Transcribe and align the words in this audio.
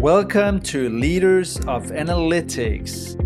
Welcome 0.00 0.60
to 0.60 0.88
Leaders 0.90 1.56
of 1.66 1.86
Analytics. 1.86 3.16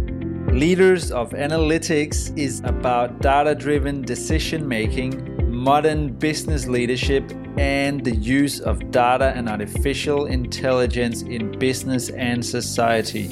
Leaders 0.59 1.12
of 1.12 1.33
Analytics 1.33 2.34
is 2.38 2.60
about 2.65 3.20
data 3.20 3.55
driven 3.55 4.01
decision 4.01 4.66
making, 4.66 5.52
modern 5.52 6.15
business 6.15 6.66
leadership, 6.66 7.30
and 7.59 8.02
the 8.02 8.16
use 8.16 8.59
of 8.59 8.91
data 8.91 9.34
and 9.37 9.51
artificial 9.51 10.24
intelligence 10.24 11.20
in 11.20 11.59
business 11.59 12.09
and 12.09 12.43
society. 12.43 13.29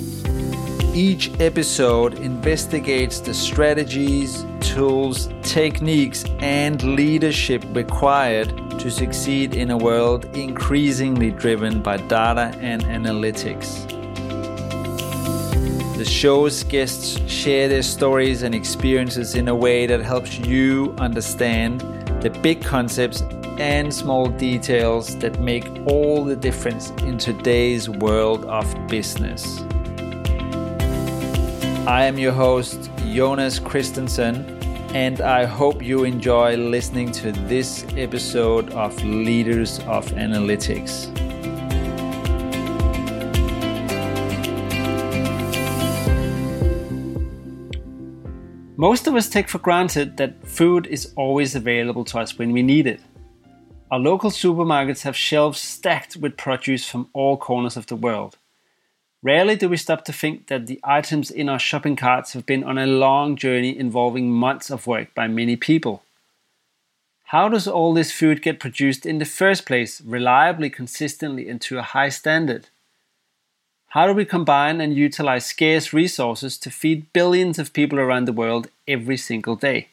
Each 0.95 1.31
episode 1.39 2.15
investigates 2.15 3.21
the 3.21 3.33
strategies, 3.33 4.45
tools, 4.61 5.29
techniques, 5.43 6.25
and 6.41 6.83
leadership 6.97 7.65
required 7.69 8.49
to 8.81 8.91
succeed 8.91 9.55
in 9.55 9.71
a 9.71 9.79
world 9.79 10.25
increasingly 10.37 11.31
driven 11.31 11.81
by 11.81 11.99
data 11.99 12.53
and 12.61 12.83
analytics. 12.83 13.87
The 15.97 16.05
show's 16.05 16.65
guests 16.65 17.21
share 17.31 17.69
their 17.69 17.83
stories 17.83 18.43
and 18.43 18.53
experiences 18.53 19.37
in 19.37 19.47
a 19.47 19.55
way 19.55 19.87
that 19.87 20.01
helps 20.01 20.39
you 20.39 20.93
understand 20.99 21.83
the 22.21 22.31
big 22.43 22.65
concepts 22.65 23.21
and 23.61 23.95
small 23.95 24.27
details 24.27 25.17
that 25.19 25.39
make 25.39 25.69
all 25.87 26.25
the 26.25 26.35
difference 26.35 26.91
in 27.03 27.17
today's 27.17 27.89
world 27.89 28.45
of 28.47 28.67
business. 28.89 29.63
I 31.91 32.05
am 32.05 32.19
your 32.19 32.31
host, 32.31 32.89
Jonas 33.13 33.59
Christensen, 33.59 34.45
and 34.95 35.21
I 35.21 35.45
hope 35.45 35.83
you 35.83 36.05
enjoy 36.05 36.57
listening 36.57 37.11
to 37.11 37.33
this 37.33 37.85
episode 37.97 38.71
of 38.75 38.95
Leaders 39.03 39.81
of 39.81 40.07
Analytics. 40.13 41.09
Most 48.77 49.09
of 49.09 49.17
us 49.17 49.29
take 49.29 49.49
for 49.49 49.59
granted 49.59 50.17
that 50.19 50.47
food 50.47 50.87
is 50.87 51.13
always 51.17 51.57
available 51.57 52.05
to 52.05 52.21
us 52.21 52.39
when 52.39 52.53
we 52.53 52.63
need 52.63 52.87
it. 52.87 53.01
Our 53.91 53.99
local 53.99 54.31
supermarkets 54.31 55.03
have 55.03 55.17
shelves 55.17 55.59
stacked 55.59 56.15
with 56.15 56.37
produce 56.37 56.89
from 56.89 57.09
all 57.15 57.37
corners 57.37 57.77
of 57.77 57.87
the 57.87 57.97
world. 57.97 58.37
Rarely 59.23 59.55
do 59.55 59.69
we 59.69 59.77
stop 59.77 60.05
to 60.07 60.13
think 60.13 60.47
that 60.47 60.67
the 60.67 60.81
items 60.83 61.31
in 61.31 61.51
our 61.51 61.59
shopping 61.59 61.95
carts 61.95 62.33
have 62.33 62.47
been 62.47 62.65
on 62.65 62.79
a 62.79 62.87
long 62.87 63.37
journey 63.37 63.77
involving 63.79 64.31
months 64.31 64.71
of 64.71 64.87
work 64.87 65.15
by 65.15 65.29
many 65.29 65.57
people. 65.57 66.03
How 67.25 67.49
does 67.49 67.69
all 67.69 67.93
this 67.93 68.13
food 68.13 68.41
get 68.41 68.59
produced 68.59 69.05
in 69.05 69.19
the 69.19 69.27
first 69.27 69.67
place, 69.67 70.01
reliably, 70.01 70.71
consistently, 70.71 71.49
and 71.49 71.61
to 71.61 71.79
a 71.79 71.83
high 71.83 72.09
standard? 72.09 72.69
How 73.89 74.07
do 74.07 74.15
we 74.15 74.25
combine 74.25 74.81
and 74.81 74.95
utilize 74.95 75.45
scarce 75.45 75.93
resources 75.93 76.57
to 76.59 76.71
feed 76.71 77.13
billions 77.13 77.59
of 77.59 77.73
people 77.73 78.01
around 78.01 78.25
the 78.25 78.33
world 78.33 78.69
every 78.89 79.17
single 79.17 79.55
day? 79.55 79.89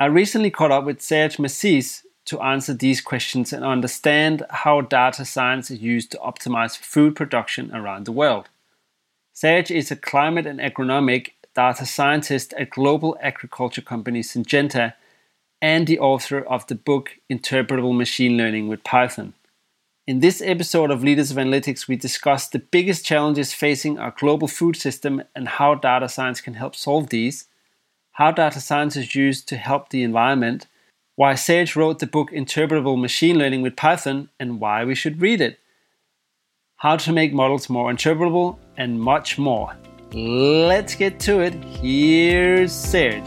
I 0.00 0.06
recently 0.06 0.50
caught 0.50 0.72
up 0.72 0.84
with 0.84 1.00
Serg 1.00 1.36
Masis, 1.38 2.02
to 2.24 2.40
answer 2.40 2.74
these 2.74 3.00
questions 3.00 3.52
and 3.52 3.64
understand 3.64 4.44
how 4.50 4.80
data 4.80 5.24
science 5.24 5.70
is 5.70 5.80
used 5.80 6.12
to 6.12 6.18
optimize 6.18 6.76
food 6.76 7.16
production 7.16 7.74
around 7.74 8.06
the 8.06 8.12
world. 8.12 8.48
Serg 9.34 9.70
is 9.70 9.90
a 9.90 9.96
climate 9.96 10.46
and 10.46 10.60
agronomic 10.60 11.30
data 11.54 11.84
scientist 11.84 12.52
at 12.54 12.70
global 12.70 13.16
agriculture 13.20 13.82
company 13.82 14.20
Syngenta 14.20 14.94
and 15.60 15.86
the 15.86 15.98
author 15.98 16.40
of 16.40 16.66
the 16.66 16.74
book 16.74 17.10
Interpretable 17.30 17.96
Machine 17.96 18.36
Learning 18.36 18.68
with 18.68 18.84
Python. 18.84 19.34
In 20.06 20.18
this 20.18 20.42
episode 20.42 20.90
of 20.90 21.04
Leaders 21.04 21.30
of 21.30 21.36
Analytics, 21.36 21.86
we 21.86 21.94
discuss 21.94 22.48
the 22.48 22.58
biggest 22.58 23.04
challenges 23.06 23.52
facing 23.52 23.98
our 23.98 24.12
global 24.18 24.48
food 24.48 24.74
system 24.76 25.22
and 25.36 25.46
how 25.46 25.76
data 25.76 26.08
science 26.08 26.40
can 26.40 26.54
help 26.54 26.74
solve 26.74 27.10
these, 27.10 27.46
how 28.12 28.32
data 28.32 28.60
science 28.60 28.96
is 28.96 29.14
used 29.14 29.48
to 29.48 29.56
help 29.56 29.90
the 29.90 30.02
environment, 30.02 30.66
why 31.14 31.34
Serg 31.34 31.76
wrote 31.76 31.98
the 31.98 32.06
book 32.06 32.30
Interpretable 32.30 32.98
Machine 32.98 33.38
Learning 33.38 33.60
with 33.60 33.76
Python 33.76 34.30
and 34.40 34.58
why 34.60 34.84
we 34.84 34.94
should 34.94 35.20
read 35.20 35.42
it, 35.42 35.58
how 36.76 36.96
to 36.96 37.12
make 37.12 37.34
models 37.34 37.68
more 37.68 37.92
interpretable, 37.92 38.56
and 38.78 38.98
much 38.98 39.38
more. 39.38 39.76
Let's 40.14 40.94
get 40.94 41.20
to 41.20 41.40
it. 41.40 41.52
Here's 41.64 42.72
Serg. 42.72 43.22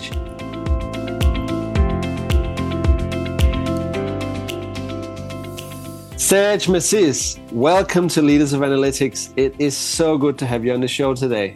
Serg 6.15 6.67
Masis, 6.67 7.39
welcome 7.51 8.07
to 8.07 8.21
Leaders 8.23 8.53
of 8.53 8.61
Analytics. 8.61 9.31
It 9.37 9.53
is 9.59 9.77
so 9.77 10.17
good 10.17 10.39
to 10.39 10.47
have 10.47 10.65
you 10.65 10.73
on 10.73 10.81
the 10.81 10.87
show 10.87 11.13
today. 11.13 11.55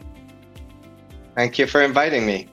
Thank 1.34 1.57
you 1.57 1.66
for 1.66 1.81
inviting 1.81 2.28
me. 2.28 2.47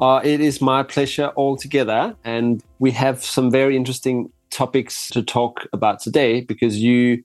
Uh, 0.00 0.20
it 0.22 0.40
is 0.40 0.60
my 0.60 0.82
pleasure 0.82 1.32
altogether. 1.36 2.14
And 2.24 2.62
we 2.78 2.90
have 2.92 3.24
some 3.24 3.50
very 3.50 3.76
interesting 3.76 4.30
topics 4.50 5.08
to 5.08 5.22
talk 5.22 5.66
about 5.72 6.00
today 6.00 6.40
because 6.40 6.78
you 6.78 7.22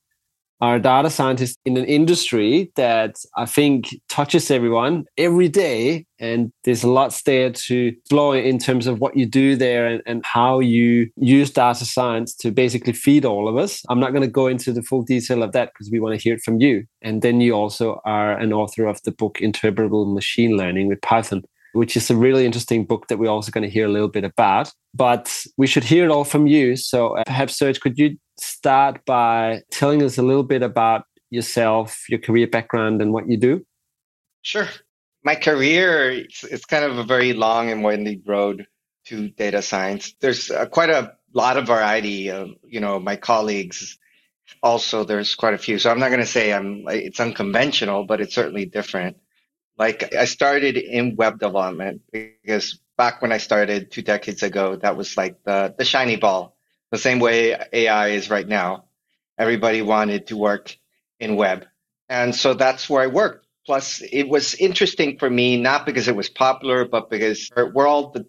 are 0.61 0.75
a 0.75 0.81
data 0.81 1.09
scientist 1.09 1.59
in 1.65 1.75
an 1.75 1.83
industry 1.83 2.71
that 2.75 3.17
I 3.35 3.45
think 3.45 3.87
touches 4.07 4.49
everyone 4.49 5.05
every 5.17 5.49
day. 5.49 6.05
And 6.19 6.53
there's 6.63 6.85
lots 6.85 7.23
there 7.23 7.51
to 7.51 7.87
explore 7.87 8.37
in 8.37 8.59
terms 8.59 8.87
of 8.87 8.99
what 8.99 9.17
you 9.17 9.25
do 9.25 9.57
there 9.57 9.85
and, 9.85 10.01
and 10.05 10.25
how 10.25 10.59
you 10.59 11.09
use 11.17 11.51
data 11.51 11.83
science 11.83 12.33
to 12.35 12.51
basically 12.51 12.93
feed 12.93 13.25
all 13.25 13.49
of 13.49 13.57
us. 13.57 13.83
I'm 13.89 13.99
not 13.99 14.11
going 14.11 14.21
to 14.21 14.27
go 14.27 14.47
into 14.47 14.71
the 14.71 14.81
full 14.81 15.01
detail 15.01 15.43
of 15.43 15.51
that 15.51 15.73
because 15.73 15.91
we 15.91 15.99
want 15.99 16.17
to 16.17 16.23
hear 16.23 16.35
it 16.35 16.43
from 16.43 16.61
you. 16.61 16.85
And 17.01 17.21
then 17.21 17.41
you 17.41 17.53
also 17.53 17.99
are 18.05 18.37
an 18.37 18.53
author 18.53 18.85
of 18.85 19.01
the 19.03 19.11
book 19.11 19.39
Interpretable 19.41 20.13
Machine 20.13 20.55
Learning 20.55 20.87
with 20.87 21.01
Python 21.01 21.43
which 21.73 21.97
is 21.97 22.09
a 22.09 22.15
really 22.15 22.45
interesting 22.45 22.85
book 22.85 23.07
that 23.07 23.17
we're 23.17 23.29
also 23.29 23.51
going 23.51 23.63
to 23.63 23.69
hear 23.69 23.85
a 23.85 23.91
little 23.91 24.07
bit 24.07 24.23
about. 24.23 24.71
But 24.93 25.45
we 25.57 25.67
should 25.67 25.83
hear 25.83 26.05
it 26.05 26.11
all 26.11 26.23
from 26.23 26.47
you. 26.47 26.75
So 26.75 27.17
uh, 27.17 27.23
perhaps, 27.25 27.57
Serg, 27.59 27.79
could 27.81 27.97
you 27.97 28.17
start 28.39 29.03
by 29.05 29.61
telling 29.71 30.01
us 30.03 30.17
a 30.17 30.23
little 30.23 30.43
bit 30.43 30.63
about 30.63 31.05
yourself, 31.29 32.05
your 32.09 32.19
career 32.19 32.47
background, 32.47 33.01
and 33.01 33.11
what 33.11 33.27
you 33.27 33.37
do? 33.37 33.65
Sure. 34.43 34.67
My 35.23 35.35
career 35.35 36.11
it's, 36.11 36.43
it's 36.43 36.65
kind 36.65 36.83
of 36.83 36.97
a 36.97 37.03
very 37.03 37.33
long 37.33 37.71
and 37.71 37.83
winding 37.83 38.23
road 38.25 38.67
to 39.05 39.29
data 39.29 39.61
science. 39.61 40.13
There's 40.19 40.51
uh, 40.51 40.65
quite 40.67 40.89
a 40.89 41.13
lot 41.33 41.57
of 41.57 41.67
variety. 41.67 42.29
Of, 42.29 42.51
you 42.63 42.79
know, 42.79 42.99
my 42.99 43.15
colleagues 43.15 43.97
also 44.61 45.03
there's 45.03 45.35
quite 45.35 45.53
a 45.53 45.57
few. 45.57 45.79
So 45.79 45.89
I'm 45.89 45.99
not 45.99 46.09
going 46.09 46.19
to 46.19 46.25
say 46.25 46.53
I'm 46.53 46.83
it's 46.87 47.19
unconventional, 47.19 48.05
but 48.05 48.21
it's 48.21 48.35
certainly 48.35 48.65
different. 48.65 49.17
Like 49.77 50.13
I 50.13 50.25
started 50.25 50.77
in 50.77 51.15
web 51.15 51.39
development 51.39 52.01
because 52.11 52.79
back 52.97 53.21
when 53.21 53.31
I 53.31 53.37
started 53.37 53.91
two 53.91 54.01
decades 54.01 54.43
ago, 54.43 54.75
that 54.77 54.95
was 54.95 55.17
like 55.17 55.43
the, 55.43 55.73
the 55.77 55.85
shiny 55.85 56.15
ball, 56.15 56.55
the 56.91 56.97
same 56.97 57.19
way 57.19 57.57
AI 57.73 58.09
is 58.09 58.29
right 58.29 58.47
now. 58.47 58.85
Everybody 59.37 59.81
wanted 59.81 60.27
to 60.27 60.37
work 60.37 60.77
in 61.19 61.35
web. 61.35 61.65
And 62.07 62.35
so 62.35 62.53
that's 62.53 62.89
where 62.89 63.01
I 63.01 63.07
worked. 63.07 63.47
Plus, 63.65 64.01
it 64.11 64.27
was 64.27 64.55
interesting 64.55 65.17
for 65.17 65.29
me, 65.29 65.59
not 65.59 65.85
because 65.85 66.07
it 66.07 66.15
was 66.15 66.29
popular, 66.29 66.85
but 66.85 67.09
because 67.09 67.49
where 67.55 67.87
all 67.87 68.11
the 68.11 68.27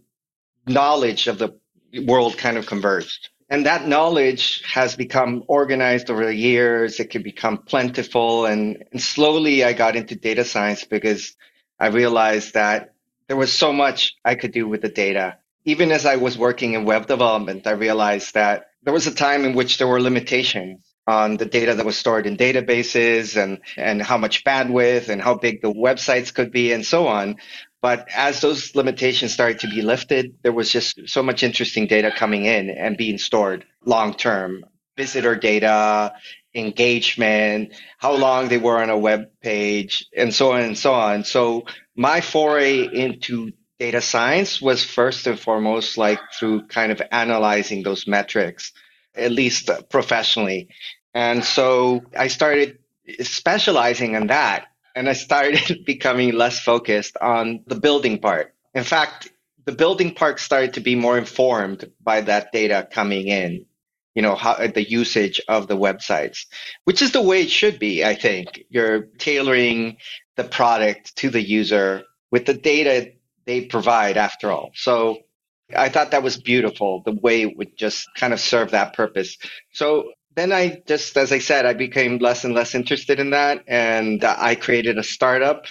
knowledge 0.67 1.27
of 1.27 1.39
the 1.39 1.59
world 2.07 2.39
kind 2.39 2.57
of 2.57 2.67
converged. 2.67 3.31
And 3.51 3.67
that 3.67 3.87
knowledge 3.87 4.63
has 4.65 4.97
become 4.97 5.45
organized 5.49 6.11
over 6.11 6.25
the 6.25 6.35
years. 6.35 6.99
It 6.99 7.11
can 7.11 7.23
become 7.23 7.59
plentiful. 7.59 8.47
And, 8.47 8.85
and 8.93 9.03
slowly 9.03 9.65
I 9.65 9.75
got 9.75 9.97
into 9.97 10.17
data 10.17 10.45
science 10.45 10.85
because 10.85 11.37
I 11.79 11.89
realized 11.89 12.55
that 12.55 12.95
there 13.29 13.37
was 13.37 13.53
so 13.53 13.73
much 13.73 14.15
I 14.25 14.35
could 14.35 14.53
do 14.53 14.69
with 14.69 14.83
the 14.83 14.89
data. 14.89 15.39
Even 15.65 15.93
as 15.93 16.07
I 16.07 16.17
was 16.17 16.37
working 16.37 16.75
in 16.75 16.85
web 16.85 17.07
development, 17.07 17.67
I 17.67 17.73
realized 17.73 18.35
that 18.35 18.67
there 18.83 18.93
was 18.93 19.07
a 19.07 19.15
time 19.15 19.45
in 19.45 19.55
which 19.55 19.79
there 19.79 19.89
were 19.89 20.01
limitations 20.01 20.85
on 21.07 21.37
the 21.37 21.47
data 21.47 21.75
that 21.75 21.85
was 21.85 21.99
stored 21.99 22.27
in 22.27 22.37
databases 22.37 23.43
and, 23.43 23.61
and 23.77 24.03
how 24.03 24.17
much 24.17 24.45
bandwidth 24.45 25.09
and 25.09 25.21
how 25.21 25.35
big 25.35 25.61
the 25.61 25.73
websites 25.73 26.33
could 26.33 26.51
be 26.51 26.73
and 26.73 26.85
so 26.85 27.07
on. 27.07 27.37
But 27.85 28.09
as 28.15 28.41
those 28.41 28.75
limitations 28.75 29.35
started 29.35 29.61
to 29.61 29.69
be 29.69 29.83
lifted, 29.83 30.39
there 30.43 30.55
was 30.55 30.71
just 30.71 31.07
so 31.07 31.23
much 31.23 31.43
interesting 31.43 31.87
data 31.87 32.11
coming 32.11 32.47
in 32.47 32.71
and 32.71 32.97
being 32.97 33.19
stored 33.19 33.67
long 33.85 34.15
term. 34.15 34.65
Visitor 34.97 35.37
data 35.37 36.15
engagement, 36.55 37.75
how 37.99 38.15
long 38.15 38.49
they 38.49 38.57
were 38.57 38.83
on 38.83 38.89
a 38.89 38.97
web 38.97 39.27
page, 39.43 40.07
and 40.17 40.33
so 40.33 40.53
on 40.53 40.63
and 40.63 40.79
so 40.79 40.95
on. 40.95 41.25
So 41.25 41.67
my 41.95 42.23
foray 42.23 42.89
into 42.91 43.53
data 43.79 44.01
science 44.01 44.63
was 44.63 44.83
first 44.83 45.27
and 45.27 45.39
foremost 45.39 45.99
like 45.99 46.21
through 46.39 46.69
kind 46.69 46.91
of 46.91 47.03
analyzing 47.13 47.83
those 47.83 48.07
metrics, 48.07 48.73
at 49.15 49.31
least 49.31 49.69
professionally. 49.91 50.71
And 51.13 51.45
so 51.45 52.01
I 52.17 52.29
started 52.29 52.79
specializing 53.21 54.15
in 54.15 54.29
that 54.29 54.69
and 54.95 55.09
I 55.09 55.13
started 55.15 55.85
becoming 55.87 56.33
less 56.33 56.61
focused 56.61 57.17
on 57.21 57.61
the 57.67 57.75
building 57.75 58.19
part. 58.19 58.55
In 58.75 58.85
fact, 58.85 59.31
the 59.65 59.73
building 59.73 60.15
part 60.15 60.41
started 60.41 60.75
to 60.75 60.81
be 60.81 60.95
more 60.95 61.19
informed 61.19 61.91
by 62.03 62.21
that 62.23 62.53
data 62.53 62.87
coming 62.91 63.29
in 63.29 63.67
you 64.15 64.23
know 64.23 64.35
how 64.35 64.55
the 64.67 64.89
usage 64.89 65.41
of 65.49 65.67
the 65.67 65.77
websites 65.77 66.47
which 66.85 67.03
is 67.03 67.13
the 67.13 67.23
way 67.23 67.43
it 67.43 67.51
should 67.51 67.79
be 67.79 68.05
i 68.05 68.15
think. 68.15 68.65
You're 68.71 69.03
tailoring 69.19 69.97
the 70.37 70.45
product 70.45 71.17
to 71.17 71.31
the 71.31 71.43
user 71.43 72.05
with 72.31 72.47
the 72.47 72.55
data 72.55 73.13
they 73.45 73.63
provide 73.67 74.17
after 74.17 74.51
all. 74.51 74.71
So 74.75 75.19
i 75.77 75.89
thought 75.89 76.13
that 76.13 76.23
was 76.23 76.41
beautiful 76.41 77.03
the 77.05 77.13
way 77.13 77.43
it 77.43 77.57
would 77.57 77.77
just 77.77 78.07
kind 78.17 78.33
of 78.33 78.41
serve 78.41 78.71
that 78.71 78.95
purpose. 78.95 79.37
So 79.73 80.13
then 80.37 80.53
i 80.53 80.83
just 80.87 81.17
as 81.17 81.33
i 81.33 81.39
said 81.39 81.67
i 81.67 81.73
became 81.75 82.19
less 82.19 82.45
and 82.45 82.55
less 82.55 82.75
interested 82.75 83.21
in 83.21 83.31
that 83.31 83.65
and 83.69 84.25
uh, 84.25 84.37
i 84.39 84.55
created 84.55 84.99
a 84.99 85.03
startup 85.05 85.67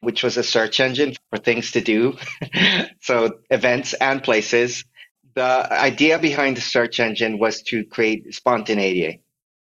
which 0.00 0.22
was 0.22 0.36
a 0.36 0.42
search 0.42 0.80
engine 0.80 1.14
for 1.30 1.38
things 1.38 1.72
to 1.72 1.80
do 1.80 2.16
so 3.00 3.38
events 3.50 3.94
and 3.94 4.22
places 4.22 4.84
the 5.34 5.72
idea 5.72 6.18
behind 6.18 6.56
the 6.58 6.62
search 6.62 7.00
engine 7.00 7.38
was 7.38 7.62
to 7.64 7.84
create 7.86 8.34
spontaneity. 8.34 9.22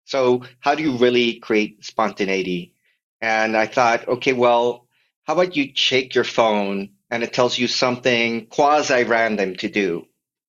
So 0.07 0.45
how 0.61 0.77
do 0.77 0.83
you 0.83 0.97
really 0.99 1.41
create 1.41 1.85
spontaneity? 1.85 2.75
And 3.23 3.57
I 3.57 3.67
thought, 3.67 4.09
okay, 4.09 4.35
well, 4.35 4.89
how 5.25 5.35
about 5.35 5.57
you 5.57 5.73
shake 5.75 6.15
your 6.17 6.25
phone 6.25 6.91
and 7.11 7.25
it 7.25 7.35
tells 7.35 7.59
you 7.59 7.69
something 7.69 8.47
quasi 8.49 9.05
random 9.05 9.57
to 9.59 9.71
do? 9.71 10.08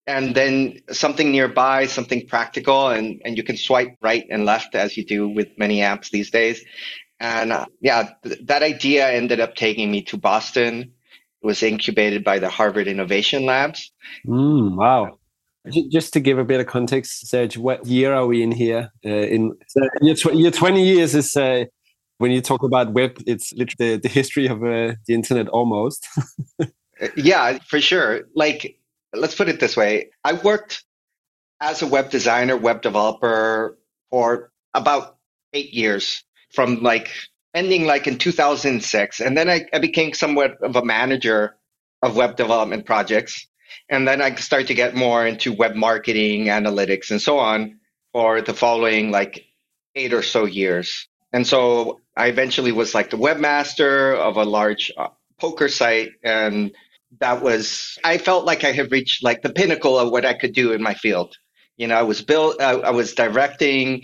And 0.10 0.34
then 0.34 0.80
something 0.92 1.32
nearby, 1.32 1.86
something 1.86 2.26
practical, 2.26 2.90
and, 2.90 3.22
and 3.24 3.38
you 3.38 3.44
can 3.44 3.58
swipe 3.58 3.96
right 4.02 4.26
and 4.32 4.44
left 4.44 4.74
as 4.74 4.98
you 4.98 5.06
do 5.06 5.30
with 5.30 5.48
many 5.58 5.78
apps 5.82 6.10
these 6.10 6.32
days. 6.32 6.66
And 7.20 7.52
uh, 7.52 7.66
yeah, 7.80 8.10
th- 8.24 8.40
that 8.46 8.64
idea 8.64 9.08
ended 9.10 9.40
up 9.40 9.56
taking 9.56 9.92
me 9.92 10.02
to 10.04 10.18
Boston 10.18 10.92
It 11.42 11.46
was 11.46 11.62
incubated 11.62 12.24
by 12.24 12.40
the 12.40 12.50
Harvard 12.50 12.88
Innovation 12.88 13.46
Labs. 13.46 13.92
Mm, 14.26 14.76
wow. 14.76 15.20
Just 15.92 16.14
to 16.14 16.20
give 16.20 16.40
a 16.40 16.46
bit 16.46 16.60
of 16.60 16.66
context, 16.68 17.26
Serg, 17.32 17.56
what 17.58 17.86
year 17.86 18.14
are 18.14 18.26
we 18.26 18.42
in 18.42 18.52
here? 18.52 18.90
Uh, 19.06 19.10
in 19.10 19.54
so 19.68 19.82
year, 20.02 20.16
tw- 20.16 20.34
year 20.34 20.52
20 20.52 20.84
years 20.84 21.14
is 21.14 21.36
uh, 21.36 21.66
when 22.18 22.32
you 22.32 22.42
talk 22.42 22.64
about 22.64 22.94
web, 22.94 23.22
it's 23.28 23.54
literally 23.54 23.96
the, 23.96 24.02
the 24.02 24.10
history 24.10 24.48
of 24.48 24.64
uh, 24.64 24.96
the 25.06 25.14
internet 25.14 25.50
almost. 25.50 26.08
yeah, 27.16 27.60
for 27.68 27.80
sure. 27.80 28.22
Like, 28.34 28.79
let's 29.14 29.36
put 29.36 29.50
it 29.50 29.60
this 29.60 29.76
way 29.76 30.12
I 30.24 30.34
worked 30.34 30.84
as 31.62 31.82
a 31.82 31.88
web 31.88 32.10
designer, 32.10 32.56
web 32.56 32.82
developer 32.82 33.78
for 34.10 34.52
about 34.74 35.18
eight 35.54 35.74
years 35.74 36.24
from 36.54 36.82
like 36.82 37.12
ending 37.54 37.86
like 37.86 38.08
in 38.08 38.18
2006. 38.18 39.20
And 39.20 39.38
then 39.38 39.50
I, 39.50 39.66
I 39.74 39.80
became 39.80 40.14
somewhat 40.14 40.62
of 40.62 40.76
a 40.76 40.86
manager 40.86 41.56
of 42.02 42.16
web 42.16 42.38
development 42.38 42.86
projects. 42.86 43.48
And 43.90 44.08
then 44.08 44.22
I 44.22 44.34
started 44.36 44.68
to 44.68 44.74
get 44.74 44.96
more 44.96 45.26
into 45.26 45.54
web 45.54 45.76
marketing, 45.76 46.46
analytics, 46.46 47.12
and 47.12 47.22
so 47.22 47.40
on 47.40 47.80
for 48.14 48.42
the 48.42 48.54
following 48.54 49.12
like 49.12 49.46
eight 49.96 50.14
or 50.14 50.24
so 50.24 50.46
years. 50.46 51.08
And 51.34 51.46
so 51.46 52.00
I 52.16 52.28
eventually 52.28 52.72
was 52.72 52.96
like 52.96 53.10
the 53.10 53.18
webmaster 53.18 54.16
of 54.16 54.38
a 54.38 54.44
large 54.44 54.92
uh, 54.98 55.10
poker 55.40 55.70
site. 55.70 56.12
And 56.24 56.72
that 57.20 57.42
was, 57.42 57.98
I 58.04 58.18
felt 58.18 58.46
like 58.46 58.64
I 58.64 58.72
had 58.72 58.92
reached 58.92 59.24
like 59.24 59.42
the 59.42 59.52
pinnacle 59.52 59.98
of 59.98 60.12
what 60.12 60.26
I 60.26 60.34
could 60.34 60.54
do 60.54 60.74
in 60.74 60.82
my 60.82 60.94
field. 60.94 61.36
You 61.78 61.88
know, 61.88 61.96
I 61.96 62.04
was 62.04 62.22
built, 62.22 62.62
I, 62.62 62.72
I 62.72 62.92
was 62.92 63.14
directing 63.14 64.04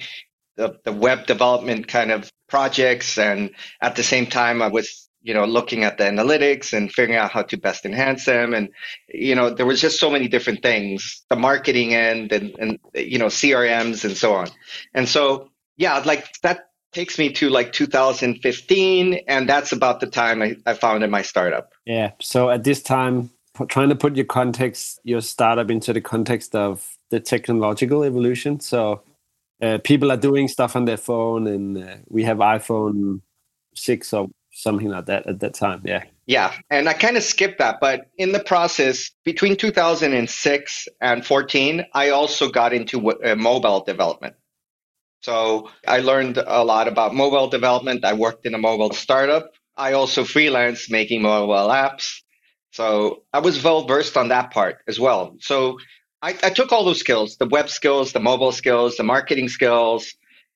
the, 0.57 0.78
the 0.84 0.92
web 0.92 1.25
development 1.25 1.88
kind 1.88 2.12
of 2.12 2.31
projects. 2.48 3.18
And 3.18 3.52
at 3.81 3.96
the 3.96 4.04
same 4.04 4.25
time, 4.25 4.62
I 4.62 4.68
was, 4.68 5.10
you 5.22 5.34
know, 5.34 5.46
looking 5.46 5.84
at 5.84 5.98
the 5.98 6.06
analytics 6.06 6.74
and 6.74 6.92
figuring 6.92 7.19
out 7.19 7.31
how 7.31 7.44
to 7.44 7.57
best 7.57 7.86
enhance 7.86 8.25
them. 8.25 8.54
And, 8.54 8.69
you 9.07 9.36
know, 9.36 9.50
there 9.50 9.66
was 9.66 9.81
just 9.81 10.00
so 10.00 10.10
many 10.10 10.28
different 10.28 10.62
things, 10.62 11.24
the 11.30 11.36
marketing 11.36 11.94
end 11.94 12.31
and, 12.31 12.56
and, 12.60 12.80
you 12.94 13.18
know, 13.18 13.28
CRMs 13.28 14.06
and 14.06 14.16
so 14.16 14.34
on. 14.34 14.50
And 14.94 15.10
so, 15.10 15.50
yeah, 15.78 16.00
like 16.00 16.28
that 16.44 16.66
takes 16.95 17.19
me 17.19 17.30
to 17.33 17.50
like 17.50 17.74
2015. 17.74 19.13
And 19.27 19.50
that's 19.50 19.71
about 19.71 20.00
the 20.00 20.07
time 20.07 20.42
I, 20.42 20.56
I 20.65 20.74
founded 20.74 21.12
my 21.12 21.21
startup. 21.21 21.74
Yeah. 21.86 22.12
So 22.21 22.50
at 22.50 22.63
this 22.63 22.81
time, 22.81 23.30
trying 23.68 23.89
to 23.89 23.95
put 23.95 24.15
your 24.15 24.25
context, 24.25 25.00
your 25.03 25.21
startup 25.21 25.69
into 25.69 25.94
the 25.94 26.01
context 26.01 26.56
of 26.56 26.97
the 27.12 27.19
technological 27.19 28.03
evolution. 28.03 28.59
So 28.62 29.03
uh, 29.62 29.77
people 29.83 30.12
are 30.12 30.18
doing 30.18 30.47
stuff 30.47 30.75
on 30.75 30.86
their 30.86 30.97
phone, 30.97 31.47
and 31.47 31.77
uh, 31.77 31.95
we 32.07 32.24
have 32.24 32.38
iPhone 32.38 33.21
six 33.74 34.12
or 34.13 34.30
something 34.51 34.89
like 34.89 35.06
that 35.06 35.27
at 35.27 35.39
that 35.39 35.53
time. 35.53 35.81
Yeah. 35.86 36.03
Yeah, 36.27 36.53
and 36.71 36.89
I 36.89 36.94
kind 36.94 37.18
of 37.18 37.24
skipped 37.24 37.59
that, 37.59 37.77
but 37.80 38.07
in 38.18 38.31
the 38.31 38.39
process 38.39 39.12
between 39.24 39.56
2006 39.57 40.88
and 41.00 41.24
14, 41.24 41.86
I 41.94 42.09
also 42.09 42.50
got 42.50 42.74
into 42.74 43.12
uh, 43.12 43.36
mobile 43.36 43.81
development. 43.81 44.36
So 45.25 45.72
I 45.88 46.01
learned 46.01 46.38
a 46.38 46.63
lot 46.63 46.88
about 46.88 47.16
mobile 47.16 47.48
development. 47.48 48.06
I 48.06 48.13
worked 48.13 48.45
in 48.45 48.54
a 48.54 48.60
mobile 48.60 48.92
startup. 48.94 49.54
I 49.75 49.94
also 49.94 50.24
freelanced 50.24 50.92
making 50.92 51.24
mobile 51.24 51.69
apps. 51.69 52.22
So 52.74 53.24
I 53.33 53.39
was 53.39 53.63
well 53.63 53.88
versed 53.88 54.18
on 54.18 54.27
that 54.27 54.51
part 54.51 54.77
as 54.88 55.00
well. 55.00 55.38
So 55.39 55.80
I, 56.22 56.38
I 56.44 56.51
took 56.51 56.72
all 56.72 56.86
those 56.86 57.00
skills, 57.00 57.38
the 57.38 57.48
web 57.48 57.69
skills, 57.69 58.13
the 58.13 58.19
mobile 58.19 58.51
skills, 58.51 58.98
the 58.98 59.04
marketing 59.04 59.50
skills, 59.50 60.13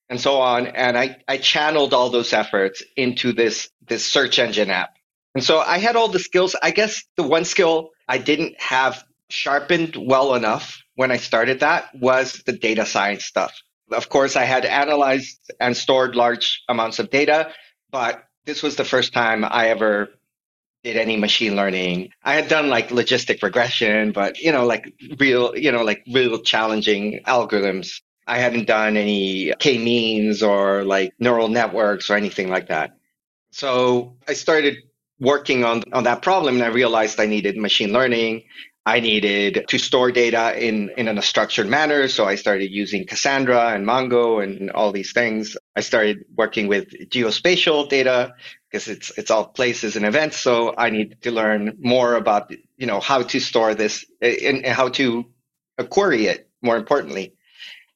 and 0.08 0.22
so 0.22 0.40
on, 0.40 0.68
and 0.68 0.96
I, 0.96 1.18
I 1.28 1.38
channeled 1.38 1.96
all 1.96 2.12
those 2.12 2.32
efforts 2.32 2.84
into 2.96 3.34
this 3.34 3.70
this 3.88 4.06
search 4.06 4.38
engine 4.38 4.70
app. 4.70 4.92
And 5.34 5.44
so 5.44 5.58
I 5.60 5.80
had 5.80 5.96
all 5.96 6.10
the 6.10 6.20
skills. 6.20 6.56
I 6.62 6.70
guess 6.70 7.04
the 7.16 7.24
one 7.24 7.46
skill 7.46 7.90
I 8.08 8.20
didn't 8.20 8.62
have 8.62 9.04
sharpened 9.30 9.96
well 9.96 10.36
enough 10.36 10.84
when 10.94 11.10
I 11.10 11.18
started 11.18 11.62
that 11.62 11.90
was 11.96 12.44
the 12.46 12.54
data 12.54 12.86
science 12.86 13.26
stuff. 13.26 13.54
Of 13.92 14.10
course, 14.10 14.36
I 14.36 14.44
had 14.44 14.66
analyzed 14.66 15.52
and 15.60 15.76
stored 15.76 16.16
large 16.16 16.64
amounts 16.70 17.00
of 17.00 17.10
data, 17.10 17.52
but 17.92 18.24
this 18.46 18.64
was 18.64 18.76
the 18.76 18.86
first 18.86 19.14
time 19.14 19.44
I 19.46 19.70
ever 19.70 20.10
did 20.84 20.96
any 20.98 21.18
machine 21.18 21.56
learning. 21.56 22.10
I 22.24 22.36
had 22.36 22.48
done 22.48 22.70
like 22.70 22.90
logistic 22.90 23.44
regression, 23.44 24.12
but 24.12 24.40
you 24.40 24.52
know, 24.52 24.66
like 24.66 24.94
real, 25.20 25.58
you 25.58 25.72
know, 25.72 25.84
like 25.84 26.04
real 26.12 26.40
challenging 26.40 27.22
algorithms. 27.28 28.02
I 28.26 28.38
hadn't 28.38 28.68
done 28.68 28.96
any 28.96 29.54
k-means 29.60 30.44
or 30.44 30.84
like 30.84 31.14
neural 31.20 31.48
networks 31.48 32.10
or 32.10 32.16
anything 32.16 32.50
like 32.50 32.68
that. 32.68 32.92
So 33.52 34.18
I 34.28 34.34
started 34.34 34.78
working 35.20 35.66
on, 35.66 35.84
on 35.92 36.04
that 36.04 36.22
problem 36.22 36.56
and 36.56 36.64
I 36.64 36.68
realized 36.68 37.20
I 37.20 37.26
needed 37.26 37.58
machine 37.58 37.92
learning. 37.92 38.44
I 38.86 39.02
needed 39.02 39.66
to 39.70 39.78
store 39.78 40.12
data 40.12 40.56
in, 40.58 40.90
in 40.98 41.08
a 41.08 41.22
structured 41.22 41.68
manner. 41.68 42.08
So 42.08 42.26
I 42.26 42.36
started 42.36 42.72
using 42.72 43.06
Cassandra 43.06 43.70
and 43.70 43.86
Mongo 43.86 44.44
and 44.44 44.72
all 44.72 44.92
these 44.92 45.12
things. 45.12 45.58
I 45.76 45.82
started 45.82 46.26
working 46.36 46.68
with 46.68 46.90
geospatial 47.10 47.90
data 47.90 48.34
because 48.70 48.88
it's 48.88 49.18
it's 49.18 49.32
all 49.32 49.48
places 49.48 49.96
and 49.96 50.06
events. 50.06 50.38
So 50.38 50.74
I 50.78 50.90
need 50.90 51.22
to 51.22 51.32
learn 51.32 51.78
more 51.80 52.16
about 52.16 52.52
you 52.78 52.88
know 52.88 53.00
how 53.00 53.24
to 53.24 53.40
store 53.40 53.76
this 53.76 54.06
and 54.22 54.66
how 54.66 54.90
to 54.90 55.26
query 55.90 56.28
it 56.28 56.50
more 56.62 56.78
importantly, 56.78 57.36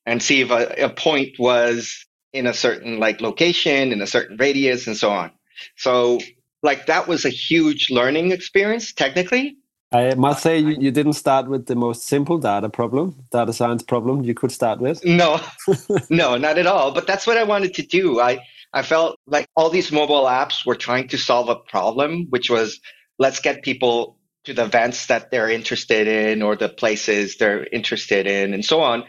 and 0.06 0.22
see 0.22 0.42
if 0.42 0.52
a, 0.52 0.86
a 0.86 0.90
point 0.90 1.38
was 1.40 2.06
in 2.34 2.48
a 2.48 2.54
certain 2.54 3.00
like 3.00 3.22
location 3.22 3.92
in 3.92 4.02
a 4.02 4.08
certain 4.08 4.38
radius 4.38 4.88
and 4.88 4.98
so 4.98 5.12
on. 5.12 5.32
So 5.78 6.20
like 6.64 6.88
that 6.88 7.08
was 7.08 7.26
a 7.26 7.30
huge 7.30 7.90
learning 7.92 8.32
experience 8.32 8.94
technically. 8.94 9.58
I 9.94 10.16
must 10.16 10.42
say 10.42 10.58
you, 10.58 10.76
you 10.80 10.92
didn't 10.92 11.14
start 11.14 11.48
with 11.48 11.68
the 11.68 11.76
most 11.76 12.08
simple 12.08 12.40
data 12.40 12.68
problem, 12.68 13.16
data 13.32 13.54
science 13.54 13.84
problem 13.84 14.24
you 14.24 14.34
could 14.34 14.52
start 14.52 14.80
with. 14.80 15.06
No, 15.06 15.40
no, 16.10 16.36
not 16.36 16.58
at 16.58 16.66
all. 16.66 16.92
But 16.92 17.06
that's 17.06 17.28
what 17.28 17.38
I 17.38 17.44
wanted 17.44 17.76
to 17.76 17.84
do. 17.84 18.20
I 18.20 18.40
I 18.74 18.82
felt 18.82 19.20
like 19.28 19.48
all 19.56 19.70
these 19.70 19.92
mobile 19.92 20.24
apps 20.24 20.66
were 20.66 20.76
trying 20.76 21.08
to 21.10 21.18
solve 21.18 21.48
a 21.48 21.56
problem, 21.56 22.26
which 22.30 22.50
was 22.50 22.80
let's 23.20 23.40
get 23.40 23.62
people 23.62 24.18
to 24.46 24.54
the 24.54 24.66
events 24.66 25.06
that 25.06 25.30
they're 25.30 25.50
interested 25.50 26.08
in 26.08 26.42
or 26.42 26.56
the 26.56 26.70
places 26.70 27.38
they're 27.38 27.66
interested 27.66 28.26
in 28.26 28.54
and 28.54 28.66
so 28.66 28.82
on. 28.82 29.04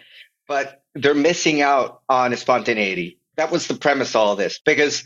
But 0.46 0.82
they're 0.94 1.14
missing 1.14 1.62
out 1.62 2.02
on 2.10 2.36
spontaneity. 2.36 3.18
That 3.36 3.50
was 3.50 3.66
the 3.66 3.74
premise 3.74 4.10
of 4.10 4.16
all 4.16 4.36
this 4.36 4.60
because 4.64 5.02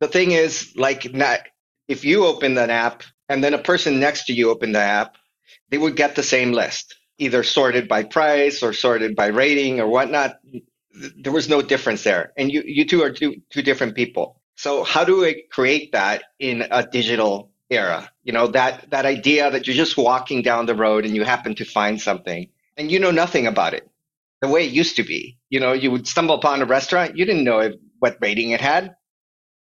the 0.00 0.06
thing 0.06 0.32
is 0.32 0.74
like 0.76 1.12
not, 1.12 1.40
if 1.88 2.04
you 2.04 2.26
open 2.26 2.56
an 2.58 2.70
app 2.70 3.02
and 3.28 3.42
then 3.42 3.54
a 3.54 3.58
person 3.58 4.00
next 4.00 4.26
to 4.26 4.32
you 4.32 4.50
opened 4.50 4.74
the 4.74 4.80
app, 4.80 5.16
they 5.70 5.78
would 5.78 5.96
get 5.96 6.16
the 6.16 6.22
same 6.22 6.52
list, 6.52 6.96
either 7.18 7.42
sorted 7.42 7.88
by 7.88 8.02
price 8.02 8.62
or 8.62 8.72
sorted 8.72 9.14
by 9.16 9.26
rating 9.26 9.80
or 9.80 9.86
whatnot. 9.86 10.38
there 11.16 11.32
was 11.32 11.48
no 11.48 11.62
difference 11.62 12.02
there. 12.02 12.32
And 12.36 12.50
you, 12.50 12.62
you 12.64 12.84
two 12.84 13.02
are 13.02 13.10
two, 13.10 13.42
two 13.50 13.62
different 13.62 13.94
people. 13.94 14.40
So 14.56 14.82
how 14.82 15.04
do 15.04 15.20
we 15.20 15.44
create 15.50 15.92
that 15.92 16.24
in 16.38 16.64
a 16.70 16.84
digital 16.86 17.50
era? 17.70 18.10
You 18.24 18.32
know, 18.32 18.48
that, 18.48 18.90
that 18.90 19.06
idea 19.06 19.50
that 19.50 19.66
you're 19.66 19.76
just 19.76 19.96
walking 19.96 20.42
down 20.42 20.66
the 20.66 20.74
road 20.74 21.04
and 21.04 21.14
you 21.14 21.24
happen 21.24 21.54
to 21.56 21.64
find 21.64 22.00
something 22.00 22.48
and 22.76 22.90
you 22.90 22.98
know 22.98 23.10
nothing 23.10 23.46
about 23.46 23.74
it 23.74 23.88
the 24.40 24.48
way 24.48 24.66
it 24.66 24.72
used 24.72 24.96
to 24.96 25.02
be. 25.02 25.38
You 25.50 25.60
know, 25.60 25.72
you 25.72 25.90
would 25.90 26.06
stumble 26.06 26.34
upon 26.34 26.62
a 26.62 26.66
restaurant, 26.66 27.16
you 27.16 27.24
didn't 27.24 27.44
know 27.44 27.72
what 27.98 28.18
rating 28.20 28.50
it 28.50 28.60
had. 28.60 28.94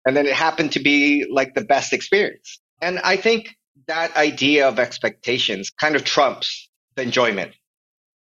And 0.07 0.17
then 0.17 0.27
it 0.27 0.35
happened 0.35 0.73
to 0.73 0.81
be 0.81 1.27
like 1.31 1.55
the 1.55 1.65
best 1.65 1.93
experience. 1.93 2.61
And 2.81 2.99
I 3.01 3.17
think 3.17 3.57
that 3.87 4.17
idea 4.17 4.69
of 4.69 4.79
expectations 4.79 5.71
kind 5.71 5.97
of 5.97 6.05
trumps 6.05 6.71
the 6.97 7.03
enjoyment. 7.03 7.53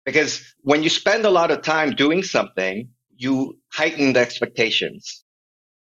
Because 0.05 0.41
when 0.61 0.83
you 0.83 0.89
spend 0.89 1.25
a 1.25 1.29
lot 1.29 1.51
of 1.51 1.61
time 1.61 1.95
doing 1.95 2.23
something, 2.23 2.89
you 3.15 3.59
heighten 3.73 4.13
the 4.13 4.19
expectations. 4.19 5.23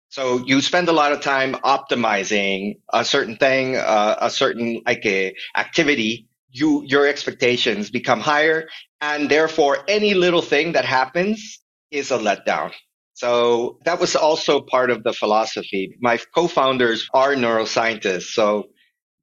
So 0.08 0.44
you 0.46 0.60
spend 0.60 0.88
a 0.88 0.92
lot 0.92 1.12
of 1.12 1.20
time 1.20 1.54
optimizing 1.56 2.76
a 2.92 3.04
certain 3.04 3.36
thing, 3.36 3.76
uh, 3.76 4.16
a 4.20 4.30
certain 4.30 4.80
like 4.86 5.04
a 5.04 5.34
activity. 5.56 6.28
You 6.50 6.84
your 6.86 7.06
expectations 7.06 7.90
become 7.90 8.20
higher, 8.20 8.68
and 9.00 9.28
therefore 9.28 9.78
any 9.88 10.14
little 10.14 10.42
thing 10.42 10.72
that 10.72 10.84
happens 10.84 11.58
is 11.90 12.12
a 12.12 12.18
letdown. 12.18 12.72
So 13.14 13.78
that 13.84 14.00
was 14.00 14.16
also 14.16 14.60
part 14.60 14.90
of 14.90 15.04
the 15.04 15.12
philosophy. 15.12 15.96
My 16.00 16.18
co-founders 16.34 17.08
are 17.14 17.34
neuroscientists, 17.34 18.32
so 18.34 18.68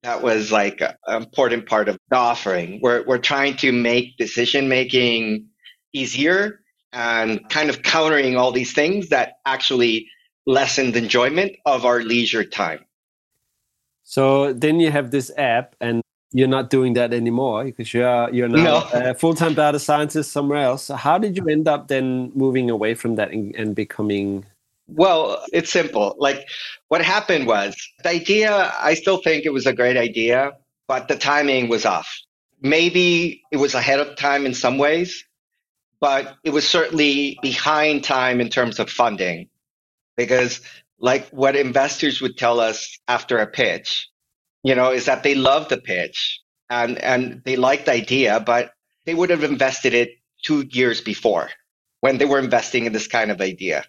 that 0.03 0.23
was 0.23 0.51
like 0.51 0.81
an 0.81 0.95
important 1.21 1.67
part 1.67 1.89
of 1.89 1.97
the 2.09 2.15
offering. 2.15 2.79
We're, 2.81 3.05
we're 3.05 3.19
trying 3.19 3.57
to 3.57 3.71
make 3.71 4.17
decision 4.17 4.67
making 4.69 5.47
easier 5.93 6.61
and 6.93 7.47
kind 7.49 7.69
of 7.69 7.83
countering 7.83 8.37
all 8.37 8.51
these 8.51 8.73
things 8.73 9.09
that 9.09 9.33
actually 9.45 10.07
lessen 10.47 10.93
the 10.93 10.99
enjoyment 10.99 11.51
of 11.65 11.85
our 11.85 12.01
leisure 12.01 12.43
time. 12.43 12.85
So 14.03 14.53
then 14.53 14.79
you 14.79 14.89
have 14.89 15.11
this 15.11 15.31
app, 15.37 15.75
and 15.79 16.01
you're 16.33 16.47
not 16.47 16.69
doing 16.69 16.93
that 16.93 17.13
anymore 17.13 17.65
because 17.65 17.93
you're 17.93 18.33
you're 18.33 18.47
now 18.47 18.87
no. 18.93 19.11
a 19.11 19.13
full-time 19.13 19.53
data 19.53 19.79
scientist 19.79 20.31
somewhere 20.31 20.59
else. 20.59 20.83
So 20.83 20.95
how 20.95 21.17
did 21.17 21.35
you 21.37 21.47
end 21.47 21.67
up 21.67 21.87
then 21.87 22.31
moving 22.33 22.69
away 22.69 22.93
from 22.95 23.15
that 23.15 23.31
and, 23.31 23.55
and 23.55 23.75
becoming 23.75 24.45
well, 24.93 25.41
it's 25.53 25.71
simple. 25.71 26.15
Like 26.19 26.47
what 26.89 27.01
happened 27.01 27.47
was 27.47 27.75
the 28.03 28.09
idea, 28.09 28.73
I 28.77 28.93
still 28.93 29.21
think 29.21 29.45
it 29.45 29.53
was 29.53 29.65
a 29.65 29.73
great 29.73 29.95
idea, 29.95 30.51
but 30.87 31.07
the 31.07 31.15
timing 31.15 31.69
was 31.69 31.85
off. 31.85 32.09
Maybe 32.61 33.41
it 33.51 33.57
was 33.57 33.73
ahead 33.73 33.99
of 33.99 34.15
time 34.17 34.45
in 34.45 34.53
some 34.53 34.77
ways, 34.77 35.23
but 35.99 36.35
it 36.43 36.51
was 36.51 36.67
certainly 36.67 37.39
behind 37.41 38.03
time 38.03 38.41
in 38.41 38.49
terms 38.49 38.79
of 38.79 38.89
funding 38.89 39.47
because 40.17 40.59
like 40.99 41.29
what 41.29 41.55
investors 41.55 42.21
would 42.21 42.37
tell 42.37 42.59
us 42.59 42.99
after 43.07 43.37
a 43.37 43.47
pitch, 43.47 44.09
you 44.63 44.75
know, 44.75 44.91
is 44.91 45.05
that 45.05 45.23
they 45.23 45.35
love 45.35 45.69
the 45.69 45.77
pitch 45.77 46.39
and, 46.69 46.97
and 46.97 47.41
they 47.45 47.55
liked 47.55 47.85
the 47.85 47.93
idea, 47.93 48.39
but 48.39 48.71
they 49.05 49.13
would 49.13 49.29
have 49.29 49.43
invested 49.43 49.93
it 49.93 50.11
two 50.43 50.65
years 50.69 51.01
before 51.01 51.49
when 52.01 52.17
they 52.17 52.25
were 52.25 52.39
investing 52.39 52.85
in 52.85 52.93
this 52.93 53.07
kind 53.07 53.31
of 53.31 53.41
idea. 53.41 53.85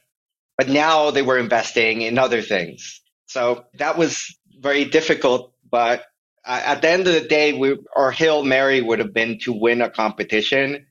But 0.58 0.68
now 0.68 1.10
they 1.10 1.22
were 1.22 1.38
investing 1.38 2.02
in 2.02 2.18
other 2.18 2.42
things. 2.42 3.00
So 3.26 3.64
that 3.74 3.96
was 3.96 4.36
very 4.60 4.84
difficult. 4.84 5.54
But 5.70 6.04
at 6.44 6.82
the 6.82 6.90
end 6.90 7.06
of 7.06 7.14
the 7.14 7.26
day, 7.28 7.52
we, 7.52 7.78
our 7.96 8.10
Hail 8.10 8.44
Mary 8.44 8.80
would 8.80 8.98
have 8.98 9.14
been 9.14 9.38
to 9.40 9.52
win 9.52 9.80
a 9.80 9.88
competition. 9.88 10.86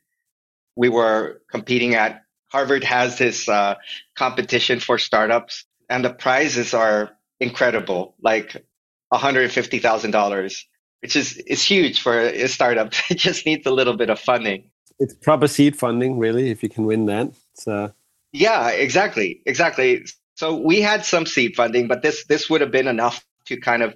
We 0.75 0.89
were 0.89 1.41
competing 1.51 1.95
at 1.95 2.23
Harvard 2.51 2.83
has 2.83 3.17
this 3.17 3.47
uh, 3.47 3.75
competition 4.15 4.81
for 4.81 4.97
startups, 4.97 5.65
and 5.89 6.03
the 6.03 6.13
prizes 6.13 6.73
are 6.73 7.11
incredible, 7.39 8.15
like 8.21 8.65
$150,000, 9.12 10.63
which 11.01 11.15
is, 11.15 11.38
is 11.38 11.63
huge 11.63 12.01
for 12.01 12.20
a 12.20 12.48
startup. 12.48 12.94
it 13.10 13.18
just 13.18 13.46
needs 13.46 13.65
a 13.65 13.72
little 13.72 13.96
bit 13.96 14.10
of 14.10 14.20
funding. 14.20 14.70
It's 15.00 15.13
proper 15.13 15.48
seed 15.48 15.75
funding, 15.75 16.20
really, 16.20 16.51
if 16.51 16.62
you 16.62 16.70
can 16.70 16.86
win 16.86 17.08
that. 17.08 17.34
So 17.56 17.91
yeah, 18.34 18.70
exactly, 18.70 19.41
exactly. 19.46 20.06
So 20.36 20.56
we 20.56 20.82
had 20.82 21.06
some 21.06 21.25
seed 21.25 21.56
funding, 21.56 21.88
but 21.88 22.01
this 22.01 22.25
this 22.25 22.50
would 22.50 22.62
have 22.62 22.72
been 22.72 22.88
enough 22.88 23.25
to 23.46 23.58
kind 23.58 23.84
of 23.84 23.96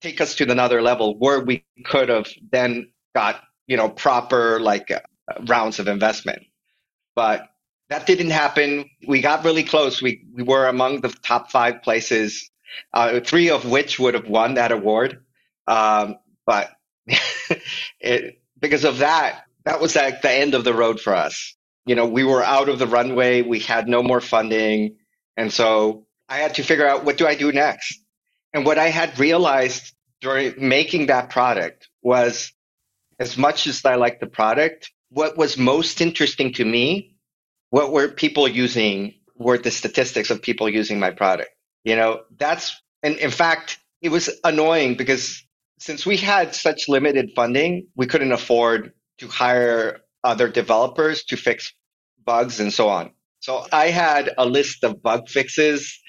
take 0.00 0.20
us 0.20 0.36
to 0.36 0.50
another 0.50 0.80
level 0.80 1.18
where 1.18 1.40
we 1.40 1.64
could 1.84 2.08
have 2.08 2.28
then 2.50 2.90
got 3.14 3.42
you 3.66 3.76
know 3.76 3.88
proper 3.88 4.60
like 4.60 4.90
uh, 4.90 5.00
rounds 5.46 5.78
of 5.78 5.88
investment. 5.88 6.44
But 7.14 7.48
that 7.90 8.06
didn't 8.06 8.30
happen. 8.30 8.88
We 9.06 9.20
got 9.20 9.44
really 9.44 9.64
close. 9.64 10.00
We 10.00 10.24
we 10.32 10.42
were 10.42 10.66
among 10.66 11.02
the 11.02 11.08
top 11.08 11.50
five 11.50 11.82
places, 11.82 12.50
uh, 12.92 13.20
three 13.20 13.50
of 13.50 13.64
which 13.64 13.98
would 13.98 14.14
have 14.14 14.28
won 14.28 14.54
that 14.54 14.72
award. 14.72 15.22
Um, 15.66 16.16
but 16.46 16.70
it, 18.00 18.40
because 18.58 18.84
of 18.84 18.98
that, 18.98 19.44
that 19.64 19.80
was 19.80 19.96
like 19.96 20.22
the 20.22 20.30
end 20.30 20.54
of 20.54 20.64
the 20.64 20.74
road 20.74 21.00
for 21.00 21.14
us 21.14 21.56
you 21.88 21.94
know, 21.94 22.04
we 22.06 22.22
were 22.22 22.44
out 22.44 22.68
of 22.68 22.78
the 22.78 22.86
runway. 22.86 23.40
We 23.40 23.60
had 23.60 23.88
no 23.88 24.02
more 24.02 24.20
funding. 24.20 24.96
And 25.38 25.50
so 25.50 26.06
I 26.28 26.36
had 26.36 26.56
to 26.56 26.62
figure 26.62 26.86
out 26.86 27.06
what 27.06 27.16
do 27.16 27.26
I 27.26 27.34
do 27.34 27.50
next? 27.50 27.98
And 28.52 28.66
what 28.66 28.78
I 28.78 28.88
had 28.88 29.18
realized 29.18 29.94
during 30.20 30.54
making 30.68 31.06
that 31.06 31.30
product 31.30 31.88
was 32.02 32.52
as 33.18 33.38
much 33.38 33.66
as 33.66 33.82
I 33.86 33.94
liked 33.94 34.20
the 34.20 34.26
product, 34.26 34.92
what 35.08 35.38
was 35.38 35.56
most 35.56 36.02
interesting 36.02 36.52
to 36.54 36.64
me, 36.64 37.14
what 37.70 37.90
were 37.90 38.08
people 38.08 38.46
using 38.46 39.14
were 39.34 39.56
the 39.56 39.70
statistics 39.70 40.30
of 40.30 40.42
people 40.42 40.68
using 40.68 41.00
my 41.00 41.10
product. 41.10 41.50
You 41.84 41.96
know, 41.96 42.22
that's, 42.36 42.80
and 43.02 43.16
in 43.16 43.30
fact, 43.30 43.78
it 44.02 44.10
was 44.10 44.30
annoying 44.44 44.96
because 44.96 45.42
since 45.78 46.04
we 46.04 46.16
had 46.16 46.54
such 46.54 46.88
limited 46.88 47.30
funding, 47.34 47.86
we 47.96 48.06
couldn't 48.06 48.32
afford 48.32 48.92
to 49.18 49.28
hire 49.28 50.00
other 50.24 50.48
developers 50.48 51.24
to 51.24 51.36
fix 51.36 51.72
bugs 52.24 52.60
and 52.60 52.72
so 52.72 52.88
on. 52.88 53.10
So 53.40 53.66
I 53.72 53.88
had 53.88 54.34
a 54.36 54.44
list 54.44 54.84
of 54.84 55.02
bug 55.02 55.28
fixes, 55.28 56.00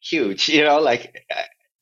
huge, 0.00 0.48
you 0.48 0.62
know, 0.62 0.78
like, 0.78 1.24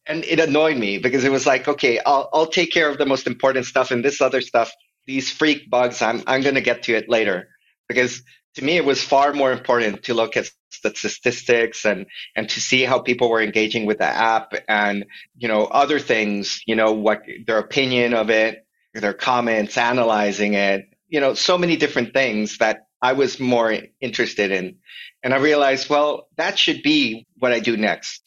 and 0.06 0.24
it 0.24 0.38
annoyed 0.38 0.76
me 0.76 0.98
because 0.98 1.24
it 1.24 1.32
was 1.32 1.46
like, 1.46 1.66
okay, 1.66 1.98
I'll, 2.06 2.28
I'll 2.32 2.46
take 2.46 2.72
care 2.72 2.88
of 2.88 2.98
the 2.98 3.06
most 3.06 3.26
important 3.26 3.66
stuff 3.66 3.90
and 3.90 4.04
this 4.04 4.20
other 4.20 4.40
stuff, 4.40 4.72
these 5.06 5.30
freak 5.30 5.68
bugs, 5.68 6.00
I'm, 6.02 6.22
I'm 6.26 6.42
going 6.42 6.54
to 6.54 6.60
get 6.60 6.84
to 6.84 6.94
it 6.94 7.08
later 7.08 7.48
because 7.88 8.22
to 8.56 8.64
me, 8.64 8.76
it 8.76 8.84
was 8.84 9.02
far 9.02 9.32
more 9.32 9.52
important 9.52 10.04
to 10.04 10.14
look 10.14 10.36
at 10.36 10.50
the 10.82 10.94
statistics 10.94 11.84
and, 11.84 12.06
and 12.34 12.48
to 12.48 12.60
see 12.60 12.82
how 12.82 12.98
people 12.98 13.30
were 13.30 13.42
engaging 13.42 13.86
with 13.86 13.98
the 13.98 14.04
app 14.04 14.52
and, 14.66 15.04
you 15.36 15.46
know, 15.46 15.64
other 15.64 15.98
things, 15.98 16.62
you 16.66 16.74
know, 16.74 16.92
what 16.92 17.22
their 17.46 17.58
opinion 17.58 18.14
of 18.14 18.30
it, 18.30 18.66
their 18.94 19.12
comments, 19.12 19.76
analyzing 19.76 20.54
it, 20.54 20.86
you 21.08 21.20
know, 21.20 21.34
so 21.34 21.58
many 21.58 21.76
different 21.76 22.14
things 22.14 22.58
that 22.58 22.86
I 23.02 23.12
was 23.12 23.38
more 23.38 23.76
interested 24.00 24.50
in. 24.50 24.76
And 25.22 25.34
I 25.34 25.38
realized, 25.38 25.90
well, 25.90 26.28
that 26.36 26.58
should 26.58 26.82
be 26.82 27.26
what 27.38 27.52
I 27.52 27.60
do 27.60 27.76
next. 27.76 28.22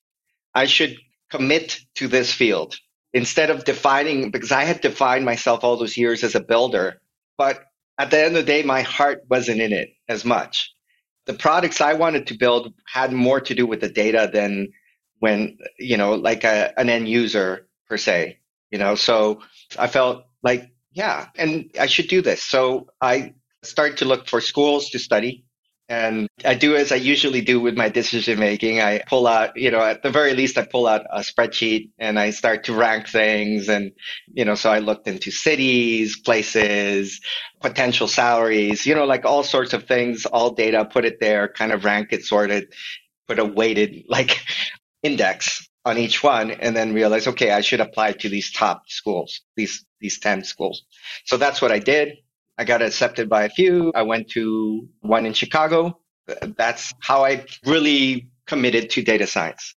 I 0.54 0.66
should 0.66 0.98
commit 1.32 1.80
to 1.96 2.08
this 2.08 2.32
field 2.32 2.76
instead 3.14 3.50
of 3.50 3.66
defining, 3.66 4.30
because 4.30 4.52
I 4.52 4.66
had 4.66 4.82
defined 4.82 5.26
myself 5.26 5.64
all 5.64 5.78
those 5.78 5.98
years 5.98 6.24
as 6.24 6.36
a 6.36 6.40
builder. 6.40 7.02
But 7.38 7.64
at 8.00 8.12
the 8.12 8.18
end 8.18 8.38
of 8.38 8.46
the 8.46 8.52
day, 8.52 8.64
my 8.64 8.82
heart 8.82 9.26
wasn't 9.30 9.60
in 9.60 9.74
it 9.74 9.90
as 10.08 10.24
much. 10.24 10.74
The 11.26 11.34
products 11.34 11.82
I 11.82 11.94
wanted 11.94 12.28
to 12.28 12.38
build 12.38 12.74
had 12.88 13.12
more 13.12 13.42
to 13.42 13.54
do 13.54 13.68
with 13.68 13.82
the 13.82 13.90
data 13.90 14.30
than 14.32 14.70
when, 15.20 15.58
you 15.78 15.98
know, 15.98 16.16
like 16.16 16.46
a, 16.46 16.74
an 16.80 16.90
end 16.90 17.10
user 17.10 17.68
per 17.90 17.98
se, 17.98 18.40
you 18.72 18.80
know, 18.80 18.96
so 18.96 19.42
I 19.78 19.88
felt 19.88 20.24
like, 20.42 20.72
yeah, 20.94 21.28
and 21.36 21.70
I 21.78 21.88
should 21.88 22.08
do 22.08 22.22
this. 22.22 22.42
So 22.42 22.88
I 23.02 23.34
start 23.64 23.98
to 23.98 24.06
look 24.06 24.30
for 24.30 24.40
schools 24.40 24.92
to 24.92 25.00
study. 25.00 25.44
And 25.90 26.30
I 26.46 26.54
do 26.54 26.76
as 26.76 26.92
I 26.92 26.98
usually 26.98 27.42
do 27.42 27.60
with 27.60 27.76
my 27.76 27.90
decision 27.90 28.40
making. 28.40 28.80
I 28.80 29.02
pull 29.08 29.26
out, 29.26 29.58
you 29.58 29.72
know, 29.72 29.82
at 29.82 30.04
the 30.04 30.12
very 30.12 30.36
least, 30.36 30.56
I 30.60 30.64
pull 30.64 30.86
out 30.86 31.02
a 31.12 31.22
spreadsheet 31.22 31.90
and 31.98 32.20
I 32.20 32.30
start 32.30 32.66
to 32.66 32.76
rank 32.76 33.08
things. 33.08 33.68
And, 33.70 33.92
you 34.32 34.46
know, 34.46 34.54
so 34.54 34.72
I 34.72 34.80
looked 34.80 35.08
into 35.08 35.32
cities, 35.32 36.20
places, 36.20 37.20
potential 37.60 38.08
salaries, 38.08 38.86
you 38.86 38.94
know, 38.94 39.06
like 39.06 39.26
all 39.26 39.42
sorts 39.42 39.74
of 39.74 39.88
things, 39.88 40.28
all 40.28 40.52
data, 40.52 40.86
put 40.86 41.06
it 41.06 41.20
there, 41.20 41.48
kind 41.48 41.72
of 41.72 41.84
rank 41.84 42.10
it, 42.14 42.24
sort 42.24 42.52
it, 42.52 42.72
put 43.28 43.40
a 43.40 43.46
weighted 43.46 44.04
like 44.08 44.40
index 45.02 45.68
on 45.86 45.98
each 45.98 46.22
one 46.22 46.52
and 46.52 46.78
then 46.78 46.94
realize, 46.94 47.28
okay, 47.28 47.50
I 47.50 47.62
should 47.62 47.82
apply 47.82 48.12
to 48.12 48.30
these 48.30 48.52
top 48.52 48.84
schools, 48.90 49.42
these, 49.56 49.84
these 50.00 50.20
10 50.20 50.44
schools. 50.44 50.84
So 51.26 51.38
that's 51.38 51.64
what 51.64 51.72
I 51.72 51.80
did. 51.80 52.18
I 52.60 52.66
got 52.66 52.82
accepted 52.82 53.30
by 53.30 53.46
a 53.46 53.50
few. 53.50 53.94
I 53.96 54.02
went 54.02 54.30
to 54.32 54.88
one 55.00 55.26
in 55.26 55.32
Chicago. 55.32 55.98
That's 56.58 56.94
how 57.00 57.24
I 57.24 57.46
really 57.66 58.30
committed 58.48 58.90
to 58.92 59.02
data 59.02 59.26
science. 59.26 59.74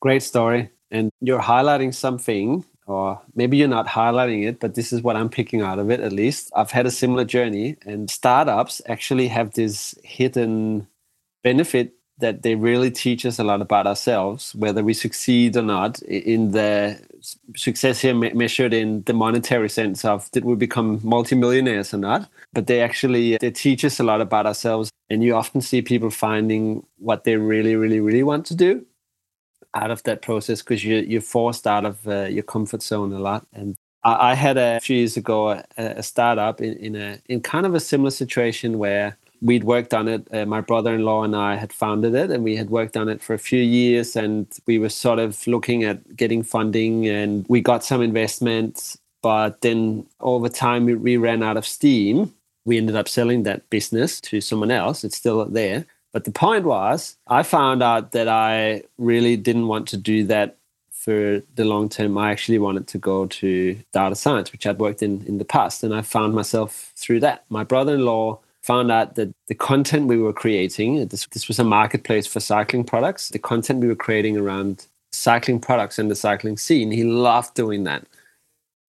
Great 0.00 0.24
story. 0.24 0.70
And 0.90 1.10
you're 1.20 1.40
highlighting 1.40 1.94
something, 1.94 2.64
or 2.86 3.22
maybe 3.36 3.56
you're 3.56 3.68
not 3.68 3.86
highlighting 3.86 4.48
it, 4.48 4.58
but 4.58 4.74
this 4.74 4.92
is 4.92 5.00
what 5.00 5.14
I'm 5.14 5.28
picking 5.28 5.62
out 5.62 5.78
of 5.78 5.90
it 5.92 6.00
at 6.00 6.12
least. 6.12 6.50
I've 6.56 6.72
had 6.72 6.86
a 6.86 6.90
similar 6.90 7.24
journey, 7.24 7.76
and 7.86 8.10
startups 8.10 8.82
actually 8.86 9.28
have 9.28 9.54
this 9.54 9.94
hidden 10.02 10.88
benefit 11.44 11.92
that 12.18 12.42
they 12.42 12.54
really 12.54 12.90
teach 12.90 13.24
us 13.24 13.38
a 13.38 13.44
lot 13.44 13.60
about 13.60 13.86
ourselves, 13.86 14.54
whether 14.54 14.82
we 14.82 14.92
succeed 14.92 15.56
or 15.56 15.62
not. 15.62 16.02
In 16.02 16.50
the 16.50 17.00
success 17.56 18.00
here 18.00 18.14
measured 18.14 18.74
in 18.74 19.02
the 19.04 19.12
monetary 19.12 19.68
sense 19.68 20.04
of 20.04 20.30
did 20.32 20.44
we 20.44 20.56
become 20.56 21.00
multimillionaires 21.02 21.94
or 21.94 21.98
not, 21.98 22.28
but 22.52 22.66
they 22.66 22.80
actually 22.80 23.36
they 23.38 23.50
teach 23.50 23.84
us 23.84 24.00
a 24.00 24.04
lot 24.04 24.20
about 24.20 24.46
ourselves. 24.46 24.90
And 25.10 25.22
you 25.24 25.34
often 25.34 25.60
see 25.60 25.80
people 25.80 26.10
finding 26.10 26.84
what 26.98 27.24
they 27.24 27.36
really, 27.36 27.76
really, 27.76 28.00
really 28.00 28.22
want 28.22 28.44
to 28.46 28.54
do 28.54 28.84
out 29.74 29.90
of 29.90 30.02
that 30.04 30.22
process 30.22 30.62
because 30.62 30.84
you 30.84 30.96
you're 30.96 31.20
forced 31.20 31.66
out 31.66 31.84
of 31.84 32.06
uh, 32.08 32.24
your 32.24 32.42
comfort 32.42 32.82
zone 32.82 33.12
a 33.12 33.18
lot. 33.18 33.46
And 33.52 33.76
I, 34.04 34.30
I 34.30 34.34
had 34.34 34.56
a 34.56 34.80
few 34.80 34.96
years 34.96 35.16
ago 35.16 35.50
a, 35.50 35.64
a 35.76 36.02
startup 36.02 36.60
in, 36.60 36.74
in 36.78 36.96
a 36.96 37.18
in 37.26 37.40
kind 37.40 37.66
of 37.66 37.74
a 37.74 37.80
similar 37.80 38.10
situation 38.10 38.78
where 38.78 39.16
we'd 39.40 39.64
worked 39.64 39.94
on 39.94 40.08
it. 40.08 40.26
Uh, 40.32 40.46
my 40.46 40.60
brother-in-law 40.60 41.24
and 41.24 41.36
I 41.36 41.56
had 41.56 41.72
founded 41.72 42.14
it, 42.14 42.30
and 42.30 42.44
we 42.44 42.56
had 42.56 42.70
worked 42.70 42.96
on 42.96 43.08
it 43.08 43.22
for 43.22 43.34
a 43.34 43.38
few 43.38 43.60
years. 43.60 44.16
And 44.16 44.46
we 44.66 44.78
were 44.78 44.88
sort 44.88 45.18
of 45.18 45.46
looking 45.46 45.84
at 45.84 46.16
getting 46.16 46.42
funding, 46.42 47.06
and 47.06 47.44
we 47.48 47.60
got 47.60 47.84
some 47.84 48.02
investment. 48.02 48.96
But 49.22 49.60
then 49.60 50.06
over 50.20 50.48
time, 50.48 50.84
we, 50.84 50.94
we 50.94 51.16
ran 51.16 51.42
out 51.42 51.56
of 51.56 51.66
steam. 51.66 52.34
We 52.64 52.76
ended 52.76 52.96
up 52.96 53.08
selling 53.08 53.44
that 53.44 53.68
business 53.70 54.20
to 54.22 54.40
someone 54.40 54.70
else. 54.70 55.04
It's 55.04 55.16
still 55.16 55.44
there. 55.44 55.86
But 56.12 56.24
the 56.24 56.30
point 56.30 56.64
was, 56.64 57.16
I 57.26 57.42
found 57.42 57.82
out 57.82 58.12
that 58.12 58.28
I 58.28 58.82
really 58.96 59.36
didn't 59.36 59.68
want 59.68 59.88
to 59.88 59.96
do 59.96 60.24
that 60.24 60.56
for 60.90 61.42
the 61.54 61.64
long 61.64 61.88
term. 61.88 62.18
I 62.18 62.30
actually 62.30 62.58
wanted 62.58 62.86
to 62.88 62.98
go 62.98 63.26
to 63.26 63.78
data 63.92 64.14
science, 64.14 64.52
which 64.52 64.66
I'd 64.66 64.78
worked 64.78 65.02
in 65.02 65.24
in 65.26 65.38
the 65.38 65.44
past, 65.44 65.84
and 65.84 65.94
I 65.94 66.02
found 66.02 66.34
myself 66.34 66.92
through 66.96 67.20
that. 67.20 67.44
My 67.48 67.64
brother-in-law 67.64 68.38
found 68.68 68.92
out 68.92 69.14
that 69.14 69.30
the 69.46 69.54
content 69.54 70.08
we 70.08 70.18
were 70.18 70.32
creating, 70.42 71.08
this, 71.08 71.26
this 71.32 71.48
was 71.48 71.58
a 71.58 71.64
marketplace 71.64 72.26
for 72.26 72.38
cycling 72.38 72.84
products, 72.84 73.30
the 73.30 73.38
content 73.38 73.80
we 73.80 73.88
were 73.88 74.02
creating 74.06 74.36
around 74.36 74.86
cycling 75.10 75.58
products 75.58 75.98
and 75.98 76.10
the 76.10 76.14
cycling 76.14 76.58
scene, 76.58 76.90
he 76.90 77.02
loved 77.02 77.54
doing 77.54 77.84
that. 77.84 78.04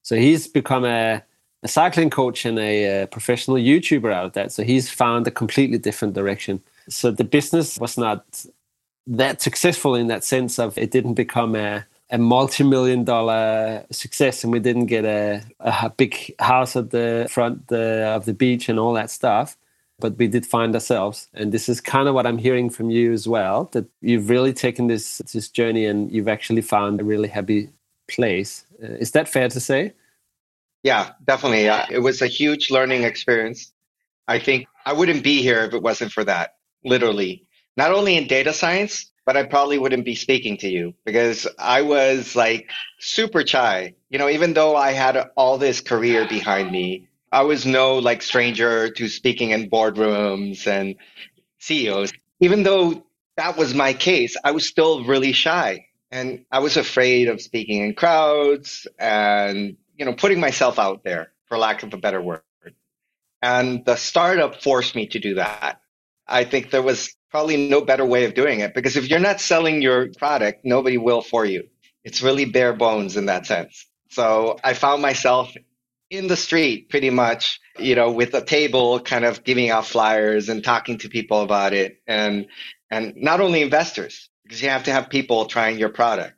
So 0.04 0.18
he's 0.18 0.50
become 0.50 0.84
a, 0.84 1.24
a 1.64 1.70
cycling 1.70 2.10
coach 2.10 2.46
and 2.46 2.60
a, 2.60 3.04
a 3.04 3.08
professional 3.08 3.56
YouTuber 3.56 4.12
out 4.12 4.26
of 4.26 4.34
that. 4.34 4.52
So 4.52 4.64
he's 4.64 4.90
found 4.90 5.28
a 5.28 5.32
completely 5.32 5.78
different 5.78 6.14
direction. 6.14 6.62
So 6.90 7.10
the 7.12 7.24
business 7.24 7.80
was 7.80 7.98
not 7.98 8.26
that 9.08 9.42
successful 9.42 9.96
in 9.96 10.08
that 10.08 10.26
sense 10.26 10.60
of 10.60 10.78
it 10.78 10.92
didn't 10.92 11.14
become 11.14 11.56
a 11.56 11.86
a 12.12 12.18
multi-million 12.18 13.04
dollar 13.04 13.86
success 13.92 14.44
and 14.44 14.52
we 14.52 14.60
didn't 14.60 14.88
get 14.88 15.06
a, 15.06 15.44
a 15.60 15.92
big 15.92 16.34
house 16.40 16.76
at 16.76 16.90
the 16.90 17.28
front 17.30 17.68
the, 17.68 17.86
of 18.18 18.26
the 18.26 18.34
beach 18.34 18.68
and 18.68 18.80
all 18.80 18.94
that 18.94 19.12
stuff 19.12 19.56
but 20.00 20.18
we 20.18 20.28
did 20.28 20.46
find 20.46 20.74
ourselves. 20.74 21.28
And 21.34 21.52
this 21.52 21.70
is 21.70 21.82
kind 21.82 22.08
of 22.08 22.16
what 22.16 22.26
i'm 22.26 22.38
hearing 22.38 22.70
from 22.70 22.90
you 22.90 23.12
as 23.14 23.28
well 23.28 23.70
that 23.74 23.86
you've 24.02 24.30
really 24.30 24.54
taken 24.54 24.88
this 24.88 25.20
this 25.34 25.50
journey 25.50 25.86
and 25.86 26.12
you've 26.12 26.28
actually 26.28 26.62
found 26.62 27.02
a 27.02 27.04
really 27.04 27.28
happy 27.28 27.70
place. 28.08 28.66
Uh, 28.82 28.94
is 28.94 29.12
that 29.12 29.28
fair 29.28 29.50
to 29.50 29.60
say? 29.60 29.94
Yeah 30.84 31.12
definitely. 31.26 31.70
Uh, 31.70 31.86
it 31.90 32.00
was 32.00 32.22
a 32.22 32.28
huge 32.28 32.72
learning 32.72 33.04
experience. 33.04 33.72
I 34.28 34.40
think 34.40 34.68
i 34.86 34.94
wouldn't 34.94 35.24
be 35.24 35.42
here 35.42 35.64
if 35.64 35.74
it 35.74 35.82
wasn't 35.82 36.12
for 36.12 36.24
that 36.24 36.56
literally. 36.84 37.46
Not 37.78 37.92
only 37.92 38.18
in 38.18 38.28
data 38.28 38.54
science 38.54 39.12
but 39.26 39.38
i 39.38 39.44
probably 39.44 39.78
wouldn't 39.78 40.06
be 40.06 40.16
speaking 40.16 40.58
to 40.58 40.70
you 40.70 40.94
because 41.06 41.48
i 41.60 41.82
was 41.82 42.36
like 42.36 42.70
super 43.00 43.46
shy. 43.46 43.94
You 44.10 44.18
know 44.20 44.30
even 44.30 44.54
though 44.54 44.76
i 44.76 44.92
had 44.92 45.30
all 45.36 45.58
this 45.58 45.82
career 45.82 46.28
behind 46.28 46.72
me 46.72 47.09
I 47.32 47.44
was 47.44 47.66
no 47.66 47.98
like 47.98 48.22
stranger 48.22 48.90
to 48.90 49.08
speaking 49.08 49.52
in 49.52 49.70
boardrooms 49.70 50.68
and 50.68 50.96
CEOs. 51.60 52.12
Even 52.40 52.64
though 52.64 53.04
that 53.38 53.58
was 53.58 53.74
my 53.74 53.94
case, 53.94 54.36
I 54.44 54.52
was 54.52 54.66
still 54.66 55.06
really 55.06 55.32
shy 55.32 55.88
and 56.12 56.46
I 56.52 56.60
was 56.60 56.78
afraid 56.78 57.28
of 57.28 57.42
speaking 57.42 57.84
in 57.84 57.94
crowds 57.94 58.88
and, 58.98 59.78
you 59.98 60.06
know, 60.06 60.14
putting 60.14 60.40
myself 60.40 60.80
out 60.80 61.04
there 61.04 61.32
for 61.46 61.58
lack 61.58 61.84
of 61.84 61.94
a 61.94 61.98
better 61.98 62.22
word. 62.22 62.42
And 63.42 63.86
the 63.86 63.96
startup 63.96 64.62
forced 64.62 64.96
me 64.96 65.08
to 65.08 65.20
do 65.20 65.36
that. 65.36 65.82
I 66.28 66.44
think 66.44 66.72
there 66.72 66.82
was 66.82 67.16
probably 67.32 67.70
no 67.70 67.82
better 67.82 68.06
way 68.06 68.26
of 68.26 68.34
doing 68.34 68.60
it 68.60 68.74
because 68.74 68.98
if 68.98 69.10
you're 69.10 69.20
not 69.20 69.40
selling 69.40 69.82
your 69.82 70.10
product, 70.18 70.66
nobody 70.66 70.98
will 70.98 71.22
for 71.22 71.46
you. 71.46 71.68
It's 72.04 72.22
really 72.22 72.46
bare 72.46 72.74
bones 72.74 73.18
in 73.18 73.28
that 73.28 73.46
sense. 73.46 73.86
So 74.10 74.58
I 74.64 74.74
found 74.74 75.02
myself 75.02 75.54
in 76.10 76.28
the 76.28 76.38
street 76.38 76.90
pretty 76.90 77.10
much 77.10 77.60
you 77.78 77.96
know 77.96 78.12
with 78.12 78.34
a 78.34 78.42
table 78.44 79.00
kind 79.00 79.26
of 79.26 79.44
giving 79.44 79.70
out 79.70 79.86
flyers 79.86 80.50
and 80.50 80.64
talking 80.64 80.98
to 81.00 81.10
people 81.10 81.42
about 81.42 81.74
it. 81.74 82.02
And 82.08 82.48
and 82.92 83.14
not 83.16 83.42
only 83.42 83.62
investors 83.62 84.30
because 84.44 84.62
you 84.62 84.70
have 84.70 84.86
to 84.86 84.92
have 84.92 85.10
people 85.10 85.46
trying 85.46 85.78
your 85.78 85.90
product. 85.90 86.34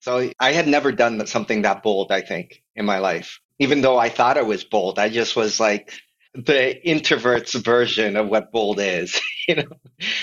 So 0.00 0.30
i 0.38 0.52
had 0.52 0.68
never 0.68 0.92
done 0.92 1.26
something 1.26 1.62
that 1.62 1.82
bold 1.82 2.12
i 2.12 2.20
think 2.20 2.62
in 2.74 2.86
my 2.86 2.98
life. 2.98 3.40
Even 3.58 3.80
though 3.80 3.98
i 3.98 4.08
thought 4.10 4.38
i 4.38 4.42
was 4.42 4.64
bold 4.64 4.98
i 4.98 5.08
just 5.08 5.36
was 5.36 5.58
like 5.60 5.92
the 6.34 6.86
introvert's 6.86 7.54
version 7.54 8.16
of 8.16 8.28
what 8.28 8.52
bold 8.52 8.78
is 8.78 9.18
you 9.48 9.56
know 9.56 9.68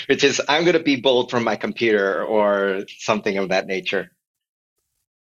which 0.06 0.22
is 0.22 0.40
i'm 0.48 0.62
going 0.62 0.78
to 0.78 0.82
be 0.82 1.00
bold 1.00 1.30
from 1.30 1.42
my 1.42 1.56
computer 1.56 2.24
or 2.24 2.84
something 2.98 3.36
of 3.38 3.48
that 3.48 3.66
nature 3.66 4.10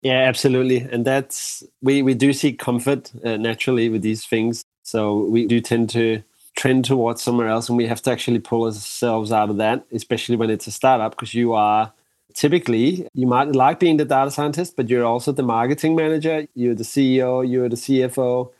yeah, 0.02 0.20
absolutely, 0.22 0.78
and 0.78 1.04
that's 1.04 1.62
we 1.80 2.02
we 2.02 2.14
do 2.14 2.32
seek 2.32 2.58
comfort 2.58 3.12
uh, 3.24 3.36
naturally 3.36 3.88
with 3.88 4.02
these 4.02 4.24
things, 4.26 4.64
so 4.82 5.24
we 5.26 5.46
do 5.46 5.60
tend 5.60 5.90
to 5.90 6.22
trend 6.56 6.84
towards 6.84 7.22
somewhere 7.22 7.48
else, 7.48 7.68
and 7.68 7.78
we 7.78 7.86
have 7.86 8.02
to 8.02 8.10
actually 8.10 8.40
pull 8.40 8.64
ourselves 8.64 9.30
out 9.32 9.48
of 9.50 9.58
that, 9.58 9.84
especially 9.92 10.36
when 10.36 10.50
it's 10.50 10.66
a 10.66 10.72
startup, 10.72 11.12
because 11.12 11.34
you 11.34 11.52
are 11.52 11.92
typically 12.34 13.06
you 13.14 13.26
might 13.26 13.54
like 13.54 13.78
being 13.78 13.96
the 13.96 14.04
data 14.04 14.30
scientist, 14.30 14.74
but 14.76 14.90
you're 14.90 15.04
also 15.04 15.30
the 15.32 15.42
marketing 15.42 15.94
manager, 15.94 16.46
you're 16.54 16.74
the 16.74 16.84
CEO, 16.84 17.48
you're 17.48 17.68
the 17.68 17.76
CFO, 17.76 18.50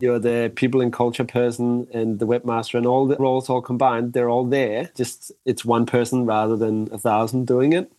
you're 0.00 0.18
the 0.18 0.52
people 0.56 0.80
and 0.82 0.92
culture 0.92 1.24
person, 1.24 1.86
and 1.94 2.18
the 2.18 2.26
webmaster, 2.26 2.74
and 2.76 2.86
all 2.86 3.06
the 3.06 3.16
roles 3.16 3.48
all 3.48 3.62
combined, 3.62 4.12
they're 4.12 4.30
all 4.30 4.44
there. 4.44 4.90
Just 4.96 5.32
it's 5.46 5.64
one 5.64 5.86
person 5.86 6.26
rather 6.26 6.56
than 6.56 6.88
a 6.92 6.98
thousand 6.98 7.46
doing 7.46 7.72
it 7.72 7.90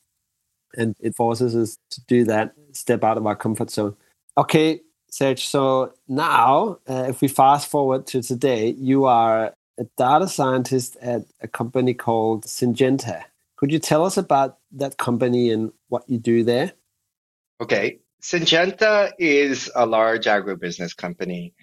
and 0.78 0.96
it 1.00 1.16
forces 1.16 1.56
us 1.56 1.78
to 1.92 2.02
do 2.08 2.24
that 2.26 2.54
step 2.72 3.04
out 3.04 3.18
of 3.18 3.26
our 3.26 3.36
comfort 3.36 3.70
zone. 3.72 3.96
Okay 4.38 4.82
serg 5.12 5.40
so 5.40 5.94
now 6.08 6.78
uh, 6.90 7.06
if 7.08 7.22
we 7.22 7.28
fast 7.28 7.70
forward 7.70 8.06
to 8.06 8.22
today 8.22 8.70
you 8.72 9.06
are 9.06 9.54
a 9.80 9.86
data 9.98 10.28
scientist 10.28 10.98
at 11.02 11.22
a 11.42 11.48
company 11.48 11.94
called 11.94 12.46
syngenta. 12.46 13.24
Could 13.58 13.72
you 13.72 13.80
tell 13.80 14.04
us 14.06 14.18
about 14.18 14.58
that 14.72 14.98
company 14.98 15.52
and 15.52 15.72
what 15.90 16.04
you 16.10 16.18
do 16.18 16.44
there? 16.44 16.74
Okay 17.62 18.00
syngenta 18.22 19.12
is 19.20 19.72
a 19.76 19.86
large 19.86 20.26
agribusiness 20.26 20.96
company. 20.96 21.54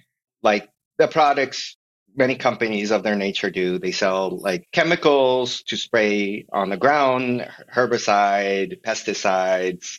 Like 0.43 0.71
the 0.99 1.09
products 1.09 1.77
many 2.17 2.37
companies 2.37 2.91
of 2.91 3.03
their 3.03 3.17
nature 3.17 3.51
do. 3.51 3.79
They 3.79 3.93
sell 3.93 4.39
like 4.39 4.69
chemicals 4.73 5.63
to 5.65 5.77
spray 5.77 6.47
on 6.53 6.71
the 6.71 6.77
ground, 6.77 7.49
herbicide, 7.73 8.83
pesticides, 8.83 9.99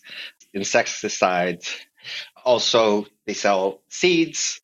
insecticides. 0.54 1.76
Also, 2.46 3.06
they 3.26 3.34
sell 3.34 3.82
seeds. 3.90 4.62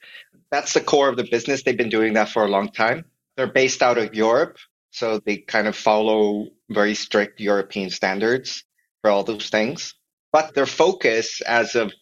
That's 0.51 0.73
the 0.73 0.81
core 0.81 1.09
of 1.09 1.17
the 1.17 1.27
business. 1.29 1.63
They've 1.63 1.77
been 1.77 1.89
doing 1.89 2.13
that 2.13 2.29
for 2.29 2.43
a 2.43 2.49
long 2.49 2.69
time. 2.69 3.05
They're 3.37 3.47
based 3.47 3.81
out 3.81 3.97
of 3.97 4.13
Europe, 4.13 4.57
so 4.91 5.19
they 5.19 5.37
kind 5.37 5.67
of 5.67 5.75
follow 5.75 6.47
very 6.69 6.93
strict 6.93 7.39
European 7.39 7.89
standards 7.89 8.63
for 9.01 9.11
all 9.11 9.23
those 9.23 9.49
things. 9.49 9.95
But 10.31 10.53
their 10.53 10.65
focus 10.65 11.41
as 11.41 11.75
of 11.75 11.93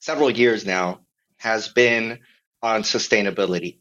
several 0.00 0.30
years 0.30 0.64
now 0.64 1.00
has 1.36 1.68
been 1.68 2.20
on 2.62 2.82
sustainability 2.82 3.78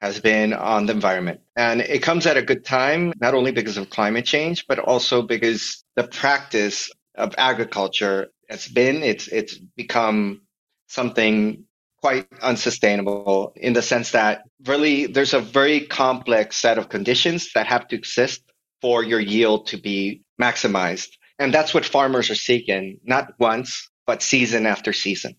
has 0.00 0.20
been 0.20 0.52
on 0.52 0.86
the 0.86 0.92
environment. 0.92 1.40
And 1.56 1.80
it 1.80 2.02
comes 2.02 2.26
at 2.26 2.36
a 2.36 2.42
good 2.42 2.64
time, 2.64 3.12
not 3.20 3.34
only 3.34 3.52
because 3.52 3.76
of 3.76 3.90
climate 3.90 4.24
change, 4.24 4.66
but 4.66 4.78
also 4.78 5.22
because 5.22 5.84
the 5.96 6.04
practice 6.04 6.90
of 7.14 7.34
agriculture 7.36 8.28
has 8.48 8.66
been, 8.66 9.02
it's, 9.02 9.28
it's 9.28 9.58
become 9.58 10.42
something 10.88 11.64
quite 12.00 12.26
unsustainable 12.40 13.52
in 13.56 13.74
the 13.74 13.82
sense 13.82 14.12
that 14.12 14.42
really 14.66 15.06
there's 15.06 15.34
a 15.34 15.40
very 15.40 15.80
complex 15.86 16.56
set 16.56 16.78
of 16.78 16.88
conditions 16.88 17.52
that 17.54 17.66
have 17.66 17.86
to 17.88 17.96
exist 17.96 18.42
for 18.80 19.04
your 19.04 19.20
yield 19.20 19.66
to 19.66 19.76
be 19.76 20.22
maximized. 20.40 21.10
And 21.38 21.52
that's 21.52 21.74
what 21.74 21.84
farmers 21.84 22.30
are 22.30 22.34
seeking, 22.34 23.00
not 23.04 23.34
once, 23.38 23.90
but 24.06 24.22
season 24.22 24.64
after 24.64 24.94
season. 24.94 25.36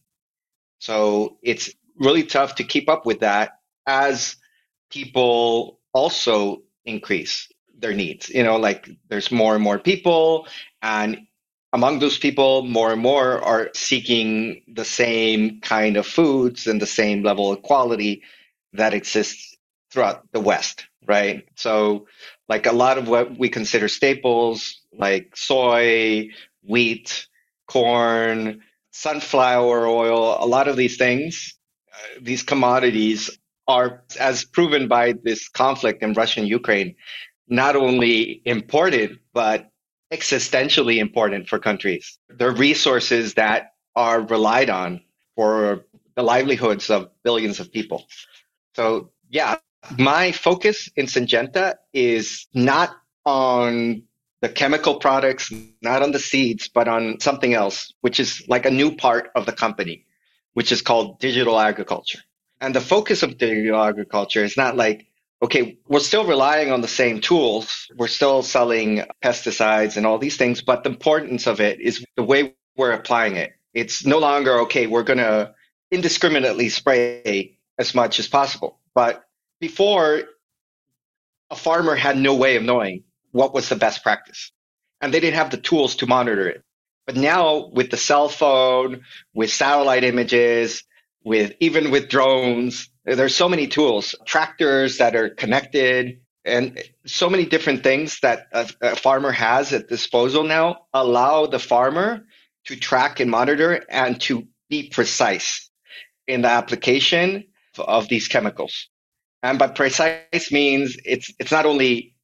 So 0.79 1.37
it's 1.41 1.73
really 1.95 2.23
tough 2.23 2.55
to 2.55 2.63
keep 2.63 2.89
up 2.89 3.05
with 3.05 3.21
that 3.21 3.53
as 3.87 4.35
people 4.91 5.79
also 5.93 6.63
increase 6.85 7.49
their 7.79 7.93
needs. 7.93 8.29
You 8.29 8.43
know, 8.43 8.57
like 8.57 8.89
there's 9.09 9.31
more 9.31 9.55
and 9.55 9.63
more 9.63 9.79
people, 9.79 10.47
and 10.81 11.27
among 11.73 11.99
those 11.99 12.17
people, 12.17 12.63
more 12.63 12.91
and 12.91 13.01
more 13.01 13.41
are 13.43 13.69
seeking 13.73 14.61
the 14.67 14.85
same 14.85 15.61
kind 15.61 15.97
of 15.97 16.05
foods 16.05 16.67
and 16.67 16.81
the 16.81 16.87
same 16.87 17.23
level 17.23 17.51
of 17.51 17.61
quality 17.63 18.23
that 18.73 18.93
exists 18.93 19.55
throughout 19.91 20.31
the 20.33 20.41
West. 20.41 20.85
right? 21.07 21.47
So 21.55 22.07
like 22.49 22.65
a 22.65 22.71
lot 22.71 22.97
of 22.97 23.07
what 23.07 23.37
we 23.37 23.49
consider 23.49 23.87
staples, 23.87 24.81
like 24.93 25.35
soy, 25.35 26.29
wheat, 26.63 27.27
corn, 27.67 28.61
sunflower 28.91 29.87
oil, 29.87 30.37
a 30.39 30.45
lot 30.45 30.67
of 30.67 30.75
these 30.77 30.97
things, 30.97 31.55
uh, 31.93 32.19
these 32.21 32.43
commodities 32.43 33.29
are, 33.71 34.03
as 34.19 34.43
proven 34.43 34.87
by 34.87 35.13
this 35.23 35.47
conflict 35.49 36.03
in 36.03 36.13
Russia 36.13 36.41
and 36.41 36.49
Ukraine, 36.49 36.95
not 37.47 37.75
only 37.75 38.41
important, 38.45 39.19
but 39.33 39.69
existentially 40.11 40.97
important 40.97 41.47
for 41.47 41.57
countries. 41.57 42.19
They're 42.29 42.51
resources 42.69 43.35
that 43.35 43.73
are 43.95 44.21
relied 44.21 44.69
on 44.69 45.01
for 45.35 45.85
the 46.15 46.23
livelihoods 46.23 46.89
of 46.89 47.09
billions 47.23 47.59
of 47.61 47.71
people. 47.71 47.99
So, 48.75 49.11
yeah, 49.29 49.55
my 49.97 50.31
focus 50.31 50.89
in 50.95 51.05
Syngenta 51.05 51.75
is 51.93 52.47
not 52.53 52.89
on 53.25 54.03
the 54.41 54.49
chemical 54.49 54.95
products, 54.95 55.51
not 55.81 56.01
on 56.01 56.11
the 56.11 56.19
seeds, 56.19 56.67
but 56.67 56.87
on 56.87 57.19
something 57.19 57.53
else, 57.53 57.93
which 58.01 58.19
is 58.19 58.43
like 58.47 58.65
a 58.65 58.71
new 58.71 58.95
part 58.95 59.31
of 59.35 59.45
the 59.45 59.51
company, 59.51 60.05
which 60.53 60.71
is 60.71 60.81
called 60.81 61.19
digital 61.19 61.59
agriculture. 61.59 62.19
And 62.61 62.75
the 62.75 62.81
focus 62.81 63.23
of 63.23 63.39
digital 63.39 63.83
agriculture 63.83 64.43
is 64.43 64.55
not 64.55 64.77
like, 64.77 65.07
okay, 65.41 65.79
we're 65.87 65.99
still 65.99 66.25
relying 66.25 66.71
on 66.71 66.81
the 66.81 66.87
same 66.87 67.19
tools. 67.19 67.87
We're 67.97 68.07
still 68.07 68.43
selling 68.43 69.03
pesticides 69.23 69.97
and 69.97 70.05
all 70.05 70.19
these 70.19 70.37
things, 70.37 70.61
but 70.61 70.83
the 70.83 70.91
importance 70.91 71.47
of 71.47 71.59
it 71.59 71.81
is 71.81 72.05
the 72.15 72.23
way 72.23 72.53
we're 72.77 72.91
applying 72.91 73.35
it. 73.35 73.53
It's 73.73 74.05
no 74.05 74.19
longer, 74.19 74.59
okay, 74.61 74.85
we're 74.85 75.03
going 75.03 75.17
to 75.17 75.55
indiscriminately 75.89 76.69
spray 76.69 77.57
as 77.79 77.95
much 77.95 78.19
as 78.19 78.27
possible. 78.27 78.79
But 78.93 79.23
before, 79.59 80.21
a 81.49 81.55
farmer 81.55 81.95
had 81.95 82.17
no 82.17 82.35
way 82.35 82.55
of 82.57 82.63
knowing 82.63 83.03
what 83.31 83.53
was 83.53 83.69
the 83.69 83.75
best 83.75 84.03
practice. 84.03 84.51
And 85.01 85.11
they 85.11 85.19
didn't 85.19 85.37
have 85.37 85.49
the 85.49 85.57
tools 85.57 85.95
to 85.97 86.05
monitor 86.05 86.47
it. 86.47 86.63
But 87.07 87.15
now 87.15 87.69
with 87.73 87.89
the 87.89 87.97
cell 87.97 88.29
phone, 88.29 89.01
with 89.33 89.51
satellite 89.51 90.03
images, 90.03 90.83
with 91.23 91.53
even 91.59 91.91
with 91.91 92.09
drones, 92.09 92.89
there's 93.05 93.35
so 93.35 93.49
many 93.49 93.67
tools, 93.67 94.15
tractors 94.25 94.97
that 94.97 95.15
are 95.15 95.29
connected 95.29 96.19
and 96.43 96.81
so 97.05 97.29
many 97.29 97.45
different 97.45 97.83
things 97.83 98.19
that 98.21 98.47
a, 98.51 98.69
a 98.81 98.95
farmer 98.95 99.31
has 99.31 99.73
at 99.73 99.87
disposal 99.87 100.43
now 100.43 100.85
allow 100.93 101.45
the 101.45 101.59
farmer 101.59 102.25
to 102.65 102.75
track 102.75 103.19
and 103.19 103.29
monitor 103.29 103.83
and 103.89 104.19
to 104.21 104.47
be 104.69 104.89
precise 104.89 105.69
in 106.27 106.41
the 106.41 106.49
application 106.49 107.45
of 107.77 108.07
these 108.07 108.27
chemicals. 108.27 108.89
And 109.43 109.59
by 109.59 109.67
precise 109.67 110.51
means 110.51 110.97
it's 111.05 111.31
it's 111.39 111.51
not 111.51 111.65
only 111.65 112.15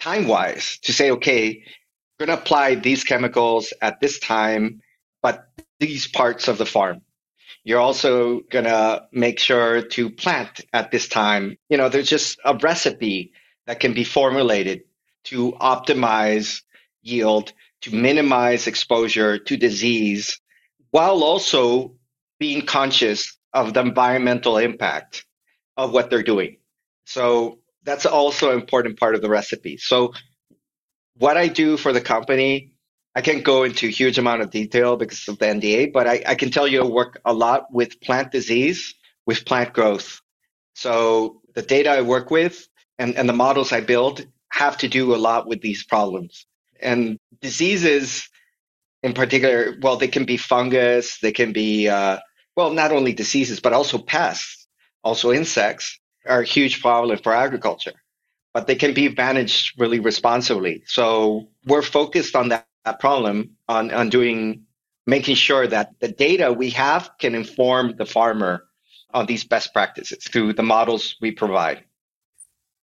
time 0.00 0.28
wise 0.28 0.78
to 0.84 0.92
say, 0.92 1.10
okay, 1.12 1.62
we're 2.18 2.26
going 2.26 2.36
to 2.36 2.42
apply 2.42 2.76
these 2.76 3.04
chemicals 3.04 3.72
at 3.80 4.00
this 4.00 4.18
time, 4.18 4.80
but 5.22 5.48
these 5.80 6.06
parts 6.08 6.48
of 6.48 6.58
the 6.58 6.66
farm. 6.66 7.02
You're 7.68 7.80
also 7.80 8.40
going 8.48 8.64
to 8.64 9.06
make 9.12 9.38
sure 9.38 9.82
to 9.82 10.08
plant 10.08 10.62
at 10.72 10.90
this 10.90 11.06
time. 11.06 11.58
You 11.68 11.76
know, 11.76 11.90
there's 11.90 12.08
just 12.08 12.38
a 12.42 12.56
recipe 12.56 13.34
that 13.66 13.78
can 13.78 13.92
be 13.92 14.04
formulated 14.04 14.84
to 15.24 15.52
optimize 15.52 16.62
yield, 17.02 17.52
to 17.82 17.94
minimize 17.94 18.68
exposure 18.68 19.36
to 19.36 19.56
disease, 19.58 20.40
while 20.92 21.22
also 21.22 21.92
being 22.38 22.64
conscious 22.64 23.36
of 23.52 23.74
the 23.74 23.80
environmental 23.80 24.56
impact 24.56 25.26
of 25.76 25.92
what 25.92 26.08
they're 26.08 26.22
doing. 26.22 26.56
So 27.04 27.58
that's 27.82 28.06
also 28.06 28.48
an 28.48 28.58
important 28.58 28.98
part 28.98 29.14
of 29.14 29.20
the 29.20 29.28
recipe. 29.28 29.76
So 29.76 30.14
what 31.18 31.36
I 31.36 31.48
do 31.48 31.76
for 31.76 31.92
the 31.92 32.00
company, 32.00 32.72
I 33.18 33.20
can't 33.20 33.42
go 33.42 33.64
into 33.64 33.88
a 33.88 33.90
huge 33.90 34.16
amount 34.16 34.42
of 34.42 34.50
detail 34.52 34.96
because 34.96 35.26
of 35.26 35.40
the 35.40 35.46
NDA, 35.46 35.92
but 35.92 36.06
I, 36.06 36.22
I 36.24 36.34
can 36.36 36.52
tell 36.52 36.68
you 36.68 36.84
I 36.84 36.86
work 36.86 37.20
a 37.24 37.34
lot 37.34 37.66
with 37.72 38.00
plant 38.00 38.30
disease, 38.30 38.94
with 39.26 39.44
plant 39.44 39.72
growth. 39.72 40.20
So 40.74 41.42
the 41.56 41.62
data 41.62 41.90
I 41.90 42.02
work 42.02 42.30
with 42.30 42.68
and, 42.96 43.16
and 43.16 43.28
the 43.28 43.32
models 43.32 43.72
I 43.72 43.80
build 43.80 44.24
have 44.52 44.78
to 44.78 44.86
do 44.86 45.16
a 45.16 45.18
lot 45.18 45.48
with 45.48 45.60
these 45.62 45.82
problems. 45.82 46.46
And 46.80 47.18
diseases 47.40 48.28
in 49.02 49.14
particular, 49.14 49.76
well, 49.82 49.96
they 49.96 50.06
can 50.06 50.24
be 50.24 50.36
fungus, 50.36 51.18
they 51.18 51.32
can 51.32 51.52
be, 51.52 51.88
uh, 51.88 52.18
well, 52.54 52.70
not 52.70 52.92
only 52.92 53.12
diseases, 53.12 53.58
but 53.58 53.72
also 53.72 53.98
pests, 53.98 54.68
also 55.02 55.32
insects 55.32 55.98
are 56.24 56.42
a 56.42 56.46
huge 56.46 56.80
problem 56.80 57.18
for 57.18 57.34
agriculture, 57.34 57.94
but 58.54 58.68
they 58.68 58.76
can 58.76 58.94
be 58.94 59.08
managed 59.08 59.72
really 59.76 59.98
responsibly. 59.98 60.84
So 60.86 61.48
we're 61.66 61.82
focused 61.82 62.36
on 62.36 62.50
that, 62.50 62.64
that 62.88 63.00
problem, 63.00 63.50
on, 63.68 63.90
on 63.92 64.08
doing, 64.08 64.62
making 65.06 65.36
sure 65.36 65.66
that 65.66 65.86
the 66.00 66.08
data 66.08 66.52
we 66.52 66.70
have 66.70 67.10
can 67.18 67.34
inform 67.34 67.94
the 67.96 68.06
farmer 68.06 68.64
on 69.14 69.26
these 69.26 69.44
best 69.44 69.72
practices 69.72 70.24
through 70.30 70.52
the 70.54 70.62
models 70.62 71.16
we 71.20 71.30
provide. 71.30 71.84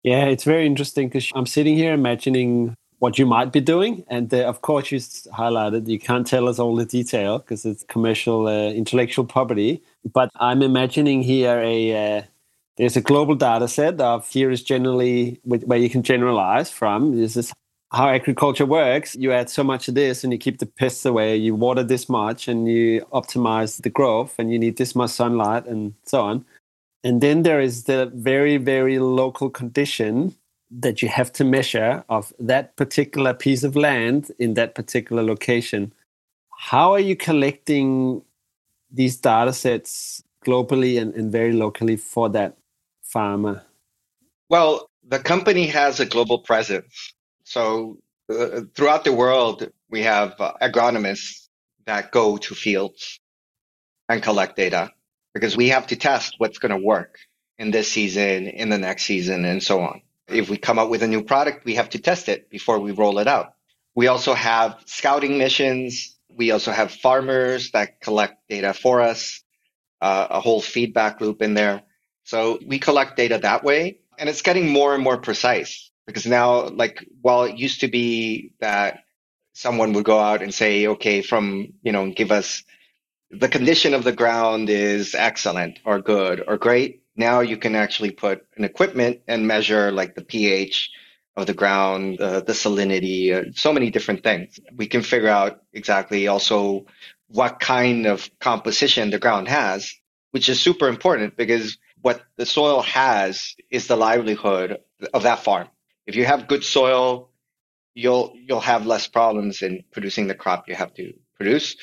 Yeah, 0.03 0.25
it's 0.25 0.43
very 0.43 0.65
interesting 0.65 1.07
because 1.07 1.29
I'm 1.33 1.45
sitting 1.45 1.75
here 1.75 1.93
imagining 1.93 2.75
what 2.99 3.17
you 3.19 3.25
might 3.25 3.51
be 3.51 3.61
doing. 3.61 4.03
And 4.09 4.33
uh, 4.33 4.51
of 4.51 4.61
course, 4.61 4.91
you 4.91 4.99
highlighted 4.99 5.87
you 5.87 5.99
can't 5.99 6.27
tell 6.27 6.47
us 6.49 6.59
all 6.59 6.75
the 6.75 6.85
detail 6.85 7.39
because 7.39 7.65
it's 7.65 7.83
commercial 7.95 8.47
uh, 8.47 8.71
intellectual 8.81 9.25
property. 9.25 9.81
But 10.13 10.29
I'm 10.35 10.61
imagining 10.61 11.23
here 11.23 11.59
a 11.59 12.17
uh, 12.17 12.21
there's 12.77 12.97
a 12.97 13.01
global 13.01 13.35
data 13.35 13.67
set 13.67 14.01
of 14.01 14.27
here 14.29 14.51
is 14.51 14.63
generally 14.63 15.39
where 15.43 15.79
you 15.79 15.89
can 15.89 16.03
generalize 16.03 16.69
from. 16.69 17.15
This 17.15 17.37
is 17.37 17.53
how 17.93 18.09
agriculture 18.09 18.65
works. 18.65 19.15
You 19.15 19.31
add 19.31 19.49
so 19.49 19.63
much 19.63 19.87
of 19.87 19.95
this 19.95 20.23
and 20.23 20.33
you 20.33 20.39
keep 20.39 20.57
the 20.57 20.65
pests 20.65 21.05
away, 21.05 21.37
you 21.37 21.53
water 21.53 21.83
this 21.83 22.09
much 22.09 22.47
and 22.47 22.67
you 22.67 23.05
optimize 23.13 23.81
the 23.81 23.89
growth 23.89 24.35
and 24.39 24.51
you 24.51 24.57
need 24.57 24.77
this 24.77 24.95
much 24.95 25.11
sunlight 25.11 25.65
and 25.67 25.93
so 26.05 26.21
on. 26.21 26.45
And 27.03 27.21
then 27.21 27.43
there 27.43 27.61
is 27.61 27.83
the 27.83 28.11
very, 28.13 28.57
very 28.57 28.97
local 28.97 29.49
condition 29.49 30.35
that 30.71 31.03
you 31.03 31.07
have 31.07 31.31
to 31.33 31.43
measure 31.43 32.03
of 32.09 32.33
that 32.39 32.75
particular 32.77 33.33
piece 33.33 33.63
of 33.63 33.75
land 33.75 34.31
in 34.39 34.55
that 34.55 34.73
particular 34.73 35.21
location. 35.21 35.93
How 36.57 36.93
are 36.93 36.99
you 36.99 37.15
collecting 37.15 38.23
these 38.91 39.17
data 39.17 39.53
sets 39.53 40.23
globally 40.43 40.99
and, 40.99 41.13
and 41.13 41.31
very 41.31 41.53
locally 41.53 41.97
for 41.97 42.29
that 42.29 42.57
farmer? 43.03 43.63
Well, 44.49 44.87
the 45.07 45.19
company 45.19 45.67
has 45.67 45.99
a 45.99 46.05
global 46.05 46.39
presence. 46.39 47.13
So 47.53 47.99
uh, 48.31 48.61
throughout 48.73 49.03
the 49.03 49.13
world, 49.13 49.69
we 49.87 50.01
have 50.01 50.33
uh, 50.41 50.53
agronomists 50.59 51.49
that 51.85 52.11
go 52.11 52.37
to 52.37 52.55
fields 52.55 53.19
and 54.09 54.23
collect 54.23 54.55
data 54.55 54.89
because 55.35 55.55
we 55.55 55.69
have 55.69 55.85
to 55.87 55.95
test 55.95 56.33
what's 56.39 56.57
going 56.57 56.71
to 56.71 56.83
work 56.83 57.19
in 57.59 57.69
this 57.69 57.91
season, 57.91 58.47
in 58.47 58.69
the 58.69 58.79
next 58.79 59.03
season, 59.03 59.45
and 59.45 59.61
so 59.61 59.81
on. 59.81 60.01
If 60.27 60.49
we 60.49 60.57
come 60.57 60.79
up 60.79 60.89
with 60.89 61.03
a 61.03 61.07
new 61.07 61.23
product, 61.23 61.63
we 61.63 61.75
have 61.75 61.91
to 61.91 61.99
test 61.99 62.27
it 62.27 62.49
before 62.49 62.79
we 62.79 62.91
roll 62.91 63.19
it 63.19 63.27
out. 63.27 63.53
We 63.93 64.07
also 64.07 64.33
have 64.33 64.81
scouting 64.85 65.37
missions. 65.37 66.17
We 66.35 66.49
also 66.49 66.71
have 66.71 66.91
farmers 66.91 67.69
that 67.73 68.01
collect 68.01 68.49
data 68.49 68.73
for 68.73 68.99
us, 69.01 69.43
uh, 70.01 70.25
a 70.31 70.39
whole 70.39 70.59
feedback 70.59 71.21
loop 71.21 71.43
in 71.43 71.53
there. 71.53 71.83
So 72.23 72.57
we 72.65 72.79
collect 72.79 73.15
data 73.15 73.37
that 73.43 73.63
way 73.63 73.99
and 74.17 74.27
it's 74.27 74.41
getting 74.41 74.69
more 74.69 74.95
and 74.95 75.03
more 75.03 75.19
precise 75.19 75.91
because 76.05 76.25
now, 76.25 76.67
like, 76.69 77.05
while 77.21 77.43
it 77.43 77.57
used 77.57 77.81
to 77.81 77.87
be 77.87 78.53
that 78.59 78.99
someone 79.53 79.93
would 79.93 80.05
go 80.05 80.19
out 80.19 80.41
and 80.41 80.53
say, 80.53 80.87
okay, 80.87 81.21
from, 81.21 81.73
you 81.83 81.91
know, 81.91 82.11
give 82.11 82.31
us 82.31 82.63
the 83.31 83.49
condition 83.49 83.93
of 83.93 84.03
the 84.03 84.11
ground 84.11 84.69
is 84.69 85.15
excellent 85.15 85.79
or 85.85 85.99
good 85.99 86.43
or 86.47 86.57
great. 86.57 87.01
Now 87.15 87.41
you 87.41 87.57
can 87.57 87.75
actually 87.75 88.11
put 88.11 88.45
an 88.57 88.63
equipment 88.63 89.21
and 89.27 89.47
measure 89.47 89.91
like 89.91 90.15
the 90.15 90.23
pH 90.23 90.91
of 91.35 91.47
the 91.47 91.53
ground, 91.53 92.21
uh, 92.21 92.41
the 92.41 92.53
salinity, 92.53 93.33
uh, 93.33 93.51
so 93.55 93.73
many 93.73 93.89
different 93.89 94.23
things. 94.23 94.59
We 94.75 94.87
can 94.87 95.01
figure 95.01 95.29
out 95.29 95.61
exactly 95.73 96.27
also 96.27 96.85
what 97.27 97.59
kind 97.59 98.05
of 98.05 98.29
composition 98.39 99.09
the 99.09 99.19
ground 99.19 99.47
has, 99.47 99.93
which 100.31 100.47
is 100.47 100.59
super 100.59 100.87
important 100.87 101.35
because 101.35 101.77
what 102.01 102.21
the 102.37 102.45
soil 102.45 102.81
has 102.83 103.55
is 103.71 103.87
the 103.87 103.95
livelihood 103.95 104.77
of 105.13 105.23
that 105.23 105.39
farm. 105.43 105.69
If 106.05 106.15
you 106.15 106.25
have 106.25 106.47
good 106.47 106.63
soil, 106.63 107.31
you'll 107.93 108.33
you'll 108.35 108.59
have 108.59 108.85
less 108.85 109.07
problems 109.07 109.61
in 109.61 109.83
producing 109.91 110.27
the 110.27 110.35
crop 110.35 110.67
you 110.67 110.75
have 110.75 110.93
to 110.95 111.13
produce. 111.35 111.75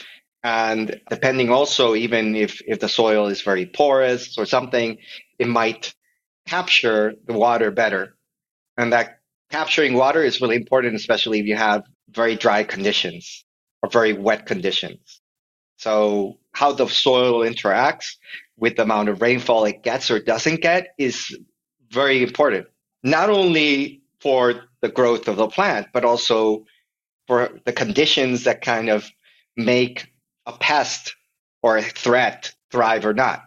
And 0.42 1.00
depending 1.10 1.50
also, 1.50 1.94
even 1.94 2.34
if, 2.34 2.62
if 2.66 2.80
the 2.80 2.88
soil 2.88 3.26
is 3.26 3.42
very 3.42 3.66
porous 3.66 4.38
or 4.38 4.46
something, 4.46 4.98
it 5.38 5.48
might 5.48 5.94
capture 6.46 7.14
the 7.26 7.34
water 7.34 7.70
better. 7.70 8.16
And 8.78 8.92
that 8.94 9.20
capturing 9.50 9.94
water 9.94 10.22
is 10.22 10.40
really 10.40 10.56
important, 10.56 10.94
especially 10.94 11.40
if 11.40 11.46
you 11.46 11.56
have 11.56 11.82
very 12.08 12.36
dry 12.36 12.64
conditions 12.64 13.44
or 13.82 13.90
very 13.90 14.14
wet 14.14 14.46
conditions. 14.46 15.20
So 15.76 16.38
how 16.52 16.72
the 16.72 16.88
soil 16.88 17.40
interacts 17.40 18.16
with 18.56 18.76
the 18.76 18.82
amount 18.82 19.10
of 19.10 19.20
rainfall 19.20 19.66
it 19.66 19.82
gets 19.82 20.10
or 20.10 20.20
doesn't 20.20 20.62
get 20.62 20.88
is 20.98 21.36
very 21.90 22.22
important. 22.22 22.66
not 23.02 23.30
only 23.30 23.99
for 24.20 24.64
the 24.82 24.88
growth 24.88 25.28
of 25.28 25.36
the 25.36 25.48
plant, 25.48 25.88
but 25.92 26.04
also 26.04 26.64
for 27.26 27.60
the 27.64 27.72
conditions 27.72 28.44
that 28.44 28.62
kind 28.62 28.88
of 28.88 29.08
make 29.56 30.12
a 30.46 30.52
pest 30.52 31.14
or 31.62 31.76
a 31.76 31.82
threat 31.82 32.52
thrive 32.70 33.06
or 33.06 33.14
not. 33.14 33.42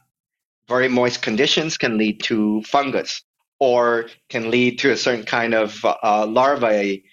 Very 0.68 0.88
moist 0.88 1.22
conditions 1.22 1.78
can 1.78 1.98
lead 1.98 2.24
to 2.24 2.62
fungus 2.64 3.24
or 3.60 4.10
can 4.30 4.50
lead 4.50 4.80
to 4.80 4.92
a 4.92 4.98
certain 4.98 5.26
kind 5.26 5.54
of 5.54 5.86
uh, 5.86 6.26
larvae 6.26 7.04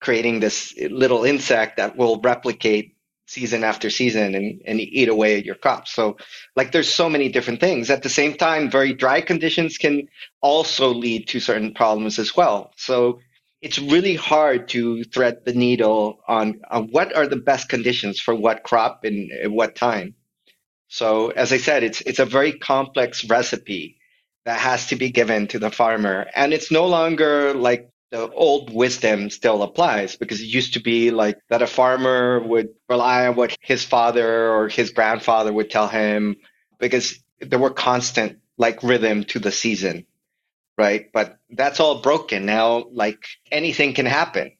creating 0.00 0.40
this 0.40 0.74
little 0.90 1.24
insect 1.24 1.76
that 1.76 1.96
will 1.96 2.20
replicate 2.20 2.95
season 3.26 3.64
after 3.64 3.90
season 3.90 4.34
and, 4.34 4.62
and 4.66 4.80
eat 4.80 5.08
away 5.08 5.38
at 5.38 5.44
your 5.44 5.56
crops. 5.56 5.92
So 5.92 6.16
like 6.54 6.72
there's 6.72 6.92
so 6.92 7.08
many 7.08 7.28
different 7.28 7.60
things. 7.60 7.90
At 7.90 8.02
the 8.02 8.08
same 8.08 8.34
time, 8.34 8.70
very 8.70 8.92
dry 8.92 9.20
conditions 9.20 9.78
can 9.78 10.08
also 10.40 10.94
lead 10.94 11.28
to 11.28 11.40
certain 11.40 11.74
problems 11.74 12.18
as 12.18 12.36
well. 12.36 12.72
So 12.76 13.20
it's 13.62 13.78
really 13.78 14.14
hard 14.14 14.68
to 14.68 15.02
thread 15.04 15.44
the 15.44 15.54
needle 15.54 16.20
on, 16.28 16.60
on 16.70 16.88
what 16.88 17.14
are 17.16 17.26
the 17.26 17.36
best 17.36 17.68
conditions 17.68 18.20
for 18.20 18.34
what 18.34 18.62
crop 18.62 19.04
and 19.04 19.32
at 19.32 19.50
what 19.50 19.74
time. 19.74 20.14
So 20.88 21.30
as 21.30 21.52
I 21.52 21.58
said, 21.58 21.82
it's 21.82 22.00
it's 22.02 22.20
a 22.20 22.24
very 22.24 22.52
complex 22.52 23.24
recipe 23.24 23.98
that 24.44 24.60
has 24.60 24.86
to 24.86 24.96
be 24.96 25.10
given 25.10 25.48
to 25.48 25.58
the 25.58 25.70
farmer. 25.70 26.26
And 26.34 26.52
it's 26.52 26.70
no 26.70 26.86
longer 26.86 27.54
like 27.54 27.90
the 28.10 28.30
old 28.30 28.72
wisdom 28.72 29.30
still 29.30 29.62
applies 29.62 30.16
because 30.16 30.40
it 30.40 30.46
used 30.46 30.74
to 30.74 30.80
be 30.80 31.10
like 31.10 31.38
that 31.48 31.62
a 31.62 31.66
farmer 31.66 32.40
would 32.40 32.70
rely 32.88 33.26
on 33.26 33.36
what 33.36 33.56
his 33.60 33.84
father 33.84 34.50
or 34.52 34.68
his 34.68 34.90
grandfather 34.92 35.52
would 35.52 35.70
tell 35.70 35.88
him 35.88 36.36
because 36.78 37.18
there 37.40 37.58
were 37.58 37.70
constant 37.70 38.38
like 38.58 38.82
rhythm 38.82 39.24
to 39.24 39.38
the 39.38 39.52
season 39.52 40.06
right? 40.78 41.10
But 41.12 41.38
that's 41.50 41.80
all 41.80 42.02
broken 42.02 42.46
now 42.46 42.84
like 42.92 43.24
anything 43.50 43.94
can 43.94 44.06
happen. 44.06 44.52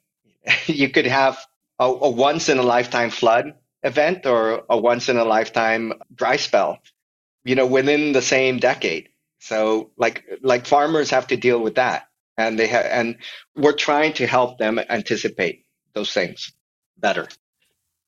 You 0.66 0.88
could 0.90 1.06
have 1.06 1.38
a, 1.78 1.86
a 1.86 2.10
once 2.10 2.48
in 2.48 2.58
a 2.58 2.62
lifetime 2.62 3.10
flood 3.10 3.54
event 3.82 4.26
or 4.26 4.64
a 4.70 4.78
once 4.78 5.08
in 5.08 5.16
a 5.16 5.24
lifetime 5.24 5.92
dry 6.14 6.36
spell 6.36 6.78
you 7.44 7.54
know 7.54 7.66
within 7.66 8.12
the 8.12 8.22
same 8.22 8.58
decade. 8.58 9.08
So 9.40 9.90
like 9.96 10.24
like 10.42 10.66
farmers 10.66 11.10
have 11.10 11.28
to 11.28 11.36
deal 11.36 11.60
with 11.60 11.76
that 11.76 12.08
and 12.38 12.58
they 12.58 12.66
have 12.66 12.86
and 12.86 13.16
we're 13.56 13.72
trying 13.72 14.12
to 14.12 14.26
help 14.26 14.58
them 14.58 14.78
anticipate 14.90 15.64
those 15.94 16.12
things 16.12 16.52
better 16.98 17.26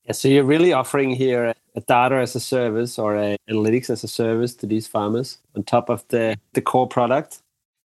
yeah, 0.05 0.13
so 0.13 0.29
you're 0.29 0.45
really 0.45 0.73
offering 0.73 1.11
here 1.11 1.55
a 1.75 1.81
data 1.83 2.17
as 2.17 2.35
a 2.35 2.41
service 2.41 2.99
or 2.99 3.17
a 3.17 3.37
analytics 3.51 3.91
as 3.91 4.03
a 4.05 4.09
service 4.09 4.55
to 4.55 4.67
these 4.67 4.87
farmers 4.87 5.39
on 5.55 5.63
top 5.63 5.89
of 5.91 6.07
the 6.09 6.37
the 6.53 6.63
core 6.63 6.89
product 6.89 7.43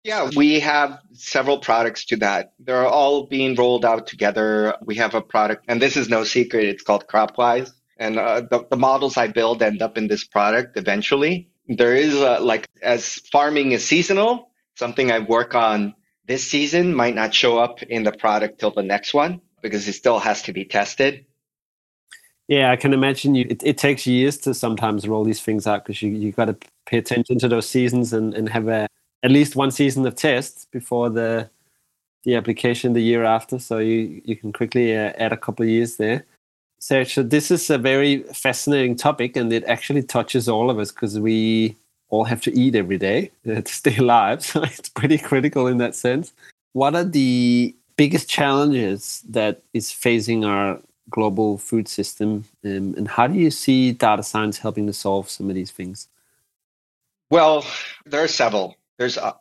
yeah, 0.04 0.30
we 0.36 0.60
have 0.60 1.00
several 1.12 1.58
products 1.58 2.04
to 2.06 2.16
that. 2.16 2.52
They're 2.60 2.86
all 2.86 3.26
being 3.26 3.54
rolled 3.56 3.84
out 3.84 4.06
together. 4.06 4.74
We 4.82 4.94
have 4.94 5.14
a 5.14 5.20
product, 5.20 5.64
and 5.68 5.82
this 5.82 5.98
is 5.98 6.08
no 6.08 6.24
secret. 6.24 6.64
It's 6.64 6.82
called 6.82 7.06
CropWise. 7.08 7.72
And 7.98 8.18
uh, 8.18 8.42
the, 8.42 8.64
the 8.70 8.76
models 8.76 9.16
I 9.16 9.26
build 9.26 9.62
end 9.62 9.82
up 9.82 9.98
in 9.98 10.06
this 10.06 10.24
product 10.24 10.78
eventually. 10.78 11.50
There 11.66 11.94
is 11.94 12.14
a, 12.14 12.38
like, 12.38 12.68
as 12.80 13.16
farming 13.32 13.72
is 13.72 13.84
seasonal, 13.84 14.50
something 14.76 15.10
I 15.10 15.18
work 15.18 15.54
on 15.54 15.94
this 16.28 16.48
season 16.48 16.94
might 16.94 17.14
not 17.14 17.34
show 17.34 17.58
up 17.58 17.82
in 17.82 18.04
the 18.04 18.12
product 18.12 18.60
till 18.60 18.70
the 18.70 18.82
next 18.82 19.14
one 19.14 19.40
because 19.62 19.88
it 19.88 19.94
still 19.94 20.20
has 20.20 20.42
to 20.42 20.52
be 20.52 20.64
tested. 20.64 21.24
Yeah, 22.46 22.70
I 22.70 22.76
can 22.76 22.92
imagine 22.92 23.34
you. 23.34 23.46
It, 23.48 23.62
it 23.64 23.78
takes 23.78 24.06
years 24.06 24.36
to 24.38 24.54
sometimes 24.54 25.08
roll 25.08 25.24
these 25.24 25.40
things 25.40 25.66
out 25.66 25.84
because 25.84 26.00
you 26.00 26.10
you 26.10 26.32
got 26.32 26.46
to 26.46 26.56
pay 26.86 26.98
attention 26.98 27.38
to 27.40 27.48
those 27.48 27.68
seasons 27.68 28.12
and, 28.12 28.34
and 28.34 28.48
have 28.48 28.68
a 28.68 28.86
at 29.22 29.30
least 29.30 29.56
one 29.56 29.70
season 29.70 30.06
of 30.06 30.14
tests 30.14 30.66
before 30.70 31.10
the 31.10 31.50
the 32.24 32.36
application 32.36 32.92
the 32.92 33.02
year 33.02 33.24
after. 33.24 33.58
So 33.58 33.78
you 33.78 34.22
you 34.24 34.36
can 34.36 34.52
quickly 34.52 34.96
uh, 34.96 35.12
add 35.18 35.32
a 35.32 35.36
couple 35.36 35.64
of 35.64 35.70
years 35.70 35.96
there. 35.96 36.24
So 36.78 37.04
this 37.04 37.50
is 37.50 37.68
a 37.70 37.78
very 37.78 38.22
fascinating 38.34 38.96
topic, 38.96 39.36
and 39.36 39.52
it 39.52 39.64
actually 39.64 40.04
touches 40.04 40.48
all 40.48 40.70
of 40.70 40.78
us 40.78 40.92
because 40.92 41.18
we 41.18 41.76
all 42.10 42.24
have 42.24 42.40
to 42.42 42.58
eat 42.58 42.74
every 42.74 42.98
day 42.98 43.30
to 43.44 43.62
stay 43.66 43.96
alive. 43.96 44.44
So 44.44 44.62
it's 44.62 44.88
pretty 44.88 45.18
critical 45.18 45.66
in 45.66 45.78
that 45.78 45.94
sense. 45.94 46.32
What 46.72 46.94
are 46.94 47.04
the 47.04 47.74
biggest 47.96 48.28
challenges 48.28 49.22
that 49.28 49.62
is 49.74 49.92
facing 49.92 50.44
our 50.44 50.80
global 51.10 51.58
food 51.58 51.88
system, 51.88 52.44
um, 52.64 52.94
and 52.96 53.08
how 53.08 53.26
do 53.26 53.38
you 53.38 53.50
see 53.50 53.92
data 53.92 54.22
science 54.22 54.58
helping 54.58 54.86
to 54.86 54.92
solve 54.92 55.30
some 55.30 55.48
of 55.48 55.54
these 55.54 55.70
things? 55.70 56.08
Well, 57.30 57.64
there 58.06 58.22
are 58.22 58.28
several. 58.28 58.76
There's 58.98 59.18
uh, 59.18 59.32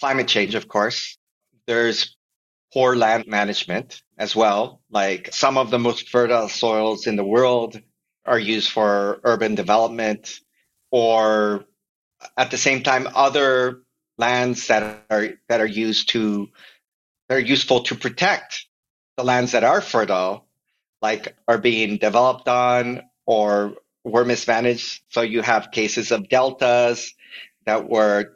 climate 0.00 0.28
change, 0.28 0.54
of 0.54 0.68
course. 0.68 1.16
There's 1.66 2.16
poor 2.72 2.96
land 2.96 3.26
management 3.26 4.02
as 4.18 4.34
well. 4.34 4.80
Like 4.90 5.32
some 5.32 5.56
of 5.56 5.70
the 5.70 5.78
most 5.78 6.08
fertile 6.10 6.48
soils 6.48 7.06
in 7.06 7.16
the 7.16 7.24
world 7.24 7.80
are 8.26 8.38
used 8.38 8.70
for 8.70 9.20
urban 9.24 9.54
development 9.54 10.40
or 10.90 11.64
at 12.36 12.50
the 12.50 12.58
same 12.58 12.82
time 12.82 13.08
other 13.14 13.82
lands 14.18 14.68
that 14.68 15.04
are 15.10 15.28
that 15.48 15.60
are 15.60 15.66
used 15.66 16.10
to 16.10 16.48
that 17.28 17.36
are 17.36 17.40
useful 17.40 17.82
to 17.84 17.94
protect 17.94 18.66
the 19.16 19.24
lands 19.24 19.52
that 19.52 19.64
are 19.64 19.80
fertile 19.80 20.46
like 21.02 21.36
are 21.48 21.58
being 21.58 21.98
developed 21.98 22.48
on 22.48 23.02
or 23.26 23.74
were 24.04 24.24
mismanaged 24.24 25.02
so 25.08 25.22
you 25.22 25.40
have 25.40 25.70
cases 25.70 26.12
of 26.12 26.28
deltas 26.28 27.14
that 27.66 27.88
were 27.88 28.34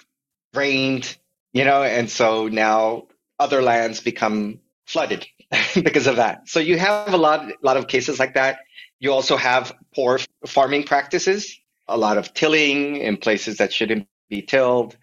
drained 0.53 1.17
you 1.53 1.65
know 1.65 1.83
and 1.83 2.11
so 2.11 2.49
now 2.49 3.07
other 3.39 3.63
lands 3.63 4.01
become 4.01 4.61
flooded 4.87 5.27
because 5.83 6.07
of 6.07 6.17
that. 6.17 6.49
So 6.49 6.61
you 6.61 6.79
have 6.79 7.13
a 7.13 7.17
lot, 7.17 7.51
lot 7.63 7.77
of 7.77 7.87
cases 7.87 8.19
like 8.19 8.35
that. 8.35 8.61
You 9.01 9.13
also 9.13 9.37
have 9.37 9.73
poor 9.95 10.19
farming 10.47 10.85
practices, 10.85 11.61
a 11.89 11.97
lot 11.97 12.19
of 12.19 12.35
tilling 12.35 12.97
in 12.97 13.17
places 13.17 13.59
that 13.59 13.73
shouldn't 13.73 14.07
be 14.29 14.43
tilled. 14.43 14.97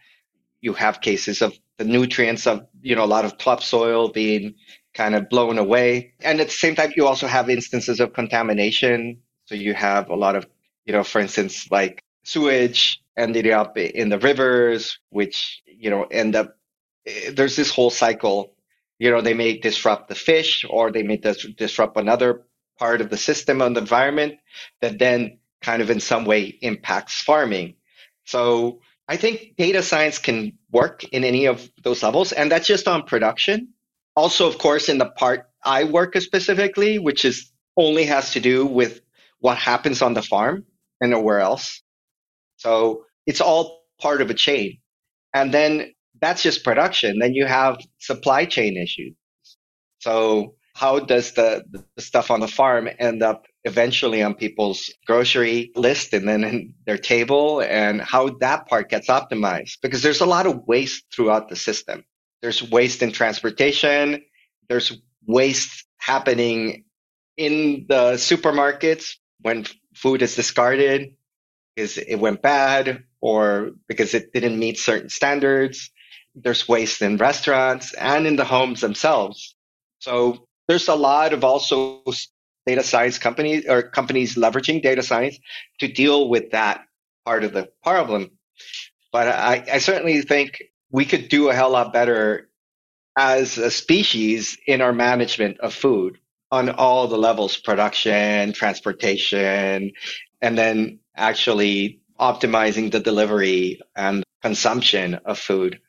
You 0.62 0.74
have 0.74 1.02
cases 1.02 1.42
of 1.42 1.58
the 1.78 1.86
nutrients 1.86 2.48
of, 2.48 2.66
you 2.82 2.96
know, 2.96 3.04
a 3.04 3.08
lot 3.08 3.26
of 3.26 3.38
topsoil 3.38 4.10
being 4.10 4.56
kind 4.94 5.16
of 5.16 5.30
blown 5.30 5.58
away. 5.58 6.14
And 6.22 6.40
at 6.40 6.48
the 6.48 6.54
same 6.54 6.76
time, 6.76 6.94
you 6.96 7.06
also 7.06 7.28
have 7.28 7.50
instances 7.50 8.00
of 8.00 8.14
contamination. 8.14 9.18
So 9.46 9.56
you 9.56 9.74
have 9.74 10.10
a 10.10 10.16
lot 10.16 10.36
of, 10.36 10.48
you 10.86 10.94
know, 10.94 11.04
for 11.04 11.20
instance, 11.20 11.70
like 11.70 12.02
sewage 12.24 13.02
ended 13.18 13.50
up 13.50 13.78
in 13.78 14.10
the 14.10 14.20
rivers, 14.20 15.00
which, 15.10 15.62
you 15.66 15.90
know, 15.90 16.04
end 16.04 16.36
up 16.36 16.58
eh, 17.06 17.32
there's 17.34 17.56
this 17.56 17.72
whole 17.72 17.90
cycle. 17.90 18.56
You 18.98 19.12
know, 19.12 19.22
they 19.22 19.34
may 19.34 19.58
disrupt 19.58 20.08
the 20.08 20.16
fish 20.16 20.66
or 20.70 20.92
they 20.92 21.04
may 21.04 21.18
dis- 21.18 21.48
disrupt 21.58 21.98
another 21.98 22.46
part 22.80 23.02
of 23.02 23.10
the 23.10 23.18
system 23.18 23.62
and 23.62 23.76
the 23.76 23.82
environment 23.82 24.36
that 24.82 25.00
then 25.00 25.38
kind 25.66 25.82
of 25.82 25.90
in 25.90 26.00
some 26.00 26.26
way 26.26 26.42
impacts 26.62 27.22
farming. 27.22 27.74
So 28.26 28.80
I 29.08 29.18
think 29.18 29.56
data 29.58 29.82
science 29.82 30.20
can 30.20 30.54
work 30.72 31.04
in 31.06 31.24
any 31.24 31.46
of 31.46 31.70
those 31.84 32.04
levels, 32.04 32.32
and 32.32 32.52
that's 32.52 32.68
just 32.68 32.88
on 32.88 33.04
production. 33.04 33.70
Also, 34.16 34.48
of 34.48 34.58
course, 34.60 34.90
in 34.90 35.00
the 35.00 35.10
part 35.10 35.50
I 35.64 35.84
work 35.84 36.16
specifically, 36.18 37.00
which 37.00 37.26
is 37.26 37.52
only 37.76 38.06
has 38.06 38.32
to 38.34 38.40
do 38.40 38.66
with 38.66 39.02
what 39.40 39.58
happens 39.58 40.02
on 40.02 40.14
the 40.14 40.22
farm 40.22 40.66
and 41.02 41.12
nowhere 41.12 41.40
else. 41.40 41.82
So 42.58 43.06
it's 43.26 43.42
all 43.42 43.84
part 44.00 44.22
of 44.22 44.30
a 44.30 44.34
chain. 44.34 44.78
And 45.34 45.54
then 45.54 45.94
that's 46.22 46.44
just 46.44 46.64
production. 46.64 47.20
Then 47.20 47.34
you 47.34 47.46
have 47.46 47.78
supply 48.00 48.46
chain 48.46 48.78
issues. 48.78 49.16
So 50.00 50.56
how 50.76 51.00
does 51.00 51.34
the, 51.34 51.66
the 51.72 52.02
stuff 52.02 52.32
on 52.32 52.40
the 52.40 52.48
farm 52.48 52.88
end 53.00 53.22
up 53.24 53.46
eventually 53.66 54.24
on 54.24 54.36
people's 54.36 54.90
grocery 55.06 55.72
list 55.76 56.14
and 56.14 56.28
then 56.28 56.44
in 56.44 56.74
their 56.86 56.98
table 56.98 57.62
and 57.62 58.02
how 58.02 58.30
that 58.40 58.68
part 58.68 58.90
gets 58.90 59.08
optimized? 59.08 59.78
Because 59.82 60.02
there's 60.02 60.22
a 60.22 60.26
lot 60.26 60.46
of 60.46 60.68
waste 60.68 61.06
throughout 61.14 61.50
the 61.50 61.56
system. 61.56 62.06
There's 62.42 62.64
waste 62.64 63.02
in 63.02 63.12
transportation. 63.12 64.24
There's 64.70 64.98
waste 65.28 65.86
happening 65.98 66.86
in 67.38 67.86
the 67.90 68.14
supermarkets 68.14 69.16
when 69.42 69.66
food 69.94 70.22
is 70.22 70.36
discarded 70.36 71.16
because 71.76 71.98
it 71.98 72.16
went 72.16 72.42
bad 72.42 73.04
or 73.20 73.72
because 73.88 74.14
it 74.14 74.32
didn't 74.32 74.58
meet 74.58 74.80
certain 74.80 75.10
standards 75.10 75.92
there's 76.36 76.68
waste 76.68 77.02
in 77.02 77.18
restaurants 77.18 77.94
and 77.94 78.28
in 78.28 78.36
the 78.36 78.46
homes 78.46 78.82
themselves. 78.82 79.56
So 80.00 80.48
there's 80.68 80.88
a 80.88 80.96
lot 80.96 81.34
of 81.34 81.44
also 81.44 82.04
data 82.66 82.84
science 82.84 83.18
companies 83.18 83.66
or 83.68 83.84
companies 83.84 84.36
leveraging 84.36 84.82
data 84.82 85.04
science 85.04 85.38
to 85.80 85.88
deal 85.88 86.30
with 86.30 86.52
that 86.52 86.86
part 87.26 87.44
of 87.44 87.54
the 87.54 87.70
problem. 87.84 88.32
But 89.12 89.28
I, 89.28 89.66
I 89.74 89.78
certainly 89.80 90.22
think 90.22 90.62
we 90.92 91.06
could 91.06 91.30
do 91.30 91.50
a 91.50 91.54
hell 91.54 91.72
lot 91.72 91.94
better 91.94 92.50
as 93.18 93.58
a 93.58 93.72
species 93.72 94.58
in 94.68 94.82
our 94.82 94.94
management 94.94 95.60
of 95.60 95.74
food 95.74 96.18
on 96.52 96.70
all 96.70 97.08
the 97.08 97.18
levels 97.18 97.58
production, 97.58 98.54
transportation, 98.54 99.92
and 100.42 100.58
then 100.58 101.00
actually 101.16 102.02
optimizing 102.20 102.92
the 102.92 103.00
delivery 103.00 103.80
and 103.96 104.24
consumption 104.42 105.16
of 105.26 105.40
food. 105.40 105.80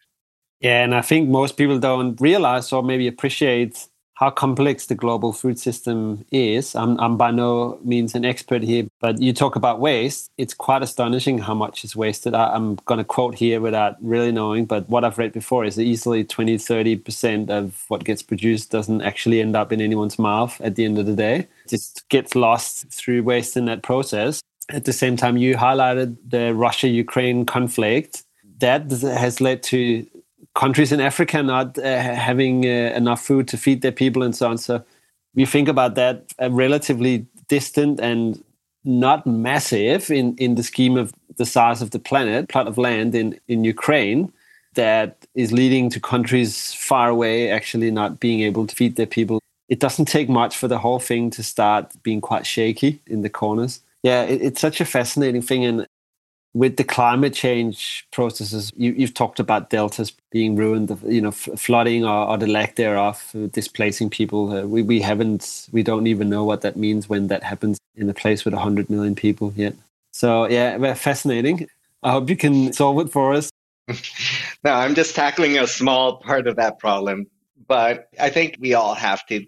Yeah, 0.61 0.83
and 0.83 0.95
I 0.95 1.03
think 1.03 1.29
most 1.29 1.57
people 1.57 1.79
don't 1.79 2.19
realize 2.21 2.73
or 2.73 2.83
maybe 2.83 3.07
appreciate 3.07 3.87
how 4.17 4.31
complex 4.31 4.87
the 4.87 4.95
global 4.95 5.33
food 5.33 5.59
system 5.59 6.25
is. 6.33 6.75
I'm, 6.75 6.99
I'm 6.99 7.19
by 7.19 7.31
no 7.31 7.79
means 7.85 8.15
an 8.15 8.25
expert 8.25 8.63
here, 8.63 8.87
but 8.99 9.21
you 9.21 9.35
talk 9.35 9.57
about 9.57 9.79
waste. 9.79 10.31
It's 10.39 10.55
quite 10.55 10.83
astonishing 10.83 11.39
how 11.39 11.55
much 11.55 11.85
is 11.85 11.95
wasted. 11.95 12.35
I, 12.35 12.57
am 12.57 12.77
going 12.87 12.97
to 12.99 13.05
quote 13.05 13.35
here 13.35 13.61
without 13.61 13.97
really 14.01 14.33
knowing, 14.33 14.65
but 14.65 14.89
what 14.89 15.05
I've 15.05 15.19
read 15.19 15.33
before 15.33 15.67
is 15.67 15.77
that 15.77 15.83
easily 15.83 16.25
20, 16.25 16.57
30% 16.57 17.51
of 17.51 17.85
what 17.89 18.05
gets 18.05 18.23
produced 18.23 18.71
doesn't 18.71 19.03
actually 19.03 19.43
end 19.43 19.55
up 19.55 19.71
in 19.71 19.83
anyone's 19.83 20.19
mouth 20.19 20.59
at 20.63 20.77
the 20.77 20.87
end 20.87 20.99
of 20.99 21.05
the 21.05 21.15
day. 21.15 21.41
It 21.65 21.69
just 21.69 22.09
gets 22.09 22.35
lost 22.35 22.91
through 22.91 23.23
waste 23.23 23.55
in 23.55 23.67
that 23.67 23.83
process. 23.83 24.41
At 24.71 24.87
the 24.87 24.95
same 24.95 25.19
time, 25.19 25.37
you 25.37 25.57
highlighted 25.57 26.17
the 26.27 26.55
Russia 26.55 26.89
Ukraine 26.89 27.45
conflict. 27.45 28.25
That 28.61 28.91
has 28.91 29.43
led 29.43 29.63
to 29.65 30.07
countries 30.57 30.91
in 30.91 31.01
Africa 31.01 31.43
not 31.43 31.79
uh, 31.79 31.83
having 32.01 32.65
uh, 32.65 32.93
enough 32.97 33.23
food 33.25 33.47
to 33.49 33.57
feed 33.57 33.83
their 33.83 33.93
people 33.93 34.23
and 34.23 34.35
so 34.35 34.51
on. 34.51 34.59
So 34.59 34.83
we 35.35 35.45
think 35.45 35.69
about 35.69 35.95
that, 35.95 36.33
uh, 36.43 36.51
relatively 36.51 37.27
distant 37.49 38.01
and 38.01 38.43
not 38.85 39.27
massive 39.27 40.11
in, 40.11 40.35
in 40.37 40.55
the 40.55 40.63
scheme 40.63 40.97
of 40.97 41.13
the 41.37 41.45
size 41.45 41.83
of 41.83 41.91
the 41.91 41.99
planet, 41.99 42.49
plot 42.49 42.67
of 42.67 42.79
land 42.79 43.15
in, 43.15 43.39
in 43.47 43.65
Ukraine, 43.65 44.33
that 44.75 45.27
is 45.35 45.53
leading 45.53 45.91
to 45.91 46.01
countries 46.01 46.73
far 46.73 47.09
away 47.09 47.51
actually 47.51 47.91
not 47.91 48.21
being 48.21 48.41
able 48.41 48.67
to 48.67 48.75
feed 48.75 48.97
their 48.97 49.07
people. 49.07 49.41
It 49.69 49.81
doesn't 49.81 50.07
take 50.07 50.29
much 50.29 50.57
for 50.57 50.69
the 50.69 50.79
whole 50.79 50.99
thing 50.99 51.31
to 51.31 51.43
start 51.43 51.93
being 52.03 52.21
quite 52.21 52.47
shaky 52.47 53.01
in 53.07 53.23
the 53.23 53.31
corners. 53.31 53.81
Yeah, 54.03 54.23
it, 54.23 54.41
it's 54.41 54.61
such 54.61 54.81
a 54.81 54.85
fascinating 54.85 55.43
thing. 55.43 55.65
And 55.65 55.86
with 56.57 56.79
the 56.79 56.85
climate 56.85 57.35
change 57.35 58.07
processes, 58.13 58.73
you, 58.77 58.95
have 58.95 59.13
talked 59.13 59.39
about 59.39 59.69
deltas 59.69 60.11
being 60.31 60.57
ruined, 60.57 60.99
you 61.07 61.21
know, 61.21 61.31
flooding 61.31 62.03
or, 62.03 62.29
or, 62.29 62.39
the 62.39 62.47
lack 62.47 62.77
thereof, 62.77 63.31
uh, 63.35 63.47
displacing 63.53 64.09
people. 64.09 64.51
Uh, 64.51 64.63
we, 64.63 64.81
we 64.81 65.03
haven't, 65.03 65.69
we 65.71 65.83
don't 65.83 66.07
even 66.07 66.31
know 66.31 66.45
what 66.45 66.63
that 66.63 66.75
means 66.75 67.11
when 67.11 67.27
that 67.27 67.43
happens 67.43 67.79
in 67.95 68.09
a 68.09 68.15
place 68.15 68.47
with 68.47 68.55
100 68.55 68.89
million 68.89 69.15
people 69.15 69.53
yet. 69.55 69.75
So, 70.13 70.49
yeah, 70.49 70.95
fascinating. 70.95 71.69
I 72.03 72.13
hope 72.13 72.31
you 72.31 72.37
can 72.39 72.73
solve 72.73 73.01
it 73.01 73.13
for 73.13 73.35
us. 73.35 73.51
no, 74.65 74.73
I'm 74.73 74.95
just 74.95 75.15
tackling 75.15 75.59
a 75.59 75.67
small 75.67 76.17
part 76.17 76.47
of 76.47 76.57
that 76.57 76.79
problem. 76.79 77.27
But 77.69 78.09
I 78.19 78.31
think 78.31 78.57
we 78.59 78.73
all 78.73 78.95
have 78.95 79.27
to, 79.27 79.45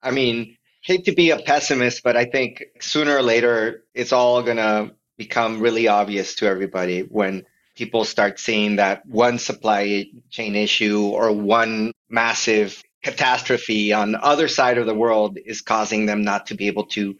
I 0.00 0.12
mean, 0.12 0.56
hate 0.82 1.06
to 1.06 1.12
be 1.12 1.30
a 1.30 1.40
pessimist, 1.40 2.04
but 2.04 2.16
I 2.16 2.24
think 2.24 2.62
sooner 2.78 3.16
or 3.16 3.22
later 3.22 3.82
it's 3.94 4.12
all 4.12 4.44
going 4.44 4.58
to 4.58 4.92
become 5.16 5.60
really 5.60 5.88
obvious 5.88 6.34
to 6.36 6.46
everybody 6.46 7.00
when 7.00 7.44
people 7.74 8.04
start 8.04 8.38
seeing 8.38 8.76
that 8.76 9.06
one 9.06 9.38
supply 9.38 10.06
chain 10.30 10.56
issue 10.56 11.06
or 11.08 11.32
one 11.32 11.92
massive 12.08 12.82
catastrophe 13.02 13.92
on 13.92 14.12
the 14.12 14.22
other 14.22 14.48
side 14.48 14.78
of 14.78 14.86
the 14.86 14.94
world 14.94 15.38
is 15.44 15.60
causing 15.60 16.06
them 16.06 16.24
not 16.24 16.46
to 16.46 16.54
be 16.54 16.66
able 16.66 16.86
to 16.86 17.16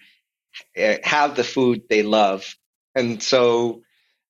eh, 0.75 0.99
have 1.05 1.37
the 1.37 1.45
food 1.45 1.83
they 1.89 2.03
love. 2.03 2.57
And 2.95 3.23
so 3.23 3.83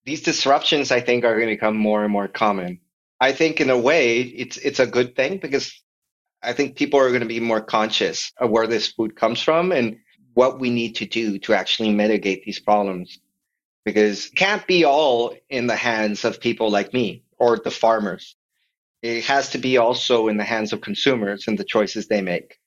these 0.04 0.22
disruptions, 0.22 0.90
I 0.90 1.00
think, 1.00 1.24
are 1.24 1.34
going 1.34 1.48
to 1.48 1.54
become 1.54 1.76
more 1.76 2.02
and 2.02 2.12
more 2.12 2.28
common. 2.28 2.80
I 3.20 3.32
think 3.32 3.60
in 3.60 3.70
a 3.70 3.78
way 3.78 4.20
it's 4.20 4.58
it's 4.58 4.80
a 4.80 4.86
good 4.86 5.16
thing 5.16 5.38
because 5.38 5.82
I 6.42 6.52
think 6.52 6.76
people 6.76 7.00
are 7.00 7.08
going 7.08 7.20
to 7.22 7.26
be 7.26 7.40
more 7.40 7.62
conscious 7.62 8.32
of 8.36 8.50
where 8.50 8.66
this 8.66 8.88
food 8.88 9.16
comes 9.16 9.40
from 9.40 9.72
and 9.72 9.96
what 10.34 10.60
we 10.60 10.68
need 10.68 10.96
to 10.96 11.06
do 11.06 11.38
to 11.38 11.54
actually 11.54 11.92
mitigate 11.92 12.44
these 12.44 12.60
problems 12.60 13.18
because 13.86 14.26
it 14.26 14.34
can't 14.34 14.66
be 14.66 14.84
all 14.84 15.34
in 15.48 15.68
the 15.68 15.76
hands 15.76 16.24
of 16.24 16.40
people 16.40 16.70
like 16.70 16.92
me 16.92 17.22
or 17.38 17.56
the 17.56 17.70
farmers. 17.70 18.34
It 19.00 19.24
has 19.24 19.48
to 19.50 19.58
be 19.58 19.78
also 19.78 20.26
in 20.26 20.36
the 20.36 20.44
hands 20.44 20.72
of 20.72 20.80
consumers 20.80 21.46
and 21.46 21.56
the 21.56 21.64
choices 21.64 22.08
they 22.08 22.20
make. 22.20 22.58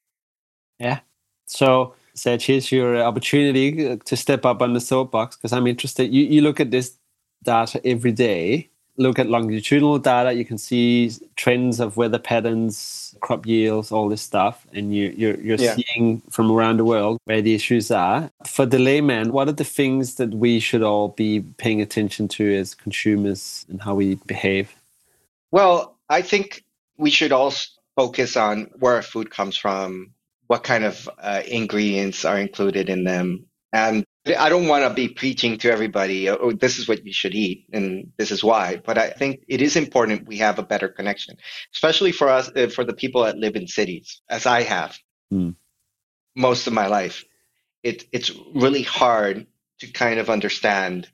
Yeah. 0.80 1.02
So, 1.46 1.94
Serg, 2.16 2.42
here's 2.42 2.72
your 2.72 3.02
opportunity 3.04 3.98
to 3.98 4.16
step 4.16 4.46
up 4.46 4.62
on 4.62 4.74
the 4.74 4.80
soapbox 4.80 5.36
because 5.36 5.52
I'm 5.52 5.68
interested. 5.68 6.14
You, 6.14 6.24
you 6.24 6.42
look 6.42 6.62
at 6.62 6.72
this 6.72 6.98
data 7.44 7.82
every 7.86 8.14
day 8.14 8.70
look 9.00 9.18
at 9.18 9.30
longitudinal 9.30 9.98
data, 9.98 10.34
you 10.34 10.46
can 10.46 10.58
see 10.58 11.12
trends 11.38 11.80
of 11.80 11.98
weather 11.98 12.20
patterns, 12.20 13.16
crop 13.22 13.46
yields, 13.48 13.92
all 13.92 14.10
this 14.10 14.22
stuff, 14.22 14.68
and 14.74 14.94
you, 14.94 15.14
you're 15.18 15.40
you're 15.40 15.58
yeah. 15.58 15.76
seeing 15.76 16.22
from 16.30 16.52
around 16.52 16.78
the 16.78 16.86
world 16.86 17.18
where 17.24 17.42
the 17.42 17.56
issues 17.56 17.90
are. 17.90 18.30
For 18.46 18.66
the 18.66 18.78
layman, 18.78 19.32
what 19.32 19.48
are 19.48 19.54
the 19.54 19.64
things 19.64 20.16
that 20.16 20.32
we 20.32 20.60
should 20.60 20.84
all 20.84 21.10
be 21.10 21.40
paying 21.58 21.82
attention 21.82 22.28
to 22.30 22.56
as 22.56 22.76
consumers 22.76 23.66
and 23.70 23.82
how 23.82 23.96
we 23.96 24.16
behave? 24.28 24.76
Well, 25.52 25.96
I 26.10 26.22
think 26.22 26.64
we 26.98 27.10
should 27.10 27.32
all 27.32 27.54
focus 27.96 28.36
on 28.38 28.70
where 28.80 28.96
our 28.96 29.02
food 29.02 29.32
comes 29.32 29.58
from, 29.58 30.12
what 30.48 30.64
kind 30.64 30.84
of 30.84 31.10
uh, 31.18 31.42
ingredients 31.48 32.26
are 32.26 32.38
included 32.38 32.90
in 32.90 33.06
them, 33.06 33.46
and 33.72 34.06
I 34.26 34.50
don't 34.50 34.68
want 34.68 34.84
to 34.84 34.94
be 34.94 35.08
preaching 35.08 35.58
to 35.60 35.72
everybody, 35.72 36.30
oh, 36.30 36.52
this 36.52 36.78
is 36.78 36.88
what 36.88 37.06
you 37.06 37.14
should 37.14 37.34
eat 37.34 37.66
and 37.72 38.12
this 38.18 38.32
is 38.32 38.44
why. 38.44 38.82
But 38.84 38.98
I 38.98 39.10
think 39.10 39.44
it 39.48 39.62
is 39.62 39.76
important 39.76 40.28
we 40.28 40.38
have 40.38 40.60
a 40.60 40.64
better 40.64 40.90
connection, 40.90 41.38
especially 41.74 42.12
for 42.12 42.28
us, 42.28 42.52
uh, 42.56 42.68
for 42.68 42.84
the 42.84 42.94
people 42.94 43.24
that 43.24 43.38
live 43.38 43.56
in 43.56 43.68
cities, 43.68 44.22
as 44.30 44.46
I 44.46 44.64
have 44.64 44.98
mm. 45.34 45.56
most 46.36 46.68
of 46.68 46.74
my 46.74 46.88
life. 46.88 47.24
It, 47.82 48.06
it's 48.12 48.32
really 48.54 48.84
hard 48.84 49.48
to 49.80 49.88
kind 49.88 50.20
of 50.20 50.30
understand 50.30 51.08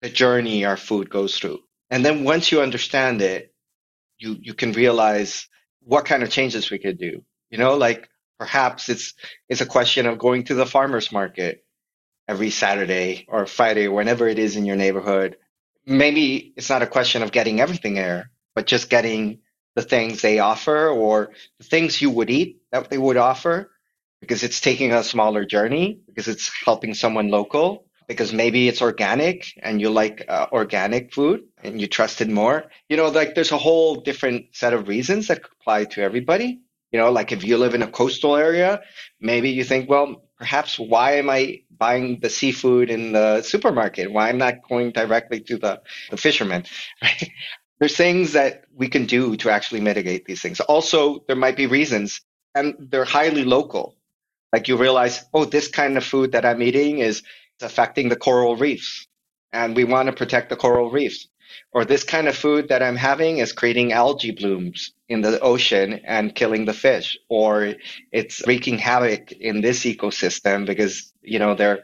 the 0.00 0.10
journey 0.10 0.64
our 0.64 0.76
food 0.76 1.08
goes 1.08 1.38
through. 1.38 1.60
And 1.90 2.04
then 2.04 2.24
once 2.24 2.50
you 2.50 2.60
understand 2.60 3.22
it, 3.22 3.54
you, 4.18 4.36
you 4.40 4.54
can 4.54 4.72
realize 4.72 5.48
what 5.80 6.06
kind 6.06 6.24
of 6.24 6.30
changes 6.30 6.70
we 6.70 6.78
could 6.78 6.98
do. 6.98 7.22
You 7.50 7.58
know, 7.58 7.76
like 7.76 8.08
perhaps 8.38 8.88
it's, 8.88 9.14
it's 9.48 9.60
a 9.60 9.66
question 9.66 10.06
of 10.06 10.18
going 10.18 10.44
to 10.44 10.54
the 10.54 10.66
farmer's 10.66 11.12
market 11.12 11.61
every 12.32 12.48
Saturday 12.64 13.26
or 13.28 13.44
Friday, 13.44 13.88
whenever 13.88 14.26
it 14.26 14.38
is 14.38 14.56
in 14.56 14.64
your 14.64 14.80
neighborhood. 14.84 15.36
Maybe 15.84 16.54
it's 16.56 16.70
not 16.70 16.86
a 16.86 16.94
question 16.96 17.22
of 17.22 17.30
getting 17.38 17.60
everything 17.60 17.94
there, 17.94 18.30
but 18.54 18.66
just 18.66 18.88
getting 18.88 19.40
the 19.76 19.82
things 19.82 20.22
they 20.22 20.38
offer 20.38 20.88
or 20.88 21.32
the 21.58 21.66
things 21.72 22.00
you 22.00 22.08
would 22.16 22.30
eat 22.30 22.50
that 22.72 22.88
they 22.88 22.96
would 22.96 23.18
offer 23.18 23.70
because 24.22 24.42
it's 24.46 24.60
taking 24.62 24.92
a 24.92 25.04
smaller 25.04 25.44
journey, 25.44 25.98
because 26.06 26.28
it's 26.28 26.50
helping 26.64 26.94
someone 26.94 27.28
local, 27.28 27.84
because 28.08 28.32
maybe 28.32 28.66
it's 28.68 28.80
organic 28.80 29.52
and 29.62 29.80
you 29.82 29.90
like 29.90 30.24
uh, 30.26 30.46
organic 30.52 31.12
food 31.12 31.40
and 31.62 31.80
you 31.80 31.86
trust 31.86 32.22
it 32.22 32.30
more. 32.30 32.64
You 32.88 32.96
know, 32.96 33.08
like 33.08 33.34
there's 33.34 33.52
a 33.52 33.58
whole 33.58 33.96
different 33.96 34.46
set 34.52 34.72
of 34.72 34.88
reasons 34.88 35.26
that 35.28 35.42
apply 35.60 35.84
to 35.92 36.02
everybody. 36.02 36.60
You 36.92 36.98
know, 37.00 37.10
like 37.10 37.32
if 37.32 37.44
you 37.44 37.58
live 37.58 37.74
in 37.74 37.82
a 37.82 37.90
coastal 38.00 38.36
area, 38.36 38.80
maybe 39.20 39.50
you 39.50 39.64
think, 39.64 39.90
well, 39.90 40.22
perhaps 40.38 40.78
why 40.78 41.12
am 41.22 41.30
I 41.30 41.62
buying 41.82 42.20
the 42.20 42.30
seafood 42.30 42.90
in 42.90 43.10
the 43.10 43.42
supermarket? 43.42 44.12
Why 44.12 44.28
am 44.28 44.36
I 44.36 44.46
not 44.46 44.68
going 44.68 44.92
directly 44.92 45.40
to 45.48 45.56
the, 45.58 45.82
the 46.10 46.16
fisherman? 46.16 46.62
Right? 47.02 47.28
There's 47.80 47.96
things 47.96 48.34
that 48.34 48.66
we 48.72 48.88
can 48.88 49.06
do 49.06 49.36
to 49.38 49.50
actually 49.50 49.80
mitigate 49.80 50.24
these 50.24 50.40
things. 50.40 50.60
Also, 50.60 51.24
there 51.26 51.40
might 51.44 51.56
be 51.56 51.66
reasons, 51.66 52.20
and 52.54 52.66
they're 52.78 53.12
highly 53.18 53.44
local. 53.44 53.96
Like 54.52 54.68
you 54.68 54.76
realize, 54.76 55.24
oh, 55.34 55.44
this 55.44 55.66
kind 55.66 55.96
of 55.96 56.04
food 56.04 56.30
that 56.32 56.44
I'm 56.44 56.62
eating 56.62 56.98
is 56.98 57.24
affecting 57.60 58.08
the 58.08 58.22
coral 58.26 58.54
reefs, 58.54 59.08
and 59.52 59.76
we 59.76 59.84
want 59.84 60.06
to 60.06 60.12
protect 60.12 60.50
the 60.50 60.56
coral 60.56 60.90
reefs 60.90 61.28
or 61.72 61.84
this 61.84 62.04
kind 62.04 62.28
of 62.28 62.36
food 62.36 62.68
that 62.68 62.82
I'm 62.82 62.96
having 62.96 63.38
is 63.38 63.52
creating 63.52 63.92
algae 63.92 64.30
blooms 64.30 64.92
in 65.08 65.20
the 65.20 65.40
ocean 65.40 66.00
and 66.04 66.34
killing 66.34 66.64
the 66.64 66.74
fish, 66.74 67.18
or 67.28 67.74
it's 68.10 68.46
wreaking 68.46 68.78
havoc 68.78 69.32
in 69.32 69.60
this 69.60 69.80
ecosystem 69.84 70.66
because, 70.66 71.12
you 71.22 71.38
know, 71.38 71.54
they're 71.54 71.82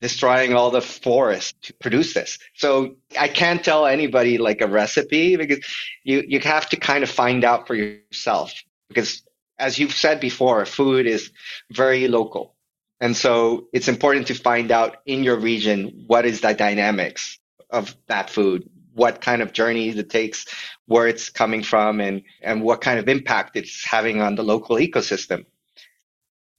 destroying 0.00 0.54
all 0.54 0.70
the 0.70 0.80
forest 0.80 1.60
to 1.62 1.74
produce 1.74 2.14
this. 2.14 2.38
So 2.54 2.96
I 3.18 3.28
can't 3.28 3.64
tell 3.64 3.86
anybody 3.86 4.38
like 4.38 4.60
a 4.60 4.68
recipe 4.68 5.36
because 5.36 5.58
you, 6.04 6.24
you 6.26 6.40
have 6.40 6.68
to 6.70 6.76
kind 6.76 7.02
of 7.02 7.10
find 7.10 7.44
out 7.44 7.66
for 7.66 7.74
yourself 7.74 8.54
because 8.88 9.22
as 9.58 9.78
you've 9.78 9.92
said 9.92 10.20
before, 10.20 10.64
food 10.64 11.06
is 11.06 11.32
very 11.72 12.06
local. 12.06 12.54
And 13.00 13.16
so 13.16 13.68
it's 13.72 13.88
important 13.88 14.26
to 14.28 14.34
find 14.34 14.70
out 14.70 14.98
in 15.06 15.22
your 15.22 15.36
region 15.36 16.04
what 16.06 16.26
is 16.26 16.40
the 16.40 16.52
dynamics 16.52 17.38
of 17.70 17.96
that 18.08 18.30
food 18.30 18.68
what 18.98 19.20
kind 19.20 19.40
of 19.40 19.52
journey 19.52 19.88
it 19.88 20.10
takes, 20.10 20.44
where 20.86 21.06
it's 21.06 21.30
coming 21.30 21.62
from, 21.62 22.00
and, 22.00 22.22
and 22.42 22.62
what 22.62 22.80
kind 22.80 22.98
of 22.98 23.08
impact 23.08 23.56
it's 23.56 23.84
having 23.84 24.20
on 24.20 24.34
the 24.34 24.42
local 24.42 24.76
ecosystem. 24.76 25.46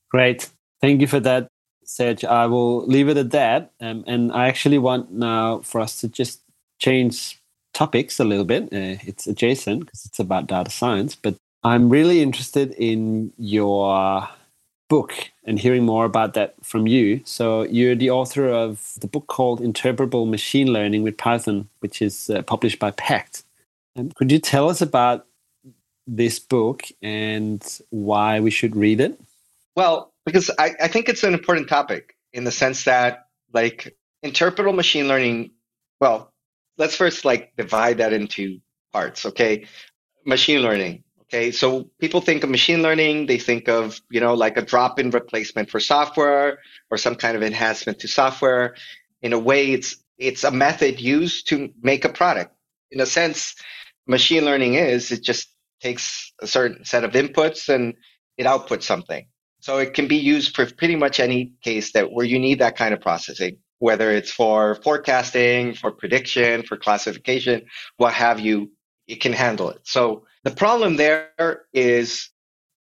Great. 0.10 0.50
Thank 0.82 1.02
you 1.02 1.08
for 1.08 1.20
that, 1.20 1.50
Serg. 1.86 2.24
I 2.24 2.46
will 2.48 2.86
leave 2.88 3.10
it 3.10 3.18
at 3.18 3.32
that. 3.32 3.72
Um, 3.82 4.04
and 4.08 4.32
I 4.32 4.48
actually 4.48 4.80
want 4.80 5.12
now 5.12 5.60
for 5.60 5.82
us 5.82 6.00
to 6.02 6.08
just 6.08 6.42
change 6.80 7.38
topics 7.74 8.20
a 8.20 8.24
little 8.24 8.46
bit. 8.46 8.64
Uh, 8.64 8.98
it's 9.06 9.28
adjacent 9.28 9.82
because 9.82 10.06
it's 10.06 10.20
about 10.20 10.48
data 10.48 10.72
science, 10.72 11.16
but 11.16 11.36
I'm 11.64 11.90
really 11.90 12.22
interested 12.22 12.72
in 12.78 13.34
your 13.38 14.28
book 14.90 15.14
and 15.46 15.60
hearing 15.60 15.86
more 15.86 16.06
about 16.06 16.34
that 16.34 16.56
from 16.64 16.88
you. 16.88 17.22
So, 17.24 17.64
you're 17.64 17.96
the 17.96 18.10
author 18.10 18.50
of 18.50 18.94
the 19.00 19.08
book 19.08 19.28
called 19.28 19.62
Interpretable 19.62 20.30
Machine 20.30 20.74
Learning 20.74 21.04
with 21.04 21.18
Python, 21.18 21.70
which 21.80 22.02
is 22.02 22.30
uh, 22.30 22.42
published 22.42 22.80
by 22.80 22.92
Packt. 22.92 23.44
Um, 23.96 24.12
could 24.12 24.32
you 24.32 24.40
tell 24.40 24.70
us 24.70 24.82
about 24.82 25.26
this 26.08 26.40
book 26.40 26.84
and 27.02 27.64
why 27.90 28.40
we 28.40 28.52
should 28.52 28.76
read 28.76 29.00
it? 29.00 29.20
Well, 29.76 30.12
because 30.26 30.50
I, 30.60 30.72
I 30.82 30.88
think 30.88 31.08
it's 31.08 31.24
an 31.24 31.34
important 31.34 31.70
topic 31.70 32.16
in 32.34 32.44
the 32.44 32.52
sense 32.52 32.84
that 32.86 33.28
like 33.54 33.96
interpretable 34.24 34.76
machine 34.76 35.08
learning, 35.08 35.52
well, 36.00 36.34
let's 36.78 36.96
first 36.96 37.26
like 37.26 37.56
divide 37.58 37.98
that 37.98 38.14
into 38.14 38.60
parts, 38.92 39.26
okay? 39.26 39.66
Machine 40.26 40.62
learning. 40.62 41.04
Okay, 41.32 41.52
so 41.52 41.92
people 42.00 42.22
think 42.22 42.44
of 42.44 42.50
machine 42.50 42.82
learning, 42.82 43.28
they 43.28 43.38
think 43.38 43.70
of, 43.70 44.02
you 44.10 44.20
know, 44.20 44.34
like 44.34 44.58
a 44.58 44.64
drop-in 44.64 45.12
replacement 45.12 45.70
for 45.70 45.80
software 45.80 46.58
or 46.90 46.98
some 46.98 47.14
kind 47.14 47.38
of 47.38 47.44
enhancement 47.44 48.00
to 48.00 48.08
software. 48.08 48.76
In 49.22 49.34
a 49.34 49.38
way, 49.38 49.72
it's 49.72 49.96
it's 50.18 50.44
a 50.44 50.50
method 50.50 51.00
used 51.00 51.48
to 51.50 51.70
make 51.84 52.04
a 52.04 52.10
product. 52.10 52.56
In 52.90 53.00
a 53.00 53.06
sense, 53.06 53.54
machine 54.08 54.44
learning 54.44 54.74
is 54.74 55.12
it 55.12 55.22
just 55.22 55.54
takes 55.82 56.34
a 56.42 56.48
certain 56.48 56.84
set 56.84 57.04
of 57.04 57.12
inputs 57.12 57.70
and 57.70 57.94
it 58.38 58.48
outputs 58.48 58.84
something. 58.84 59.28
So 59.60 59.78
it 59.78 59.94
can 59.94 60.08
be 60.08 60.18
used 60.18 60.56
for 60.56 60.66
pretty 60.66 60.96
much 60.96 61.20
any 61.20 61.54
case 61.62 61.92
that 61.92 62.12
where 62.12 62.26
you 62.26 62.40
need 62.40 62.58
that 62.60 62.76
kind 62.76 62.92
of 62.92 63.02
processing, 63.02 63.58
whether 63.78 64.10
it's 64.10 64.32
for 64.32 64.76
forecasting, 64.84 65.76
for 65.76 65.92
prediction, 65.92 66.64
for 66.64 66.76
classification, 66.76 67.68
what 67.98 68.14
have 68.14 68.40
you, 68.40 68.72
it 69.08 69.22
can 69.22 69.34
handle 69.34 69.70
it. 69.70 69.82
So 69.84 70.26
the 70.44 70.52
problem 70.52 70.96
there 70.96 71.66
is, 71.74 72.30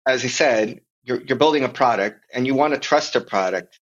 as 0.06 0.24
I 0.24 0.28
said, 0.28 0.82
you're, 1.04 1.22
you're 1.22 1.38
building 1.38 1.64
a 1.64 1.70
product 1.70 2.26
and 2.34 2.46
you 2.46 2.56
want 2.56 2.74
to 2.74 2.80
trust 2.80 3.16
a 3.16 3.22
product. 3.22 3.80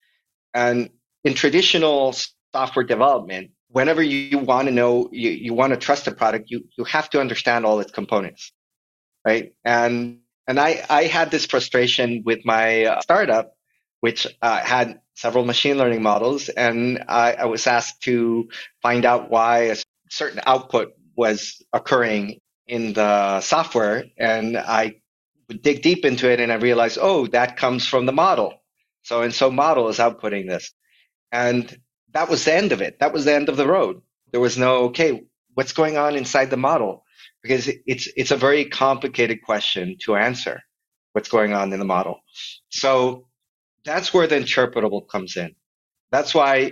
And 0.53 0.89
in 1.23 1.33
traditional 1.33 2.15
software 2.53 2.85
development, 2.85 3.51
whenever 3.69 4.01
you 4.01 4.37
want 4.37 4.67
to 4.67 4.73
know, 4.73 5.09
you, 5.11 5.31
you 5.31 5.53
want 5.53 5.73
to 5.73 5.77
trust 5.77 6.07
a 6.07 6.11
product, 6.11 6.49
you, 6.49 6.65
you 6.77 6.85
have 6.85 7.09
to 7.09 7.19
understand 7.19 7.65
all 7.65 7.79
its 7.79 7.91
components, 7.91 8.53
right? 9.25 9.53
And, 9.65 10.19
and 10.47 10.59
I, 10.59 10.85
I 10.89 11.03
had 11.03 11.31
this 11.31 11.45
frustration 11.45 12.23
with 12.25 12.45
my 12.45 12.85
uh, 12.85 13.01
startup, 13.01 13.53
which 13.99 14.27
uh, 14.41 14.59
had 14.59 15.01
several 15.15 15.45
machine 15.45 15.77
learning 15.77 16.03
models. 16.03 16.47
And 16.49 17.03
I, 17.07 17.33
I 17.33 17.45
was 17.45 17.67
asked 17.67 18.03
to 18.03 18.47
find 18.81 19.03
out 19.03 19.29
why 19.29 19.63
a 19.63 19.75
certain 20.09 20.41
output 20.45 20.93
was 21.17 21.61
occurring 21.73 22.39
in 22.67 22.93
the 22.93 23.41
software 23.41 24.05
and 24.17 24.57
I 24.57 24.95
would 25.47 25.61
dig 25.61 25.81
deep 25.81 26.05
into 26.05 26.29
it 26.31 26.39
and 26.39 26.51
I 26.51 26.55
realized, 26.55 26.97
oh, 27.01 27.27
that 27.27 27.57
comes 27.57 27.87
from 27.87 28.05
the 28.05 28.11
model. 28.11 28.53
So 29.03 29.21
and 29.21 29.33
so 29.33 29.51
model 29.51 29.89
is 29.89 29.99
outputting 29.99 30.47
this. 30.47 30.71
And 31.31 31.77
that 32.13 32.29
was 32.29 32.45
the 32.45 32.53
end 32.53 32.71
of 32.71 32.81
it. 32.81 32.99
That 32.99 33.13
was 33.13 33.25
the 33.25 33.33
end 33.33 33.49
of 33.49 33.57
the 33.57 33.67
road. 33.67 34.01
There 34.31 34.41
was 34.41 34.57
no, 34.57 34.85
okay, 34.85 35.23
what's 35.53 35.73
going 35.73 35.97
on 35.97 36.15
inside 36.15 36.49
the 36.49 36.57
model? 36.57 37.03
Because 37.43 37.69
it's 37.85 38.07
it's 38.15 38.31
a 38.31 38.37
very 38.37 38.65
complicated 38.65 39.41
question 39.43 39.97
to 40.01 40.15
answer. 40.15 40.61
What's 41.13 41.29
going 41.29 41.53
on 41.53 41.71
in 41.71 41.79
the 41.79 41.85
model? 41.85 42.19
So 42.69 43.27
that's 43.83 44.13
where 44.13 44.27
the 44.27 44.35
interpretable 44.35 45.07
comes 45.07 45.37
in. 45.37 45.55
That's 46.11 46.33
why 46.33 46.71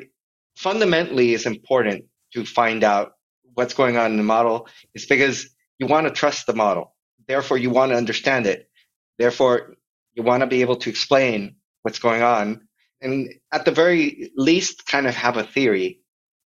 fundamentally 0.55 1.33
it's 1.33 1.45
important 1.45 2.05
to 2.33 2.45
find 2.45 2.83
out 2.83 3.13
what's 3.53 3.73
going 3.75 3.97
on 3.97 4.11
in 4.11 4.17
the 4.17 4.23
model. 4.23 4.67
It's 4.93 5.05
because 5.05 5.52
you 5.79 5.87
want 5.87 6.07
to 6.07 6.13
trust 6.13 6.47
the 6.47 6.53
model. 6.53 6.95
Therefore, 7.27 7.57
you 7.57 7.69
want 7.69 7.91
to 7.91 7.97
understand 7.97 8.47
it. 8.47 8.69
Therefore, 9.17 9.75
you 10.13 10.23
want 10.23 10.41
to 10.41 10.47
be 10.47 10.61
able 10.61 10.75
to 10.77 10.89
explain 10.89 11.55
what's 11.83 11.99
going 11.99 12.21
on. 12.21 12.67
And 13.01 13.29
at 13.51 13.65
the 13.65 13.71
very 13.71 14.31
least, 14.35 14.85
kind 14.85 15.07
of 15.07 15.15
have 15.15 15.37
a 15.37 15.43
theory 15.43 15.99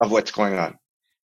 of 0.01 0.11
what's 0.11 0.31
going 0.31 0.57
on. 0.57 0.77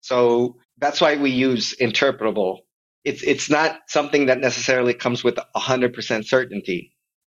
So 0.01 0.57
that's 0.77 1.01
why 1.01 1.15
we 1.15 1.31
use 1.31 1.75
interpretable. 1.81 2.59
It's, 3.03 3.23
it's 3.23 3.49
not 3.49 3.79
something 3.87 4.27
that 4.27 4.39
necessarily 4.39 4.93
comes 4.93 5.23
with 5.23 5.37
100% 5.55 6.25
certainty. 6.25 6.93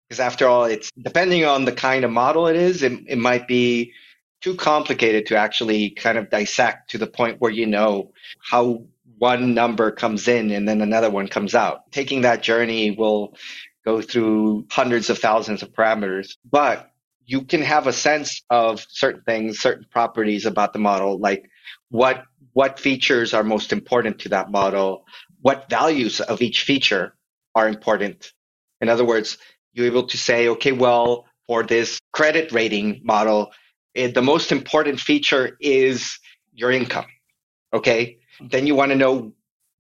Because 0.09 0.21
after 0.21 0.49
all, 0.49 0.65
it's 0.65 0.91
depending 1.01 1.45
on 1.45 1.65
the 1.65 1.73
kind 1.73 2.05
of 2.05 2.11
model 2.11 2.49
it 2.49 2.57
is, 2.57 2.83
it, 2.83 2.93
it 3.07 3.19
might 3.19 3.47
be 3.47 3.93
too 4.41 4.55
complicated 4.57 5.27
to 5.27 5.37
actually 5.37 5.91
kind 5.91 6.19
of 6.19 6.31
dissect 6.31 6.91
to 6.91 6.99
the 6.99 7.07
point 7.07 7.41
where 7.41 7.51
you 7.51 7.67
know 7.67 8.13
how 8.51 8.85
one 9.21 9.53
number 9.53 9.91
comes 9.91 10.29
in 10.29 10.51
and 10.51 10.67
then 10.67 10.81
another 10.81 11.11
one 11.11 11.29
comes 11.29 11.55
out. 11.55 11.93
Taking 11.93 12.23
that 12.23 12.43
journey 12.43 12.93
will 12.93 13.37
go 13.85 14.01
through 14.01 14.65
hundreds 14.71 15.11
of 15.11 15.19
thousands 15.19 15.63
of 15.63 15.75
parameters, 15.75 16.37
but 16.51 16.91
you 17.27 17.43
can 17.43 17.61
have 17.61 17.87
a 17.87 17.93
sense 17.93 18.43
of 18.49 18.85
certain 18.89 19.21
things, 19.25 19.59
certain 19.59 19.85
properties 19.91 20.47
about 20.47 20.73
the 20.73 20.79
model, 20.79 21.19
like 21.19 21.51
what 21.91 22.25
what 22.55 22.81
features 22.81 23.35
are 23.35 23.45
most 23.45 23.75
important 23.75 24.21
to 24.21 24.31
that 24.31 24.51
model, 24.51 25.05
what 25.43 25.69
values 25.69 26.23
of 26.23 26.41
each 26.41 26.63
feature 26.63 27.15
are 27.55 27.69
important. 27.69 28.33
In 28.81 28.89
other 28.89 29.05
words, 29.05 29.37
you're 29.75 29.87
able 29.87 30.07
to 30.07 30.17
say, 30.17 30.49
okay, 30.49 30.73
well, 30.73 31.27
for 31.47 31.63
this 31.63 32.01
credit 32.13 32.53
rating 32.53 33.03
model, 33.05 33.53
it, 33.95 34.15
the 34.15 34.23
most 34.23 34.51
important 34.51 34.99
feature 34.99 35.59
is 35.61 36.19
your 36.55 36.71
income. 36.71 37.07
Okay 37.75 38.20
then 38.43 38.67
you 38.67 38.75
want 38.75 38.91
to 38.91 38.97
know 38.97 39.33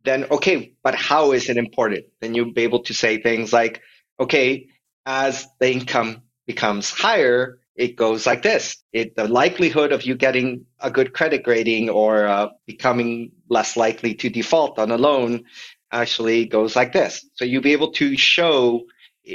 then 0.04 0.24
okay 0.30 0.74
but 0.82 0.94
how 0.94 1.32
is 1.32 1.48
it 1.48 1.56
important? 1.56 2.06
Then 2.20 2.34
you'll 2.34 2.52
be 2.52 2.62
able 2.62 2.82
to 2.84 2.94
say 2.94 3.20
things 3.20 3.52
like 3.52 3.82
okay 4.18 4.68
as 5.06 5.46
the 5.58 5.72
income 5.72 6.22
becomes 6.46 6.90
higher 6.90 7.61
it 7.80 7.96
goes 7.96 8.26
like 8.26 8.42
this. 8.42 8.76
It 8.92 9.16
the 9.16 9.26
likelihood 9.26 9.92
of 9.92 10.02
you 10.02 10.14
getting 10.14 10.66
a 10.80 10.90
good 10.90 11.14
credit 11.14 11.42
grading 11.42 11.88
or 11.88 12.26
uh, 12.26 12.48
becoming 12.66 13.32
less 13.48 13.74
likely 13.74 14.14
to 14.16 14.28
default 14.28 14.78
on 14.78 14.90
a 14.90 14.98
loan 14.98 15.44
actually 15.90 16.44
goes 16.44 16.76
like 16.76 16.92
this. 16.92 17.26
So 17.34 17.46
you'll 17.46 17.62
be 17.62 17.72
able 17.72 17.92
to 17.92 18.18
show 18.18 18.82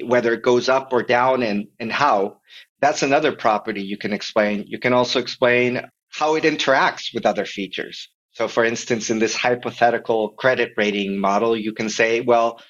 whether 0.04 0.34
it 0.34 0.44
goes 0.44 0.70
up 0.70 0.94
or 0.94 1.02
down 1.02 1.42
and 1.42 1.68
and 1.80 1.92
how. 1.92 2.38
That's 2.82 3.02
another 3.02 3.32
property 3.32 3.82
you 3.82 3.98
can 3.98 4.14
explain. 4.14 4.66
You 4.68 4.78
can 4.78 4.94
also 4.94 5.20
explain 5.20 5.82
how 6.10 6.36
it 6.36 6.44
interacts 6.44 7.14
with 7.16 7.26
other 7.26 7.46
features 7.46 8.10
so 8.36 8.50
for 8.50 8.66
instance, 8.66 9.10
in 9.10 9.20
this 9.20 9.34
hypothetical 9.34 10.30
credit 10.30 10.74
rating 10.76 11.18
model, 11.18 11.56
you 11.56 11.72
can 11.72 11.88
say, 11.88 12.20
well, 12.20 12.62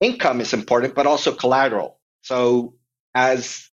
income 0.00 0.40
is 0.40 0.52
important, 0.52 0.96
but 0.96 1.06
also 1.06 1.32
collateral. 1.32 2.00
So 2.22 2.74
as 3.14 3.70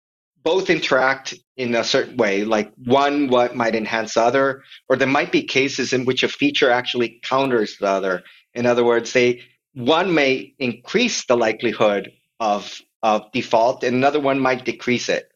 both 0.41 0.69
interact 0.69 1.33
in 1.57 1.75
a 1.75 1.83
certain 1.83 2.15
way, 2.15 2.45
like 2.45 2.71
one 2.77 3.27
what 3.27 3.57
might 3.57 3.75
enhance 3.75 4.13
the 4.13 4.21
other, 4.21 4.63
or 4.87 4.95
there 4.95 5.07
might 5.07 5.33
be 5.33 5.43
cases 5.43 5.91
in 5.91 6.05
which 6.05 6.23
a 6.23 6.29
feature 6.29 6.71
actually 6.71 7.19
counters 7.23 7.75
the 7.77 7.87
other. 7.87 8.23
In 8.53 8.65
other 8.65 8.85
words, 8.85 9.11
they 9.11 9.41
one 9.73 10.13
may 10.13 10.53
increase 10.59 11.25
the 11.25 11.35
likelihood 11.35 12.13
of 12.39 12.81
of 13.01 13.29
default, 13.33 13.83
and 13.83 13.97
another 13.97 14.19
one 14.21 14.39
might 14.39 14.63
decrease 14.63 15.09
it, 15.09 15.29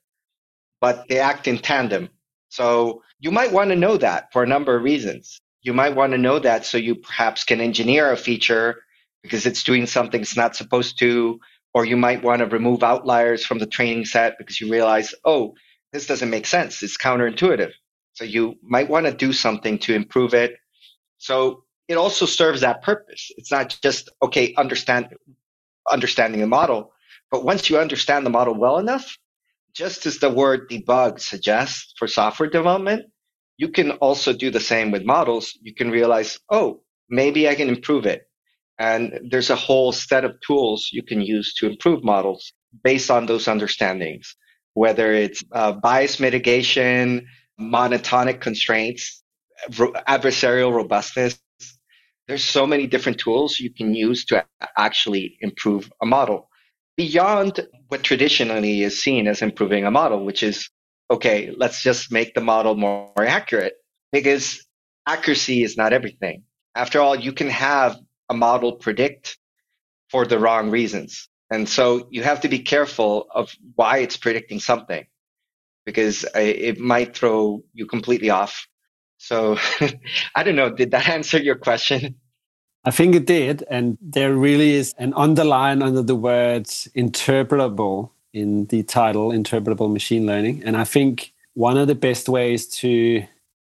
but 0.80 1.06
they 1.10 1.20
act 1.20 1.50
in 1.50 1.58
tandem. 1.58 2.08
So 2.48 3.04
you 3.20 3.30
might 3.30 3.52
want 3.52 3.72
to 3.72 3.76
know 3.76 3.98
that 3.98 4.32
for 4.32 4.42
a 4.42 4.48
number 4.48 4.74
of 4.74 4.84
reasons 4.84 5.42
you 5.62 5.74
might 5.74 5.96
want 5.96 6.12
to 6.14 6.18
know 6.18 6.40
that 6.40 6.66
so 6.66 6.78
you 6.78 6.96
perhaps 6.96 7.44
can 7.44 7.62
engineer 7.62 8.12
a 8.12 8.18
feature 8.18 8.82
because 9.24 9.46
it's 9.46 9.64
doing 9.64 9.86
something 9.86 10.22
it's 10.22 10.38
not 10.38 10.56
supposed 10.56 11.00
to, 11.00 11.40
or 11.74 11.86
you 11.86 11.98
might 11.98 12.24
want 12.24 12.40
to 12.40 12.46
remove 12.46 12.84
outliers 12.84 13.46
from 13.46 13.60
the 13.60 13.66
training 13.66 14.06
set 14.06 14.38
because 14.38 14.62
you 14.62 14.72
realize, 14.72 15.14
oh, 15.26 15.54
this 15.92 16.08
doesn't 16.08 16.30
make 16.30 16.46
sense. 16.46 16.82
It's 16.84 16.98
counterintuitive. 16.98 17.72
So 18.14 18.24
you 18.24 18.56
might 18.62 18.90
want 18.90 19.06
to 19.06 19.12
do 19.12 19.34
something 19.34 19.78
to 19.80 19.94
improve 19.94 20.34
it. 20.34 20.56
So 21.18 21.64
it 21.88 21.96
also 21.96 22.26
serves 22.26 22.62
that 22.62 22.82
purpose. 22.82 23.32
It's 23.38 23.52
not 23.52 23.78
just, 23.82 24.10
okay, 24.22 24.54
understand, 24.56 25.10
understanding 25.92 26.42
the 26.42 26.48
model, 26.48 26.94
but 27.32 27.44
once 27.44 27.70
you 27.70 27.78
understand 27.78 28.26
the 28.26 28.30
model 28.30 28.56
well 28.56 28.78
enough, 28.78 29.18
just 29.74 30.06
as 30.06 30.18
the 30.18 30.30
word 30.30 30.70
debug 30.70 31.20
suggests 31.20 31.94
for 31.98 32.08
software 32.08 32.50
development, 32.50 33.06
you 33.58 33.70
can 33.70 33.92
also 33.94 34.34
do 34.34 34.52
the 34.52 34.60
same 34.60 34.92
with 34.92 35.04
models. 35.04 35.58
You 35.62 35.74
can 35.74 35.90
realize, 35.90 36.40
oh, 36.50 36.82
maybe 37.10 37.50
I 37.50 37.56
can 37.56 37.70
improve 37.70 38.06
it. 38.06 38.24
And 38.80 39.20
there's 39.30 39.50
a 39.50 39.56
whole 39.56 39.92
set 39.92 40.24
of 40.24 40.40
tools 40.46 40.90
you 40.92 41.04
can 41.04 41.22
use 41.22 41.54
to 41.56 41.68
improve 41.68 42.04
models 42.04 42.54
based 42.84 43.10
on 43.10 43.26
those 43.26 43.48
understandings, 43.48 44.36
whether 44.74 45.12
it's 45.14 45.44
uh, 45.52 45.72
bias 45.72 46.20
mitigation, 46.20 47.26
monotonic 47.60 48.40
constraints, 48.40 49.24
ro- 49.78 49.94
adversarial 50.08 50.72
robustness. 50.72 51.40
There's 52.28 52.44
so 52.44 52.68
many 52.68 52.86
different 52.86 53.18
tools 53.18 53.60
you 53.60 53.74
can 53.74 53.96
use 53.96 54.26
to 54.26 54.46
actually 54.78 55.38
improve 55.42 55.92
a 56.02 56.06
model 56.06 56.50
beyond 56.98 57.66
what 57.88 58.04
traditionally 58.04 58.84
is 58.84 59.02
seen 59.02 59.28
as 59.28 59.42
improving 59.42 59.86
a 59.86 59.92
model, 59.92 60.26
which 60.26 60.44
is 60.44 60.70
okay, 61.10 61.54
let's 61.56 61.82
just 61.82 62.12
make 62.12 62.34
the 62.34 62.42
model 62.42 62.76
more, 62.76 63.12
accurate 63.18 63.74
because 64.12 64.66
accuracy 65.08 65.64
is 65.64 65.78
not 65.78 65.94
everything. 65.94 66.44
After 66.76 67.00
all, 67.00 67.16
you 67.16 67.34
can 67.34 67.50
have 67.50 67.98
a 68.30 68.34
model 68.34 68.74
predict 68.74 69.38
for 70.10 70.26
the 70.26 70.40
wrong 70.40 70.70
reasons. 70.70 71.28
And 71.50 71.68
so 71.68 72.08
you 72.12 72.24
have 72.24 72.42
to 72.42 72.50
be 72.50 72.60
careful 72.60 73.28
of 73.34 73.54
why 73.76 74.00
it's 74.00 74.18
predicting 74.18 74.60
something 74.60 75.06
because 75.86 76.26
it 76.36 76.78
might 76.80 77.16
throw 77.16 77.64
you 77.74 77.86
completely 77.86 78.30
off. 78.30 78.68
So 79.18 79.58
I 80.36 80.44
don't 80.44 80.56
know. 80.56 80.70
Did 80.70 80.92
that 80.92 81.08
answer 81.18 81.38
your 81.38 81.56
question? 81.56 82.16
I 82.84 82.92
think 82.92 83.16
it 83.16 83.26
did. 83.26 83.64
And 83.70 83.98
there 84.02 84.34
really 84.34 84.72
is 84.74 84.94
an 84.98 85.14
underline 85.16 85.82
under 85.82 86.02
the 86.02 86.16
words 86.16 86.88
interpretable 86.96 88.12
in 88.38 88.66
the 88.66 88.84
title, 88.84 89.30
interpretable 89.30 89.92
machine 89.92 90.26
learning. 90.26 90.62
And 90.64 90.78
I 90.78 90.84
think 90.84 91.34
one 91.54 91.78
of 91.78 91.88
the 91.88 91.96
best 91.96 92.30
ways 92.30 92.68
to 92.68 93.26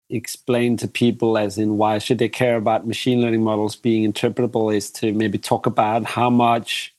explain 0.10 0.78
to 0.78 0.88
people 0.88 1.38
as 1.38 1.58
in 1.58 1.78
why 1.78 1.98
should 1.98 2.18
they 2.18 2.30
care 2.30 2.56
about 2.56 2.88
machine 2.88 3.22
learning 3.22 3.44
models 3.44 3.76
being 3.76 4.10
interpretable 4.12 4.76
is 4.76 4.90
to 4.90 5.14
maybe 5.14 5.38
talk 5.38 5.66
about 5.66 6.06
how 6.06 6.30
much 6.30 6.94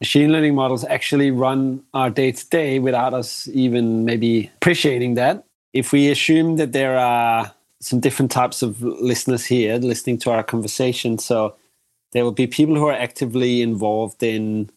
machine 0.00 0.30
learning 0.30 0.54
models 0.54 0.84
actually 0.84 1.30
run 1.30 1.82
our 1.92 2.10
day 2.10 2.30
to 2.30 2.48
day 2.50 2.78
without 2.78 3.14
us 3.14 3.48
even 3.48 4.04
maybe 4.04 4.50
appreciating 4.56 5.14
that 5.14 5.44
if 5.72 5.90
we 5.90 6.08
assume 6.08 6.56
that 6.56 6.72
there 6.72 6.96
are 6.96 7.52
some 7.80 7.98
different 7.98 8.30
types 8.30 8.62
of 8.62 8.80
listeners 8.82 9.44
here 9.44 9.76
listening 9.78 10.16
to 10.16 10.30
our 10.30 10.44
conversation 10.44 11.18
so 11.18 11.56
there 12.12 12.22
will 12.22 12.32
be 12.32 12.46
people 12.46 12.76
who 12.76 12.86
are 12.86 12.92
actively 12.92 13.60
involved 13.60 14.22
in 14.22 14.70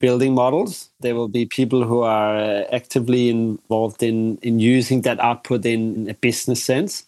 building 0.00 0.34
models. 0.34 0.90
There 1.00 1.14
will 1.14 1.28
be 1.28 1.46
people 1.46 1.84
who 1.84 2.02
are 2.02 2.36
uh, 2.36 2.64
actively 2.72 3.28
involved 3.28 4.02
in, 4.02 4.38
in 4.38 4.58
using 4.60 5.02
that 5.02 5.20
output 5.20 5.66
in 5.66 6.08
a 6.08 6.14
business 6.14 6.62
sense. 6.62 7.04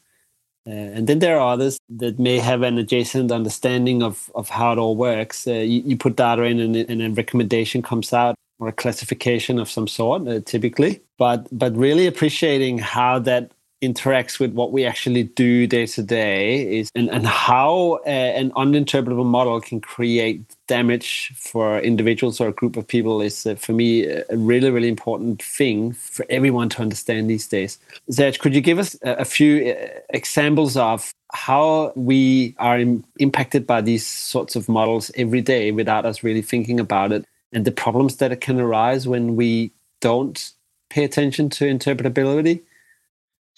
Uh, 0.66 0.70
and 0.70 1.07
then 1.07 1.20
there 1.20 1.38
are 1.41 1.53
others 1.53 1.78
that 1.88 2.18
may 2.18 2.38
have 2.38 2.62
an 2.62 2.76
adjacent 2.78 3.32
understanding 3.32 4.03
of, 4.03 4.30
of 4.34 4.49
how 4.49 4.72
it 4.72 4.78
all 4.78 4.95
works. 4.95 5.47
Uh, 5.47 5.53
you, 5.53 5.82
you, 5.86 5.97
put 5.97 6.16
data 6.16 6.43
in 6.43 6.61
and, 6.61 6.76
and, 6.76 7.03
a 7.03 7.11
recommendation 7.11 7.80
comes 7.80 8.12
out 8.12 8.34
or 8.59 8.68
a 8.68 8.72
classification 8.72 9.59
of 9.59 9.70
some 9.70 9.88
sort, 9.88 10.28
uh, 10.28 10.41
typically. 10.41 11.01
But, 11.16 11.47
but 11.51 11.74
really 11.74 12.07
appreciating 12.07 12.78
how 12.78 13.18
that 13.20 13.53
interacts 13.83 14.39
with 14.39 14.53
what 14.53 14.72
we 14.72 14.85
actually 14.85 15.22
do 15.22 15.66
day 15.66 15.87
to 15.87 16.03
day 16.03 16.78
is 16.78 16.91
and, 16.95 17.09
and 17.09 17.26
how 17.26 17.99
uh, 18.07 18.09
an 18.09 18.51
uninterpretable 18.53 19.24
model 19.24 19.61
can 19.61 19.81
create 19.81 20.43
damage 20.68 21.33
for 21.35 21.78
individuals 21.81 22.41
or 22.41 22.49
a 22.49 22.53
group 22.53 22.76
of 22.76 22.87
people 22.87 23.22
is 23.22 23.47
uh, 23.47 23.55
for 23.55 23.72
me 23.72 24.05
a 24.07 24.24
really 24.33 24.70
really 24.70 24.89
important 24.89 25.43
thing 25.43 25.93
for 25.93 26.26
everyone 26.28 26.68
to 26.68 26.83
understand 26.83 27.31
these 27.31 27.49
days. 27.49 27.78
Serg, 28.11 28.39
could 28.39 28.55
you 28.55 28.61
give 28.61 28.78
us 28.78 28.97
a, 29.03 29.12
a 29.12 29.24
few 29.24 29.72
uh, 29.72 29.89
examples 30.11 30.76
of 30.76 31.12
how 31.33 31.93
we 31.97 32.55
are 32.59 32.78
Im- 32.78 33.05
impacted 33.18 33.66
by 33.66 33.81
these 33.81 34.07
sorts 34.07 34.57
of 34.57 34.68
models 34.68 35.11
every 35.16 35.41
day 35.41 35.72
without 35.72 36.05
us 36.05 36.22
really 36.22 36.43
thinking 36.43 36.78
about 36.81 37.12
it 37.12 37.24
and 37.53 37.64
the 37.64 37.72
problems 37.72 38.16
that 38.16 38.39
can 38.41 38.61
arise 38.61 39.09
when 39.09 39.37
we 39.37 39.72
don't 40.01 40.53
pay 40.91 41.05
attention 41.05 41.49
to 41.49 41.64
interpretability 41.64 42.61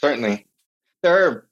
Certainly. 0.03 0.47
There 1.03 1.27
are 1.27 1.49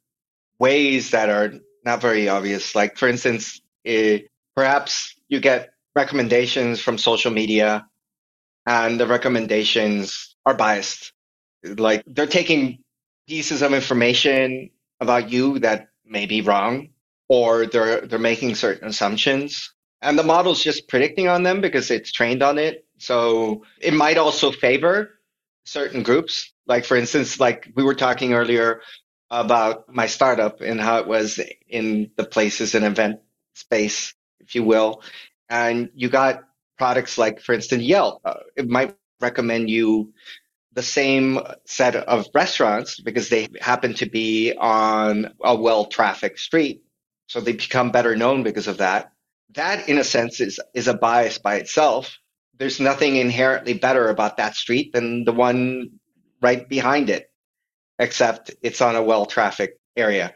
ways 0.58 1.10
that 1.10 1.28
are 1.28 1.54
not 1.84 2.00
very 2.00 2.28
obvious. 2.28 2.74
Like, 2.74 2.96
for 2.96 3.08
instance, 3.08 3.60
it, 3.84 4.28
perhaps 4.56 5.14
you 5.28 5.40
get 5.40 5.70
recommendations 5.94 6.80
from 6.80 6.98
social 6.98 7.30
media 7.30 7.86
and 8.66 8.98
the 8.98 9.06
recommendations 9.06 10.36
are 10.44 10.54
biased. 10.54 11.12
Like, 11.64 12.02
they're 12.06 12.26
taking 12.26 12.82
pieces 13.28 13.62
of 13.62 13.72
information 13.72 14.70
about 15.00 15.30
you 15.30 15.60
that 15.60 15.88
may 16.04 16.26
be 16.26 16.40
wrong, 16.40 16.90
or 17.28 17.66
they're, 17.66 18.00
they're 18.02 18.18
making 18.18 18.56
certain 18.56 18.88
assumptions. 18.88 19.72
And 20.02 20.18
the 20.18 20.24
model's 20.24 20.62
just 20.62 20.88
predicting 20.88 21.28
on 21.28 21.42
them 21.42 21.60
because 21.60 21.90
it's 21.90 22.10
trained 22.10 22.42
on 22.42 22.58
it. 22.58 22.84
So 22.98 23.64
it 23.80 23.94
might 23.94 24.18
also 24.18 24.50
favor 24.50 25.20
certain 25.64 26.02
groups 26.02 26.52
like 26.70 26.86
for 26.86 26.96
instance, 26.96 27.40
like 27.40 27.68
we 27.74 27.82
were 27.82 27.96
talking 27.96 28.32
earlier 28.32 28.80
about 29.28 29.92
my 29.92 30.06
startup 30.06 30.60
and 30.60 30.80
how 30.80 30.98
it 30.98 31.08
was 31.08 31.40
in 31.68 32.12
the 32.16 32.24
places 32.24 32.76
and 32.76 32.86
event 32.86 33.20
space, 33.56 34.14
if 34.38 34.54
you 34.54 34.62
will. 34.64 35.02
And 35.48 35.90
you 35.96 36.08
got 36.08 36.44
products 36.78 37.18
like, 37.18 37.40
for 37.40 37.54
instance, 37.54 37.82
Yelp. 37.82 38.22
Uh, 38.24 38.34
it 38.56 38.68
might 38.68 38.96
recommend 39.20 39.68
you 39.68 40.14
the 40.72 40.82
same 40.82 41.40
set 41.66 41.96
of 41.96 42.28
restaurants 42.34 43.00
because 43.00 43.28
they 43.28 43.48
happen 43.60 43.94
to 43.94 44.06
be 44.06 44.54
on 44.56 45.34
a 45.42 45.56
well 45.56 45.86
trafficked 45.86 46.38
street. 46.38 46.84
So 47.26 47.40
they 47.40 47.52
become 47.54 47.90
better 47.90 48.16
known 48.16 48.44
because 48.44 48.68
of 48.68 48.78
that. 48.78 49.12
That, 49.56 49.88
in 49.88 49.98
a 49.98 50.04
sense, 50.04 50.40
is, 50.40 50.60
is 50.74 50.86
a 50.86 50.94
bias 50.94 51.38
by 51.38 51.56
itself. 51.56 52.18
There's 52.58 52.78
nothing 52.80 53.16
inherently 53.16 53.74
better 53.74 54.08
about 54.08 54.36
that 54.36 54.54
street 54.54 54.92
than 54.92 55.24
the 55.24 55.32
one 55.32 55.99
right 56.40 56.68
behind 56.68 57.10
it, 57.10 57.30
except 57.98 58.52
it's 58.62 58.80
on 58.80 58.96
a 58.96 59.02
well 59.02 59.26
trafficked 59.26 59.78
area. 59.96 60.34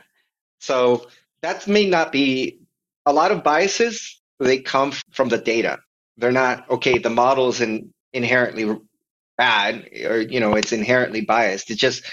So 0.60 1.08
that 1.42 1.66
may 1.66 1.88
not 1.88 2.12
be 2.12 2.60
a 3.06 3.12
lot 3.12 3.32
of 3.32 3.44
biases. 3.44 4.20
They 4.40 4.58
come 4.58 4.92
from 5.12 5.28
the 5.28 5.38
data. 5.38 5.78
They're 6.16 6.32
not 6.32 6.68
okay. 6.70 6.98
The 6.98 7.10
model 7.10 7.48
is 7.48 7.60
in, 7.60 7.92
inherently 8.12 8.76
bad, 9.36 9.88
or 10.04 10.20
you 10.20 10.40
know, 10.40 10.54
it's 10.54 10.72
inherently 10.72 11.22
biased. 11.22 11.70
It 11.70 11.78
just 11.78 12.04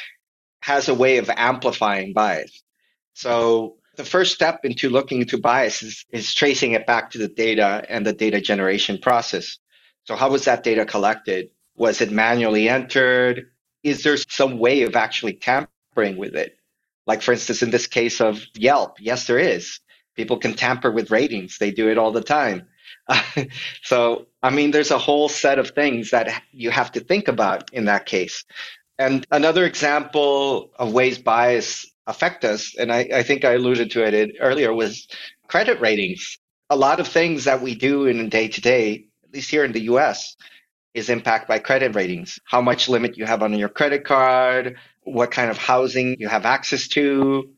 has 0.62 0.90
a 0.90 0.94
way 0.94 1.18
of 1.18 1.30
amplifying 1.30 2.14
bias. 2.14 2.64
So 3.14 3.78
the 3.98 4.06
first 4.06 4.34
step 4.34 4.62
into 4.64 4.90
looking 4.90 5.22
into 5.22 5.38
bias 5.38 5.84
is, 5.84 6.06
is 6.12 6.34
tracing 6.34 6.72
it 6.74 6.88
back 6.88 7.12
to 7.12 7.18
the 7.18 7.28
data 7.28 7.86
and 7.90 8.06
the 8.06 8.14
data 8.14 8.40
generation 8.40 8.98
process. 9.02 9.58
So 10.06 10.16
how 10.16 10.30
was 10.30 10.46
that 10.46 10.64
data 10.64 10.86
collected? 10.86 11.50
Was 11.76 12.02
it 12.02 12.12
manually 12.12 12.70
entered? 12.70 13.51
Is 13.84 14.04
there 14.04 14.18
some 14.18 14.60
way 14.60 14.84
of 14.84 14.96
actually 14.96 15.34
tampering 15.34 16.18
with 16.18 16.36
it? 16.36 16.58
Like, 17.08 17.22
for 17.22 17.34
instance, 17.34 17.64
in 17.64 17.72
this 17.72 17.88
case 17.88 18.22
of 18.22 18.46
Yelp, 18.54 18.98
yes, 19.00 19.28
there 19.28 19.40
is. 19.40 19.80
People 20.16 20.38
can 20.38 20.54
tamper 20.54 20.92
with 20.92 21.12
ratings. 21.12 21.58
They 21.58 21.72
do 21.72 21.90
it 21.90 21.98
all 21.98 22.12
the 22.12 22.22
time. 22.22 22.68
so, 23.84 24.28
I 24.44 24.50
mean, 24.50 24.72
there's 24.72 24.92
a 24.92 24.98
whole 24.98 25.30
set 25.30 25.60
of 25.60 25.72
things 25.72 26.12
that 26.12 26.44
you 26.52 26.70
have 26.70 26.92
to 26.94 27.00
think 27.00 27.28
about 27.28 27.74
in 27.74 27.86
that 27.86 28.06
case. 28.06 28.46
And 29.00 29.26
another 29.32 29.66
example 29.66 30.72
of 30.78 30.94
ways 30.94 31.18
bias 31.18 31.92
affect 32.08 32.46
us, 32.46 32.76
and 32.78 32.92
I, 32.92 33.10
I 33.14 33.24
think 33.24 33.46
I 33.46 33.54
alluded 33.54 33.92
to 33.92 34.04
it 34.04 34.36
earlier, 34.40 34.74
was 34.74 35.08
credit 35.48 35.80
ratings. 35.80 36.38
A 36.70 36.76
lot 36.76 37.00
of 37.00 37.08
things 37.08 37.46
that 37.46 37.62
we 37.62 37.76
do 37.76 38.06
in 38.06 38.30
day 38.30 38.48
to 38.48 38.62
day, 38.62 39.06
at 39.24 39.34
least 39.34 39.50
here 39.50 39.66
in 39.66 39.72
the 39.72 39.82
US, 39.94 40.36
is 40.94 41.10
impacted 41.10 41.48
by 41.48 41.60
credit 41.60 41.96
ratings. 41.96 42.40
How 42.46 42.62
much 42.62 42.90
limit 42.90 43.18
you 43.18 43.26
have 43.26 43.44
on 43.44 43.54
your 43.54 43.70
credit 43.70 44.04
card, 44.04 44.78
what 45.04 45.32
kind 45.32 45.50
of 45.50 45.58
housing 45.58 46.18
you 46.20 46.28
have 46.28 46.46
access 46.46 46.88
to. 46.90 47.50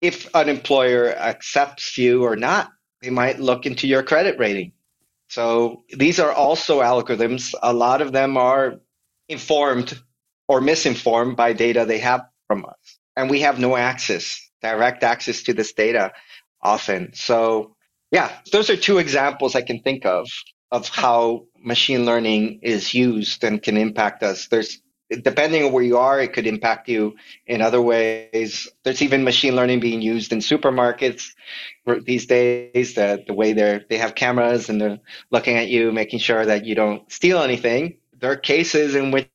If 0.00 0.34
an 0.34 0.48
employer 0.48 1.14
accepts 1.14 1.98
you 1.98 2.24
or 2.24 2.36
not, 2.36 2.70
they 3.02 3.10
might 3.10 3.40
look 3.40 3.66
into 3.66 3.86
your 3.86 4.02
credit 4.02 4.38
rating. 4.38 4.72
So 5.28 5.84
these 5.90 6.18
are 6.18 6.32
also 6.32 6.80
algorithms. 6.80 7.54
A 7.62 7.72
lot 7.72 8.00
of 8.00 8.12
them 8.12 8.36
are 8.36 8.80
informed 9.28 10.00
or 10.46 10.60
misinformed 10.60 11.36
by 11.36 11.52
data 11.52 11.84
they 11.84 11.98
have 11.98 12.22
from 12.46 12.64
us. 12.64 12.98
And 13.16 13.28
we 13.28 13.40
have 13.40 13.58
no 13.58 13.76
access, 13.76 14.40
direct 14.62 15.02
access 15.02 15.42
to 15.44 15.52
this 15.52 15.72
data 15.72 16.12
often. 16.62 17.12
So 17.12 17.76
yeah, 18.10 18.32
those 18.52 18.70
are 18.70 18.76
two 18.76 18.98
examples 18.98 19.54
I 19.54 19.62
can 19.62 19.82
think 19.82 20.06
of 20.06 20.28
of 20.70 20.88
how 20.88 21.46
machine 21.62 22.04
learning 22.04 22.60
is 22.62 22.94
used 22.94 23.44
and 23.44 23.62
can 23.62 23.76
impact 23.76 24.22
us. 24.22 24.48
There's 24.48 24.80
depending 25.10 25.64
on 25.64 25.72
where 25.72 25.84
you 25.84 25.96
are, 25.98 26.20
it 26.20 26.32
could 26.32 26.46
impact 26.46 26.88
you 26.88 27.16
in 27.46 27.62
other 27.62 27.80
ways. 27.80 28.68
There's 28.82 29.02
even 29.02 29.24
machine 29.24 29.56
learning 29.56 29.80
being 29.80 30.02
used 30.02 30.32
in 30.32 30.40
supermarkets 30.40 31.30
these 32.04 32.26
days. 32.26 32.94
The 32.94 33.24
the 33.26 33.34
way 33.34 33.52
they're 33.52 33.84
they 33.88 33.98
have 33.98 34.14
cameras 34.14 34.68
and 34.68 34.80
they're 34.80 34.98
looking 35.30 35.56
at 35.56 35.68
you, 35.68 35.92
making 35.92 36.18
sure 36.18 36.44
that 36.44 36.66
you 36.66 36.74
don't 36.74 37.10
steal 37.10 37.38
anything. 37.42 37.98
There 38.18 38.32
are 38.32 38.36
cases 38.36 38.94
in 38.94 39.10
which 39.10 39.30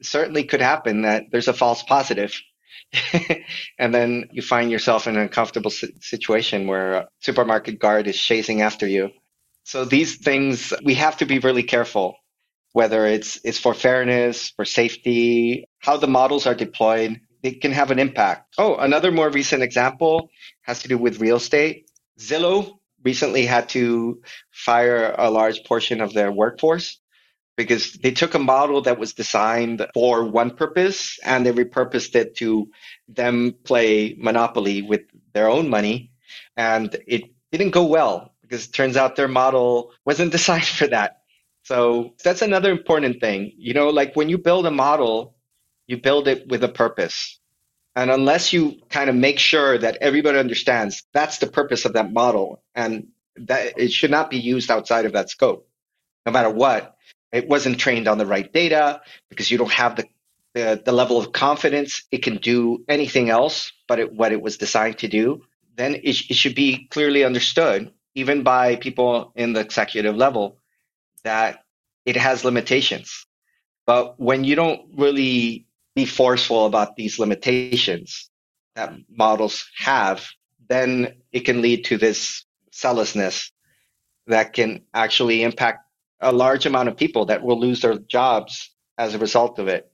certainly 0.00 0.44
could 0.44 0.60
happen 0.60 1.02
that 1.02 1.24
there's 1.30 1.48
a 1.48 1.52
false 1.52 1.82
positive. 1.82 2.40
and 3.78 3.94
then 3.94 4.28
you 4.32 4.42
find 4.42 4.70
yourself 4.70 5.06
in 5.06 5.16
an 5.16 5.22
uncomfortable 5.22 5.70
situation 5.70 6.66
where 6.66 6.92
a 6.92 7.08
supermarket 7.20 7.78
guard 7.78 8.06
is 8.06 8.20
chasing 8.20 8.60
after 8.60 8.86
you 8.86 9.10
so 9.64 9.84
these 9.84 10.16
things 10.16 10.72
we 10.84 10.94
have 10.94 11.16
to 11.18 11.26
be 11.26 11.38
really 11.38 11.62
careful, 11.62 12.16
whether 12.72 13.06
it's 13.06 13.40
it's 13.44 13.58
for 13.58 13.74
fairness, 13.74 14.50
for 14.50 14.64
safety, 14.64 15.66
how 15.78 15.96
the 15.96 16.08
models 16.08 16.46
are 16.46 16.54
deployed. 16.54 17.20
It 17.42 17.60
can 17.60 17.72
have 17.72 17.90
an 17.90 17.98
impact. 17.98 18.54
Oh, 18.58 18.76
another 18.76 19.10
more 19.10 19.28
recent 19.28 19.62
example 19.62 20.30
has 20.62 20.82
to 20.82 20.88
do 20.88 20.96
with 20.96 21.20
real 21.20 21.36
estate. 21.36 21.90
Zillow 22.18 22.78
recently 23.04 23.46
had 23.46 23.68
to 23.70 24.22
fire 24.52 25.14
a 25.18 25.28
large 25.30 25.64
portion 25.64 26.00
of 26.00 26.12
their 26.12 26.30
workforce 26.30 27.00
because 27.56 27.94
they 27.94 28.12
took 28.12 28.34
a 28.34 28.38
model 28.38 28.82
that 28.82 28.98
was 28.98 29.12
designed 29.12 29.86
for 29.92 30.24
one 30.24 30.50
purpose 30.50 31.18
and 31.24 31.44
they 31.44 31.52
repurposed 31.52 32.14
it 32.14 32.36
to 32.36 32.68
them 33.08 33.54
play 33.64 34.14
monopoly 34.18 34.82
with 34.82 35.02
their 35.34 35.50
own 35.50 35.68
money 35.68 36.12
and 36.56 36.96
it 37.06 37.24
didn't 37.50 37.70
go 37.70 37.84
well 37.84 38.31
because 38.52 38.66
it 38.66 38.72
turns 38.72 38.98
out 38.98 39.16
their 39.16 39.28
model 39.28 39.92
wasn't 40.04 40.30
designed 40.38 40.66
for 40.66 40.86
that. 40.86 41.22
So 41.62 42.12
that's 42.22 42.42
another 42.42 42.70
important 42.70 43.18
thing. 43.18 43.52
You 43.56 43.72
know, 43.72 43.88
like 43.88 44.14
when 44.14 44.28
you 44.28 44.36
build 44.36 44.66
a 44.66 44.70
model, 44.70 45.34
you 45.86 45.96
build 45.96 46.28
it 46.28 46.48
with 46.48 46.62
a 46.62 46.68
purpose. 46.68 47.40
And 47.96 48.10
unless 48.10 48.52
you 48.52 48.80
kind 48.90 49.08
of 49.08 49.16
make 49.16 49.38
sure 49.38 49.78
that 49.78 49.98
everybody 50.02 50.38
understands 50.38 51.02
that's 51.14 51.38
the 51.38 51.46
purpose 51.46 51.86
of 51.86 51.94
that 51.94 52.12
model 52.12 52.62
and 52.74 53.08
that 53.36 53.78
it 53.78 53.90
should 53.90 54.10
not 54.10 54.28
be 54.28 54.38
used 54.38 54.70
outside 54.70 55.06
of 55.06 55.12
that 55.12 55.30
scope, 55.30 55.66
no 56.26 56.32
matter 56.32 56.50
what, 56.50 56.94
it 57.32 57.48
wasn't 57.48 57.78
trained 57.78 58.06
on 58.06 58.18
the 58.18 58.26
right 58.26 58.52
data 58.52 59.00
because 59.30 59.50
you 59.50 59.56
don't 59.56 59.72
have 59.72 59.96
the 59.96 60.04
the, 60.54 60.82
the 60.84 60.92
level 60.92 61.16
of 61.16 61.32
confidence 61.32 62.04
it 62.10 62.22
can 62.22 62.36
do 62.36 62.84
anything 62.86 63.30
else 63.30 63.72
but 63.88 63.98
it, 63.98 64.12
what 64.12 64.32
it 64.32 64.42
was 64.42 64.58
designed 64.58 64.98
to 64.98 65.08
do, 65.08 65.40
then 65.76 65.94
it, 65.94 66.30
it 66.30 66.34
should 66.34 66.54
be 66.54 66.88
clearly 66.90 67.24
understood, 67.24 67.90
even 68.14 68.42
by 68.42 68.76
people 68.76 69.32
in 69.36 69.52
the 69.52 69.60
executive 69.60 70.16
level, 70.16 70.58
that 71.24 71.60
it 72.04 72.16
has 72.16 72.44
limitations. 72.44 73.26
But 73.86 74.18
when 74.20 74.44
you 74.44 74.54
don't 74.54 74.82
really 74.96 75.66
be 75.94 76.06
forceful 76.06 76.66
about 76.66 76.96
these 76.96 77.18
limitations 77.18 78.30
that 78.74 78.94
models 79.10 79.68
have, 79.78 80.26
then 80.68 81.14
it 81.32 81.40
can 81.40 81.60
lead 81.60 81.84
to 81.84 81.98
this 81.98 82.44
selflessness 82.70 83.52
that 84.26 84.52
can 84.52 84.80
actually 84.94 85.42
impact 85.42 85.80
a 86.20 86.32
large 86.32 86.64
amount 86.64 86.88
of 86.88 86.96
people 86.96 87.26
that 87.26 87.42
will 87.42 87.58
lose 87.58 87.80
their 87.80 87.98
jobs 87.98 88.70
as 88.96 89.14
a 89.14 89.18
result 89.18 89.58
of 89.58 89.68
it. 89.68 89.90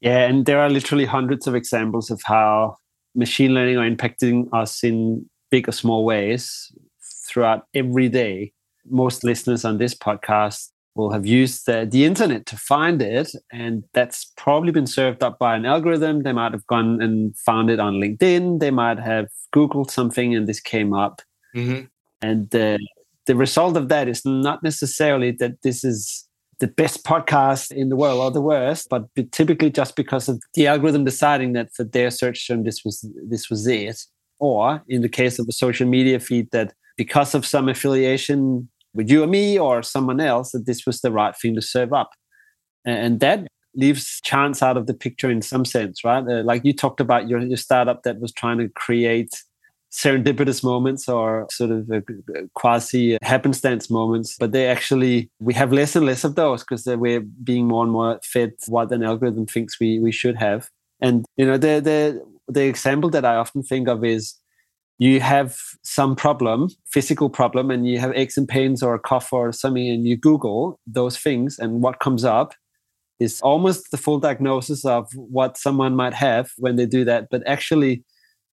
Yeah, 0.00 0.18
and 0.18 0.46
there 0.46 0.60
are 0.60 0.70
literally 0.70 1.06
hundreds 1.06 1.46
of 1.46 1.54
examples 1.54 2.10
of 2.10 2.20
how 2.24 2.76
machine 3.14 3.54
learning 3.54 3.78
are 3.78 3.90
impacting 3.90 4.48
us 4.52 4.84
in 4.84 5.28
big 5.50 5.68
or 5.68 5.72
small 5.72 6.04
ways 6.04 6.70
throughout 7.30 7.66
every 7.74 8.08
day. 8.08 8.52
Most 8.88 9.24
listeners 9.24 9.64
on 9.64 9.78
this 9.78 9.94
podcast 9.94 10.70
will 10.94 11.12
have 11.12 11.24
used 11.24 11.66
the, 11.66 11.86
the 11.90 12.04
internet 12.04 12.46
to 12.46 12.56
find 12.56 13.00
it, 13.00 13.30
and 13.52 13.84
that's 13.94 14.32
probably 14.36 14.72
been 14.72 14.86
served 14.86 15.22
up 15.22 15.38
by 15.38 15.54
an 15.54 15.64
algorithm. 15.64 16.22
They 16.22 16.32
might 16.32 16.52
have 16.52 16.66
gone 16.66 17.00
and 17.00 17.36
found 17.38 17.70
it 17.70 17.78
on 17.78 17.94
LinkedIn. 17.94 18.60
They 18.60 18.70
might 18.70 18.98
have 18.98 19.28
Googled 19.54 19.90
something 19.90 20.34
and 20.34 20.48
this 20.48 20.60
came 20.60 20.92
up. 20.92 21.22
Mm-hmm. 21.54 21.84
And 22.22 22.50
the 22.50 22.78
the 23.26 23.36
result 23.36 23.76
of 23.76 23.88
that 23.88 24.08
is 24.08 24.24
not 24.24 24.62
necessarily 24.62 25.30
that 25.32 25.62
this 25.62 25.84
is 25.84 26.26
the 26.58 26.66
best 26.66 27.04
podcast 27.04 27.70
in 27.70 27.88
the 27.88 27.96
world 27.96 28.20
or 28.20 28.30
the 28.30 28.40
worst, 28.40 28.88
but 28.90 29.06
typically 29.32 29.70
just 29.70 29.96
because 29.96 30.28
of 30.28 30.42
the 30.54 30.66
algorithm 30.66 31.04
deciding 31.04 31.52
that 31.54 31.72
for 31.72 31.84
their 31.84 32.10
search 32.10 32.46
term 32.46 32.64
this 32.64 32.84
was 32.84 33.08
this 33.28 33.48
was 33.48 33.66
it, 33.66 34.04
or 34.38 34.82
in 34.88 35.02
the 35.02 35.08
case 35.08 35.38
of 35.38 35.46
a 35.48 35.52
social 35.52 35.86
media 35.88 36.18
feed 36.20 36.50
that 36.50 36.74
because 37.00 37.34
of 37.34 37.46
some 37.46 37.66
affiliation 37.66 38.68
with 38.92 39.08
you 39.08 39.24
or 39.24 39.26
me 39.26 39.58
or 39.58 39.82
someone 39.82 40.20
else 40.20 40.52
that 40.52 40.66
this 40.66 40.84
was 40.84 41.00
the 41.00 41.10
right 41.10 41.34
thing 41.34 41.54
to 41.54 41.62
serve 41.62 41.94
up, 41.94 42.10
and 42.84 43.20
that 43.20 43.48
leaves 43.74 44.20
chance 44.22 44.62
out 44.62 44.76
of 44.76 44.86
the 44.86 44.92
picture 44.92 45.30
in 45.30 45.40
some 45.40 45.64
sense, 45.64 46.04
right? 46.04 46.24
Uh, 46.28 46.42
like 46.42 46.62
you 46.62 46.74
talked 46.74 47.00
about 47.00 47.26
your 47.26 47.40
your 47.40 47.56
startup 47.56 48.02
that 48.02 48.20
was 48.20 48.32
trying 48.32 48.58
to 48.58 48.68
create 48.84 49.32
serendipitous 49.90 50.62
moments 50.62 51.08
or 51.08 51.46
sort 51.50 51.70
of 51.70 51.90
quasi 52.54 53.18
happenstance 53.22 53.90
moments 53.90 54.36
but 54.38 54.52
they 54.52 54.68
actually 54.68 55.28
we 55.40 55.52
have 55.52 55.72
less 55.72 55.96
and 55.96 56.06
less 56.06 56.22
of 56.22 56.36
those 56.36 56.62
because 56.62 56.86
we're 56.86 57.26
being 57.42 57.66
more 57.66 57.82
and 57.82 57.90
more 57.90 58.20
fed 58.22 58.52
what 58.68 58.92
an 58.92 59.02
algorithm 59.02 59.46
thinks 59.46 59.80
we 59.80 59.98
we 59.98 60.12
should 60.12 60.36
have 60.36 60.68
and 61.00 61.26
you 61.36 61.44
know 61.44 61.58
the 61.58 61.74
the 61.80 61.98
the 62.46 62.64
example 62.72 63.10
that 63.10 63.24
i 63.24 63.34
often 63.34 63.64
think 63.64 63.88
of 63.88 64.04
is 64.04 64.39
you 65.00 65.18
have 65.18 65.56
some 65.82 66.14
problem 66.14 66.68
physical 66.92 67.28
problem 67.28 67.70
and 67.70 67.88
you 67.88 67.98
have 67.98 68.12
aches 68.14 68.36
and 68.36 68.46
pains 68.46 68.82
or 68.82 68.94
a 68.94 68.98
cough 69.00 69.32
or 69.32 69.50
something 69.50 69.88
and 69.88 70.06
you 70.06 70.16
google 70.16 70.78
those 70.86 71.18
things 71.18 71.58
and 71.58 71.82
what 71.82 71.98
comes 71.98 72.24
up 72.24 72.54
is 73.18 73.40
almost 73.40 73.90
the 73.90 73.98
full 73.98 74.18
diagnosis 74.18 74.84
of 74.84 75.08
what 75.14 75.56
someone 75.56 75.96
might 75.96 76.14
have 76.14 76.50
when 76.58 76.76
they 76.76 76.86
do 76.86 77.04
that 77.04 77.26
but 77.30 77.42
actually 77.46 78.04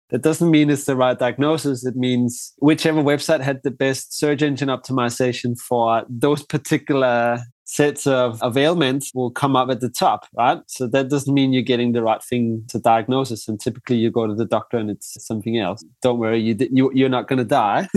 that 0.10 0.22
doesn't 0.22 0.52
mean 0.52 0.70
it's 0.70 0.86
the 0.86 0.96
right 0.96 1.20
diagnosis. 1.20 1.86
It 1.86 1.96
means 1.96 2.54
whichever 2.60 3.02
website 3.02 3.42
had 3.42 3.62
the 3.64 3.72
best 3.72 4.18
search 4.18 4.42
engine 4.42 4.70
optimization 4.70 5.60
for 5.60 6.06
those 6.10 6.44
particular 6.44 7.40
sets 7.68 8.08
of, 8.08 8.42
ailments 8.58 9.14
will 9.14 9.30
come 9.30 9.56
up 9.58 9.70
at 9.70 9.82
the 9.82 9.90
top, 9.90 10.26
right? 10.38 10.60
So 10.68 10.88
that 10.88 11.10
doesn't 11.10 11.34
mean 11.34 11.52
you're 11.52 11.62
getting 11.62 11.92
the 11.92 12.02
right 12.02 12.24
thing 12.24 12.64
to 12.70 12.80
diagnosis. 12.80 13.48
And 13.48 13.60
typically 13.60 13.98
you 13.98 14.10
go 14.10 14.26
to 14.26 14.34
the 14.34 14.46
doctor 14.46 14.78
and 14.78 14.90
it's 14.90 15.22
something 15.26 15.58
else. 15.58 15.84
Don't 16.02 16.18
worry, 16.18 16.40
you, 16.40 16.56
you, 16.72 16.92
you're 16.94 17.10
not 17.10 17.28
going 17.28 17.40
to 17.40 17.46
die, 17.46 17.90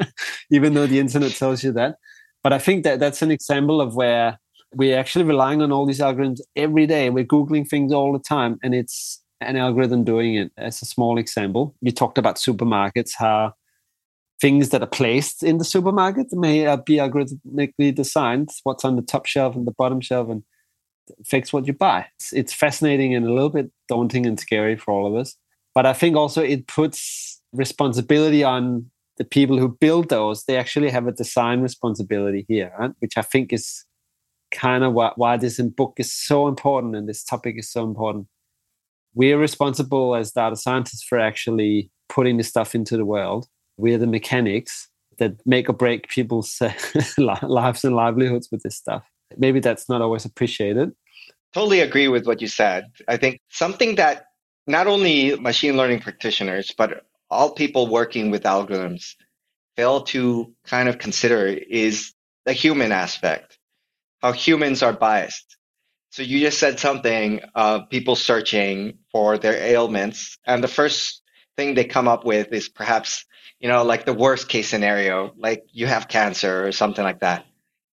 even 0.50 0.74
though 0.74 0.86
the 0.86 1.00
internet 1.00 1.32
tells 1.32 1.64
you 1.64 1.72
that. 1.72 1.96
But 2.42 2.52
I 2.52 2.58
think 2.58 2.84
that 2.84 3.00
that's 3.00 3.22
an 3.22 3.30
example 3.30 3.80
of 3.80 3.96
where 3.96 4.38
we're 4.74 4.98
actually 4.98 5.24
relying 5.24 5.62
on 5.62 5.72
all 5.72 5.86
these 5.86 6.00
algorithms 6.00 6.40
every 6.54 6.86
day. 6.86 7.08
We're 7.08 7.24
Googling 7.24 7.66
things 7.66 7.94
all 7.94 8.12
the 8.12 8.18
time. 8.18 8.58
And 8.62 8.74
it's 8.74 9.22
an 9.40 9.56
algorithm 9.56 10.04
doing 10.04 10.34
it 10.34 10.52
as 10.58 10.82
a 10.82 10.84
small 10.84 11.16
example. 11.16 11.74
You 11.80 11.92
talked 11.92 12.18
about 12.18 12.36
supermarkets, 12.36 13.12
how 13.16 13.54
things 14.40 14.70
that 14.70 14.82
are 14.82 14.86
placed 14.86 15.42
in 15.42 15.58
the 15.58 15.64
supermarket 15.64 16.32
may 16.32 16.66
uh, 16.66 16.76
be 16.76 16.96
algorithmically 16.96 17.94
designed, 17.94 18.50
what's 18.64 18.84
on 18.84 18.96
the 18.96 19.02
top 19.02 19.26
shelf 19.26 19.54
and 19.54 19.66
the 19.66 19.72
bottom 19.72 20.00
shelf, 20.00 20.28
and 20.28 20.42
fix 21.24 21.52
what 21.52 21.66
you 21.66 21.72
buy. 21.72 22.06
It's, 22.16 22.32
it's 22.32 22.52
fascinating 22.52 23.14
and 23.14 23.26
a 23.26 23.32
little 23.32 23.50
bit 23.50 23.70
daunting 23.88 24.26
and 24.26 24.38
scary 24.38 24.76
for 24.76 24.92
all 24.92 25.06
of 25.06 25.14
us. 25.20 25.36
But 25.74 25.86
I 25.86 25.92
think 25.92 26.16
also 26.16 26.42
it 26.42 26.66
puts 26.66 27.40
responsibility 27.52 28.42
on 28.42 28.90
the 29.16 29.24
people 29.24 29.58
who 29.58 29.68
build 29.68 30.08
those. 30.08 30.44
They 30.44 30.56
actually 30.56 30.90
have 30.90 31.06
a 31.06 31.12
design 31.12 31.60
responsibility 31.60 32.44
here, 32.48 32.72
right? 32.78 32.90
which 32.98 33.16
I 33.16 33.22
think 33.22 33.52
is 33.52 33.84
kind 34.50 34.84
of 34.84 34.92
why, 34.92 35.12
why 35.16 35.36
this 35.36 35.60
book 35.60 35.94
is 35.98 36.12
so 36.12 36.48
important 36.48 36.96
and 36.96 37.08
this 37.08 37.24
topic 37.24 37.56
is 37.58 37.70
so 37.70 37.84
important 37.84 38.28
we're 39.14 39.38
responsible 39.38 40.14
as 40.14 40.32
data 40.32 40.56
scientists 40.56 41.02
for 41.02 41.18
actually 41.18 41.90
putting 42.08 42.36
this 42.36 42.48
stuff 42.48 42.74
into 42.74 42.96
the 42.96 43.04
world. 43.04 43.46
We're 43.76 43.98
the 43.98 44.06
mechanics 44.06 44.88
that 45.18 45.34
make 45.46 45.68
or 45.68 45.72
break 45.72 46.08
people's 46.08 46.60
uh, 46.60 46.72
lives 47.42 47.84
and 47.84 47.94
livelihoods 47.94 48.48
with 48.50 48.62
this 48.62 48.76
stuff. 48.76 49.04
Maybe 49.36 49.60
that's 49.60 49.88
not 49.88 50.02
always 50.02 50.24
appreciated. 50.24 50.92
Totally 51.52 51.80
agree 51.80 52.08
with 52.08 52.26
what 52.26 52.40
you 52.40 52.48
said. 52.48 52.86
I 53.08 53.16
think 53.16 53.40
something 53.48 53.94
that 53.96 54.26
not 54.66 54.86
only 54.86 55.36
machine 55.36 55.76
learning 55.76 56.00
practitioners, 56.00 56.72
but 56.76 57.04
all 57.30 57.52
people 57.52 57.86
working 57.86 58.30
with 58.30 58.42
algorithms 58.44 59.14
fail 59.76 60.02
to 60.02 60.52
kind 60.66 60.88
of 60.88 60.98
consider 60.98 61.46
is 61.46 62.12
the 62.44 62.52
human 62.52 62.92
aspect, 62.92 63.58
how 64.20 64.32
humans 64.32 64.82
are 64.82 64.92
biased. 64.92 65.56
So 66.10 66.22
you 66.22 66.38
just 66.38 66.60
said 66.60 66.78
something, 66.78 67.40
of 67.54 67.90
people 67.90 68.14
searching 68.14 68.98
for 69.10 69.36
their 69.36 69.56
ailments, 69.56 70.38
and 70.46 70.62
the 70.62 70.68
first 70.68 71.23
thing 71.56 71.74
they 71.74 71.84
come 71.84 72.08
up 72.08 72.24
with 72.24 72.52
is 72.52 72.68
perhaps, 72.68 73.24
you 73.60 73.68
know, 73.68 73.84
like 73.84 74.04
the 74.04 74.12
worst 74.12 74.48
case 74.48 74.68
scenario, 74.68 75.32
like 75.36 75.64
you 75.72 75.86
have 75.86 76.08
cancer 76.08 76.66
or 76.66 76.72
something 76.72 77.04
like 77.04 77.20
that. 77.20 77.44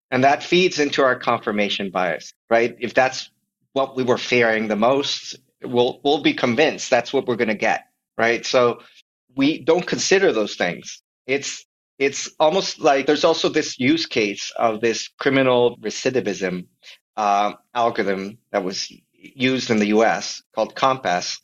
And 0.09 0.23
that 0.23 0.43
feeds 0.43 0.79
into 0.79 1.03
our 1.03 1.15
confirmation 1.15 1.89
bias, 1.89 2.33
right? 2.49 2.75
If 2.79 2.93
that's 2.93 3.29
what 3.73 3.95
we 3.95 4.03
were 4.03 4.17
fearing 4.17 4.67
the 4.67 4.75
most, 4.75 5.37
we'll, 5.63 6.01
we'll 6.03 6.21
be 6.21 6.33
convinced 6.33 6.89
that's 6.89 7.13
what 7.13 7.27
we're 7.27 7.37
going 7.37 7.47
to 7.47 7.55
get, 7.55 7.85
right? 8.17 8.45
So 8.45 8.81
we 9.35 9.63
don't 9.63 9.87
consider 9.87 10.33
those 10.33 10.55
things. 10.55 11.01
It's, 11.27 11.65
it's 11.97 12.29
almost 12.39 12.79
like 12.79 13.05
there's 13.05 13.23
also 13.23 13.47
this 13.47 13.79
use 13.79 14.05
case 14.05 14.51
of 14.57 14.81
this 14.81 15.07
criminal 15.19 15.77
recidivism 15.77 16.65
uh, 17.15 17.53
algorithm 17.73 18.37
that 18.51 18.63
was 18.63 18.91
used 19.13 19.69
in 19.69 19.77
the 19.77 19.87
US 19.87 20.41
called 20.53 20.75
COMPAS. 20.75 21.37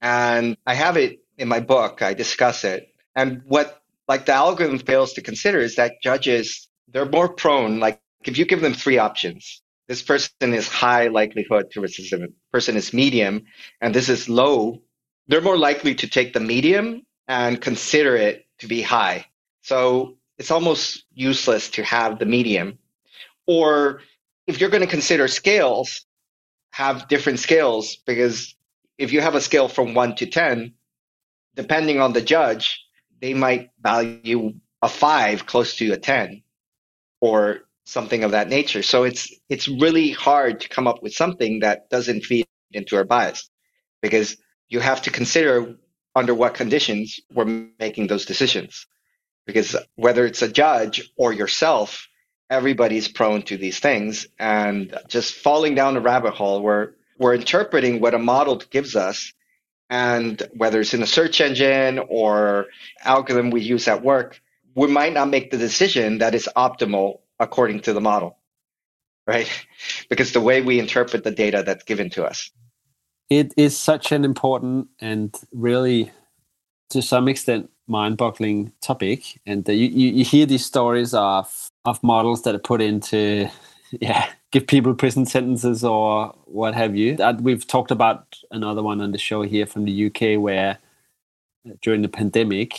And 0.00 0.56
I 0.66 0.74
have 0.74 0.96
it 0.96 1.18
in 1.38 1.48
my 1.48 1.60
book. 1.60 2.02
I 2.02 2.14
discuss 2.14 2.64
it. 2.64 2.88
And 3.14 3.42
what 3.46 3.80
like 4.06 4.26
the 4.26 4.32
algorithm 4.32 4.78
fails 4.78 5.12
to 5.14 5.22
consider 5.22 5.58
is 5.60 5.76
that 5.76 6.02
judges, 6.02 6.68
they're 6.88 7.06
more 7.06 7.28
prone, 7.28 7.78
like 7.78 8.00
if 8.24 8.38
you 8.38 8.44
give 8.44 8.60
them 8.60 8.74
three 8.74 8.98
options, 8.98 9.62
this 9.86 10.02
person 10.02 10.54
is 10.54 10.68
high 10.68 11.08
likelihood 11.08 11.70
to 11.72 11.80
recidivism, 11.80 12.32
person 12.52 12.76
is 12.76 12.92
medium, 12.92 13.44
and 13.80 13.94
this 13.94 14.08
is 14.08 14.28
low, 14.28 14.82
they're 15.28 15.40
more 15.42 15.58
likely 15.58 15.94
to 15.94 16.08
take 16.08 16.32
the 16.32 16.40
medium 16.40 17.02
and 17.28 17.60
consider 17.60 18.16
it 18.16 18.46
to 18.58 18.66
be 18.66 18.82
high. 18.82 19.26
So 19.62 20.16
it's 20.38 20.50
almost 20.50 21.04
useless 21.12 21.70
to 21.70 21.84
have 21.84 22.18
the 22.18 22.26
medium. 22.26 22.78
Or 23.46 24.00
if 24.46 24.60
you're 24.60 24.70
going 24.70 24.82
to 24.82 24.86
consider 24.86 25.28
scales, 25.28 26.06
have 26.70 27.08
different 27.08 27.38
scales 27.38 27.96
because 28.06 28.54
if 28.96 29.12
you 29.12 29.20
have 29.20 29.34
a 29.34 29.40
scale 29.40 29.68
from 29.68 29.94
one 29.94 30.14
to 30.16 30.26
10, 30.26 30.72
depending 31.54 32.00
on 32.00 32.12
the 32.12 32.22
judge, 32.22 32.84
they 33.20 33.34
might 33.34 33.70
value 33.80 34.54
a 34.82 34.88
five 34.88 35.46
close 35.46 35.76
to 35.76 35.92
a 35.92 35.96
10 35.96 36.42
or 37.20 37.60
something 37.84 38.22
of 38.22 38.32
that 38.32 38.48
nature. 38.48 38.82
So 38.82 39.04
it's, 39.04 39.32
it's 39.48 39.66
really 39.66 40.10
hard 40.10 40.60
to 40.60 40.68
come 40.68 40.86
up 40.86 41.02
with 41.02 41.14
something 41.14 41.60
that 41.60 41.90
doesn't 41.90 42.24
feed 42.24 42.46
into 42.72 42.96
our 42.96 43.04
bias 43.04 43.50
because 44.02 44.36
you 44.68 44.80
have 44.80 45.02
to 45.02 45.10
consider 45.10 45.76
under 46.14 46.34
what 46.34 46.54
conditions 46.54 47.20
we're 47.32 47.68
making 47.78 48.06
those 48.06 48.26
decisions. 48.26 48.86
Because 49.46 49.76
whether 49.96 50.26
it's 50.26 50.42
a 50.42 50.48
judge 50.48 51.10
or 51.16 51.32
yourself, 51.32 52.08
everybody's 52.50 53.08
prone 53.08 53.42
to 53.42 53.56
these 53.56 53.78
things 53.78 54.26
and 54.38 54.94
just 55.08 55.34
falling 55.34 55.74
down 55.74 55.96
a 55.96 56.00
rabbit 56.00 56.34
hole 56.34 56.62
where 56.62 56.94
we're 57.18 57.34
interpreting 57.34 58.00
what 58.00 58.14
a 58.14 58.18
model 58.18 58.56
gives 58.56 58.96
us 58.96 59.32
and 59.90 60.42
whether 60.54 60.80
it's 60.80 60.94
in 60.94 61.02
a 61.02 61.06
search 61.06 61.40
engine 61.40 61.98
or 62.08 62.66
algorithm 63.04 63.50
we 63.50 63.60
use 63.60 63.88
at 63.88 64.02
work, 64.02 64.40
we 64.74 64.86
might 64.86 65.12
not 65.12 65.28
make 65.28 65.50
the 65.50 65.56
decision 65.56 66.18
that 66.18 66.34
is 66.34 66.48
optimal 66.56 67.20
according 67.40 67.80
to 67.80 67.92
the 67.92 68.00
model, 68.00 68.38
right? 69.26 69.48
Because 70.08 70.32
the 70.32 70.40
way 70.40 70.60
we 70.60 70.78
interpret 70.78 71.24
the 71.24 71.30
data 71.30 71.62
that's 71.64 71.84
given 71.84 72.10
to 72.10 72.24
us. 72.24 72.50
It 73.30 73.52
is 73.56 73.76
such 73.76 74.10
an 74.10 74.24
important 74.24 74.88
and 75.00 75.34
really, 75.52 76.10
to 76.90 77.02
some 77.02 77.28
extent, 77.28 77.70
mind-boggling 77.86 78.72
topic. 78.80 79.40
And 79.46 79.66
you, 79.68 79.74
you, 79.74 80.08
you 80.12 80.24
hear 80.24 80.46
these 80.46 80.64
stories 80.64 81.14
of 81.14 81.70
of 81.84 82.02
models 82.02 82.42
that 82.42 82.54
are 82.54 82.60
put 82.60 82.82
into 82.82 83.48
yeah 84.00 84.28
give 84.50 84.66
people 84.66 84.94
prison 84.94 85.26
sentences 85.26 85.84
or 85.84 86.34
what 86.46 86.74
have 86.74 86.96
you. 86.96 87.16
We've 87.40 87.66
talked 87.66 87.90
about 87.90 88.38
another 88.50 88.82
one 88.82 89.00
on 89.00 89.12
the 89.12 89.18
show 89.18 89.42
here 89.42 89.66
from 89.66 89.84
the 89.84 90.06
UK 90.06 90.40
where 90.40 90.78
uh, 91.68 91.74
during 91.82 92.02
the 92.02 92.08
pandemic 92.08 92.78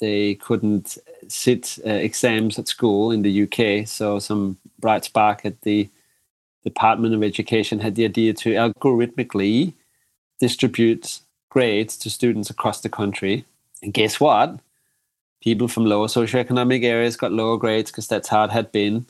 they 0.00 0.34
couldn't 0.36 0.98
sit 1.28 1.78
uh, 1.86 1.90
exams 1.90 2.58
at 2.58 2.68
school 2.68 3.10
in 3.10 3.22
the 3.22 3.42
UK. 3.44 3.86
So 3.86 4.18
some 4.18 4.58
bright 4.78 5.04
spark 5.04 5.44
at 5.44 5.60
the 5.62 5.88
Department 6.64 7.14
of 7.14 7.22
Education 7.22 7.80
had 7.80 7.94
the 7.94 8.04
idea 8.04 8.32
to 8.32 8.50
algorithmically 8.54 9.74
distribute 10.40 11.20
grades 11.50 11.96
to 11.98 12.10
students 12.10 12.50
across 12.50 12.80
the 12.80 12.88
country. 12.88 13.44
And 13.82 13.92
guess 13.92 14.18
what? 14.18 14.58
People 15.42 15.68
from 15.68 15.84
lower 15.84 16.08
socioeconomic 16.08 16.82
areas 16.82 17.16
got 17.16 17.32
lower 17.32 17.58
grades 17.58 17.90
because 17.90 18.08
that's 18.08 18.28
how 18.28 18.44
it 18.44 18.50
had 18.50 18.72
been 18.72 19.06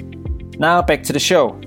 Now 0.58 0.82
back 0.82 1.04
to 1.04 1.14
the 1.14 1.20
show. 1.20 1.62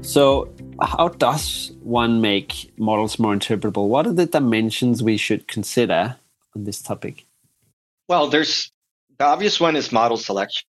So, 0.00 0.50
how 0.80 1.08
does 1.08 1.72
one 1.82 2.22
make 2.22 2.72
models 2.78 3.18
more 3.18 3.34
interpretable? 3.34 3.88
What 3.88 4.06
are 4.06 4.14
the 4.14 4.24
dimensions 4.24 5.02
we 5.02 5.18
should 5.18 5.46
consider 5.46 6.16
on 6.56 6.64
this 6.64 6.80
topic? 6.80 7.26
Well, 8.08 8.28
there's 8.28 8.72
the 9.18 9.26
obvious 9.26 9.60
one 9.60 9.76
is 9.76 9.92
model 9.92 10.16
selection. 10.16 10.64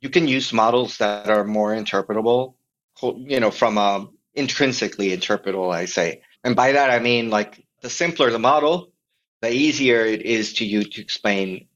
You 0.00 0.10
can 0.10 0.26
use 0.26 0.52
models 0.52 0.98
that 0.98 1.30
are 1.30 1.44
more 1.44 1.72
interpretable, 1.72 2.54
you 3.00 3.38
know, 3.38 3.52
from 3.52 3.78
a 3.78 4.08
intrinsically 4.34 5.16
interpretable, 5.16 5.72
I 5.72 5.84
say. 5.84 6.22
And 6.48 6.56
by 6.56 6.72
that, 6.72 6.88
I 6.88 6.98
mean 6.98 7.28
like 7.28 7.62
the 7.82 7.90
simpler 7.90 8.30
the 8.30 8.38
model, 8.38 8.90
the 9.42 9.52
easier 9.52 10.00
it 10.06 10.22
is 10.22 10.54
to 10.54 10.64
you 10.64 10.82
to 10.82 11.00
explain 11.02 11.68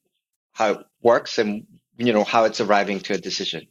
how 0.52 0.70
it 0.70 0.86
works 1.02 1.36
and, 1.36 1.66
you 1.98 2.14
know, 2.14 2.24
how 2.24 2.44
it's 2.44 2.62
arriving 2.62 3.00
to 3.00 3.12
a 3.12 3.18
decision. 3.18 3.66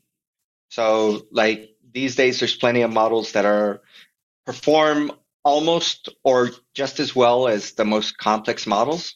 So 0.70 1.26
like 1.32 1.72
these 1.92 2.16
days, 2.16 2.38
there's 2.38 2.56
plenty 2.56 2.84
of 2.84 2.94
models 2.94 3.32
that 3.32 3.46
are 3.46 3.82
perform 4.46 5.12
almost 5.44 6.10
or 6.24 6.52
just 6.76 7.00
as 7.00 7.16
well 7.16 7.48
as 7.48 7.72
the 7.72 7.84
most 7.84 8.20
complex 8.20 8.68
models, 8.68 9.16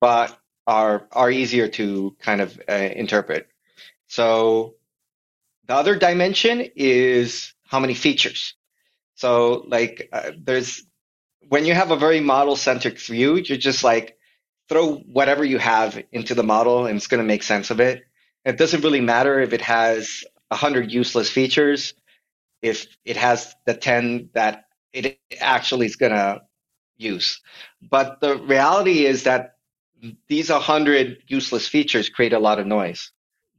but 0.00 0.38
are, 0.68 1.08
are 1.10 1.30
easier 1.32 1.66
to 1.66 2.14
kind 2.20 2.40
of 2.40 2.56
uh, 2.68 2.72
interpret. 2.72 3.48
So 4.06 4.76
the 5.66 5.74
other 5.74 5.96
dimension 5.96 6.68
is 6.76 7.52
how 7.66 7.80
many 7.80 7.94
features. 7.94 8.54
So 9.16 9.64
like 9.66 10.08
uh, 10.12 10.30
there's 10.38 10.84
when 11.50 11.66
you 11.66 11.74
have 11.74 11.90
a 11.90 11.96
very 11.96 12.20
model 12.20 12.54
centric 12.54 13.00
view, 13.00 13.34
you're 13.34 13.58
just 13.58 13.82
like 13.82 14.16
throw 14.68 14.98
whatever 14.98 15.44
you 15.44 15.58
have 15.58 16.00
into 16.12 16.32
the 16.32 16.44
model 16.44 16.86
and 16.86 16.96
it's 16.96 17.08
going 17.08 17.18
to 17.18 17.26
make 17.26 17.42
sense 17.42 17.72
of 17.72 17.80
it. 17.80 18.04
It 18.44 18.56
doesn't 18.56 18.84
really 18.84 19.00
matter 19.00 19.40
if 19.40 19.52
it 19.52 19.60
has 19.62 20.22
100 20.48 20.92
useless 20.92 21.28
features, 21.28 21.92
if 22.62 22.86
it 23.04 23.16
has 23.16 23.52
the 23.66 23.74
10 23.74 24.30
that 24.34 24.66
it 24.92 25.18
actually 25.40 25.86
is 25.86 25.96
going 25.96 26.12
to 26.12 26.42
use. 26.98 27.40
But 27.82 28.20
the 28.20 28.36
reality 28.36 29.04
is 29.04 29.24
that 29.24 29.56
these 30.28 30.50
100 30.50 31.24
useless 31.26 31.66
features 31.66 32.08
create 32.08 32.32
a 32.32 32.38
lot 32.38 32.60
of 32.60 32.66
noise. 32.68 33.10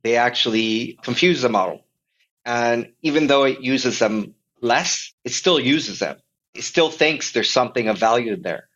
They 0.01 0.15
actually 0.15 0.97
confuse 1.03 1.41
the 1.41 1.49
model. 1.49 1.85
And 2.45 2.93
even 3.01 3.27
though 3.27 3.43
it 3.43 3.59
uses 3.59 3.99
them 3.99 4.33
less, 4.61 5.13
it 5.25 5.33
still 5.33 5.59
uses 5.59 5.99
them 5.99 6.19
still 6.59 6.89
thinks 6.89 7.31
there's 7.31 7.51
something 7.51 7.87
of 7.87 7.97
value 7.97 8.35
there. 8.35 8.67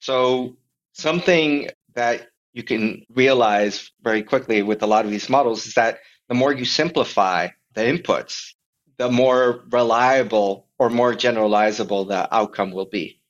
So 0.00 0.56
something 0.92 1.70
that 1.94 2.28
you 2.52 2.62
can 2.62 3.04
realize 3.14 3.90
very 4.02 4.22
quickly 4.22 4.62
with 4.62 4.82
a 4.82 4.86
lot 4.86 5.04
of 5.04 5.10
these 5.10 5.28
models 5.28 5.66
is 5.66 5.74
that 5.74 5.98
the 6.28 6.34
more 6.34 6.52
you 6.52 6.64
simplify 6.64 7.48
the 7.74 7.82
inputs, 7.82 8.54
the 8.96 9.10
more 9.10 9.64
reliable 9.70 10.66
or 10.78 10.90
more 10.90 11.14
generalizable 11.14 12.08
the 12.08 12.32
outcome 12.34 12.72
will 12.72 12.86
be. 12.86 13.20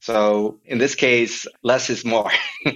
So 0.00 0.60
in 0.64 0.78
this 0.78 0.94
case, 0.94 1.46
less 1.62 1.90
is 1.90 2.04
more. 2.04 2.30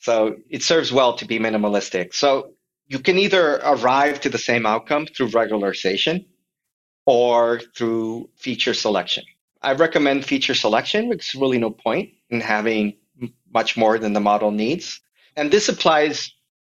so 0.00 0.36
it 0.50 0.62
serves 0.62 0.92
well 0.92 1.14
to 1.14 1.24
be 1.24 1.38
minimalistic. 1.38 2.14
So 2.14 2.52
you 2.86 2.98
can 2.98 3.18
either 3.18 3.56
arrive 3.56 4.20
to 4.22 4.28
the 4.28 4.38
same 4.38 4.66
outcome 4.66 5.06
through 5.06 5.28
regularization 5.28 6.26
or 7.06 7.60
through 7.76 8.30
feature 8.36 8.74
selection. 8.74 9.24
I 9.62 9.72
recommend 9.72 10.24
feature 10.24 10.54
selection 10.54 11.08
because 11.08 11.34
really 11.34 11.58
no 11.58 11.70
point 11.70 12.10
in 12.30 12.40
having 12.40 12.94
much 13.52 13.76
more 13.76 13.98
than 13.98 14.12
the 14.12 14.20
model 14.20 14.50
needs. 14.50 15.00
And 15.36 15.50
this 15.50 15.68
applies 15.68 16.32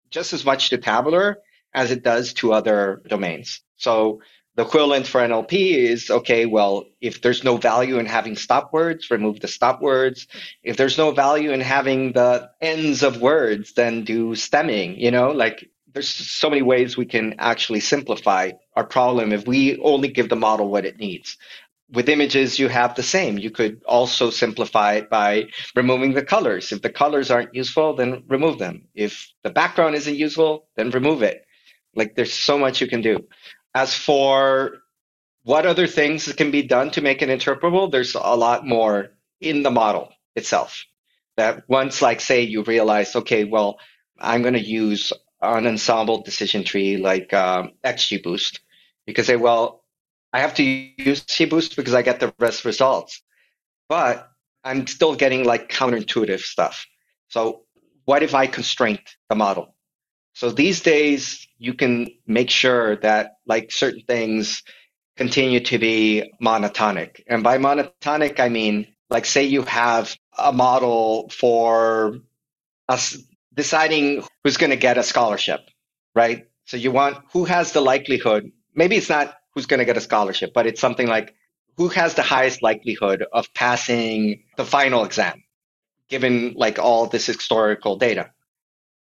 just 0.10 0.34
as 0.34 0.46
much 0.46 0.70
to 0.70 0.78
tabular 0.78 1.38
as 1.74 1.92
it 1.92 2.04
does 2.04 2.34
to 2.34 2.54
other 2.54 3.02
domains. 3.08 3.62
So 3.78 4.22
the 4.56 4.64
equivalent 4.64 5.08
for 5.08 5.22
NLP 5.22 5.76
is 5.76 6.10
okay, 6.10 6.46
well, 6.46 6.86
if 7.00 7.22
there's 7.22 7.44
no 7.44 7.58
value 7.58 8.00
in 8.00 8.06
having 8.06 8.36
stop 8.36 8.74
words, 8.74 9.10
remove 9.10 9.40
the 9.40 9.48
stop 9.48 9.82
words. 9.82 10.28
If 10.64 10.76
there's 10.76 10.98
no 10.98 11.12
value 11.12 11.52
in 11.52 11.62
having 11.62 12.14
the 12.14 12.50
ends 12.60 13.04
of 13.04 13.22
words, 13.22 13.74
then 13.74 14.04
do 14.04 14.36
stemming, 14.36 15.00
you 15.00 15.12
know, 15.12 15.32
like 15.32 15.70
there's 15.94 16.10
so 16.10 16.50
many 16.50 16.62
ways 16.62 16.98
we 16.98 17.06
can 17.06 17.36
actually 17.38 17.80
simplify 17.80 18.52
our 18.76 18.86
problem 18.86 19.32
if 19.32 19.46
we 19.46 19.80
only 19.80 20.08
give 20.08 20.30
the 20.30 20.36
model 20.36 20.70
what 20.70 20.86
it 20.86 20.98
needs 20.98 21.38
with 21.92 22.10
images, 22.10 22.58
you 22.58 22.68
have 22.70 22.96
the 22.96 23.04
same. 23.04 23.38
You 23.38 23.52
could 23.52 23.84
also 23.86 24.30
simplify 24.30 24.94
it 24.94 25.10
by 25.10 25.48
removing 25.76 26.14
the 26.14 26.24
colors. 26.24 26.72
If 26.72 26.82
the 26.82 26.90
colors 26.90 27.30
aren't 27.30 27.54
useful, 27.54 27.96
then 27.96 28.24
remove 28.28 28.60
them. 28.60 28.88
If 28.96 29.32
the 29.44 29.50
background 29.50 29.96
isn't 29.96 30.16
useful, 30.16 30.68
then 30.76 30.92
remove 30.92 31.22
it. 31.22 31.46
Like 31.96 32.16
there's 32.16 32.34
so 32.34 32.58
much 32.58 32.80
you 32.80 32.88
can 32.88 33.02
do. 33.02 33.28
As 33.76 33.94
for 33.94 34.78
what 35.44 35.66
other 35.66 35.88
things 35.88 36.32
can 36.34 36.52
be 36.52 36.62
done 36.64 36.92
to 36.92 37.02
make 37.02 37.22
it 37.22 37.30
interpretable, 37.30 37.92
there's 37.92 38.16
a 38.16 38.36
lot 38.36 38.66
more 38.66 39.10
in 39.42 39.64
the 39.64 39.72
model 39.72 40.14
itself. 40.36 40.86
That 41.38 41.64
once, 41.68 42.02
like, 42.02 42.22
say, 42.22 42.42
you 42.42 42.64
realize, 42.64 43.16
okay, 43.16 43.46
well, 43.46 43.80
I'm 44.20 44.42
going 44.42 44.54
to 44.54 44.60
use 44.60 45.12
an 45.42 45.66
ensemble 45.66 46.22
decision 46.22 46.64
tree 46.64 46.98
like 46.98 47.34
um, 47.34 47.72
XGBoost. 47.84 48.60
You 49.08 49.14
can 49.14 49.26
say, 49.26 49.38
well, 49.38 49.81
I 50.34 50.40
have 50.40 50.54
to 50.56 50.64
use 50.64 51.24
XGBoost 51.24 51.76
because 51.76 51.94
I 51.94 52.02
get 52.02 52.20
the 52.20 52.34
best 52.40 52.66
results. 52.66 53.22
But 53.90 54.30
I'm 54.64 54.88
still 54.88 55.16
getting 55.16 55.44
like 55.44 55.70
counterintuitive 55.70 56.40
stuff. 56.40 56.86
So 57.28 57.64
what 58.06 58.24
if 58.24 58.34
I 58.34 58.48
constrain 58.48 59.00
the 59.30 59.36
model? 59.36 59.76
So 60.34 60.50
these 60.50 60.82
days, 60.82 61.48
you 61.58 61.74
can 61.74 62.08
make 62.26 62.50
sure 62.50 62.96
that 62.98 63.34
like 63.46 63.72
certain 63.72 64.04
things 64.08 64.64
continue 65.18 65.60
to 65.60 65.78
be 65.78 66.32
monotonic. 66.42 67.22
And 67.28 67.44
by 67.44 67.58
monotonic, 67.58 68.40
I 68.40 68.50
mean, 68.50 68.88
like, 69.10 69.26
say 69.26 69.44
you 69.44 69.64
have 69.64 70.16
a 70.38 70.54
model 70.54 71.30
for 71.30 72.18
us 72.88 73.18
deciding 73.54 74.24
who's 74.44 74.58
going 74.58 74.70
to 74.70 74.78
get 74.78 74.98
a 74.98 75.04
scholarship, 75.04 75.60
right? 76.16 76.48
So 76.66 76.78
you 76.78 76.92
want 76.92 77.18
who 77.34 77.44
has 77.46 77.74
the 77.74 77.82
likelihood. 77.82 78.52
Maybe 78.74 78.96
it's 78.96 79.10
not 79.10 79.36
who's 79.54 79.66
going 79.66 79.80
to 79.80 79.86
get 79.86 79.98
a 79.98 80.02
scholarship, 80.02 80.54
but 80.54 80.68
it's 80.68 80.82
something 80.82 81.08
like 81.08 81.34
who 81.78 81.88
has 81.90 82.16
the 82.16 82.22
highest 82.22 82.62
likelihood 82.62 83.26
of 83.32 83.54
passing 83.54 84.44
the 84.58 84.66
final 84.66 85.04
exam, 85.04 85.44
given 86.10 86.54
like 86.56 86.80
all 86.80 87.08
this 87.08 87.26
historical 87.26 87.96
data. 87.98 88.32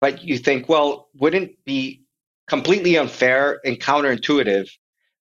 But 0.00 0.24
you 0.24 0.38
think, 0.38 0.68
well, 0.68 1.08
wouldn't 1.14 1.64
be 1.64 2.02
completely 2.46 2.96
unfair 2.96 3.60
and 3.64 3.80
counterintuitive 3.80 4.68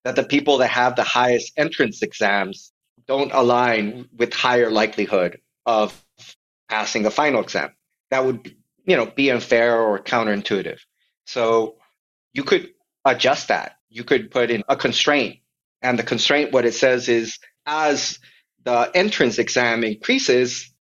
that 0.03 0.15
the 0.15 0.23
people 0.23 0.57
that 0.57 0.69
have 0.69 0.95
the 0.95 1.03
highest 1.03 1.53
entrance 1.57 2.01
exams 2.01 2.73
don't 3.07 3.31
align 3.33 4.09
with 4.15 4.33
higher 4.33 4.69
likelihood 4.69 5.39
of 5.65 5.93
passing 6.69 7.03
the 7.03 7.11
final 7.11 7.41
exam? 7.41 7.73
That 8.09 8.25
would, 8.25 8.55
you 8.85 8.97
know, 8.97 9.05
be 9.05 9.29
unfair 9.29 9.79
or 9.79 9.99
counterintuitive. 9.99 10.79
So 11.25 11.75
you 12.33 12.43
could 12.43 12.69
adjust 13.05 13.47
that. 13.49 13.77
You 13.93 14.03
could 14.03 14.31
put 14.31 14.49
in 14.49 14.63
a 14.67 14.75
constraint. 14.75 15.37
And 15.83 15.99
the 15.99 16.03
constraint, 16.03 16.51
what 16.51 16.65
it 16.65 16.73
says 16.73 17.07
is 17.09 17.37
as 17.67 18.17
the 18.63 18.89
entrance 18.95 19.37
exam 19.37 19.83
increases, 19.83 20.73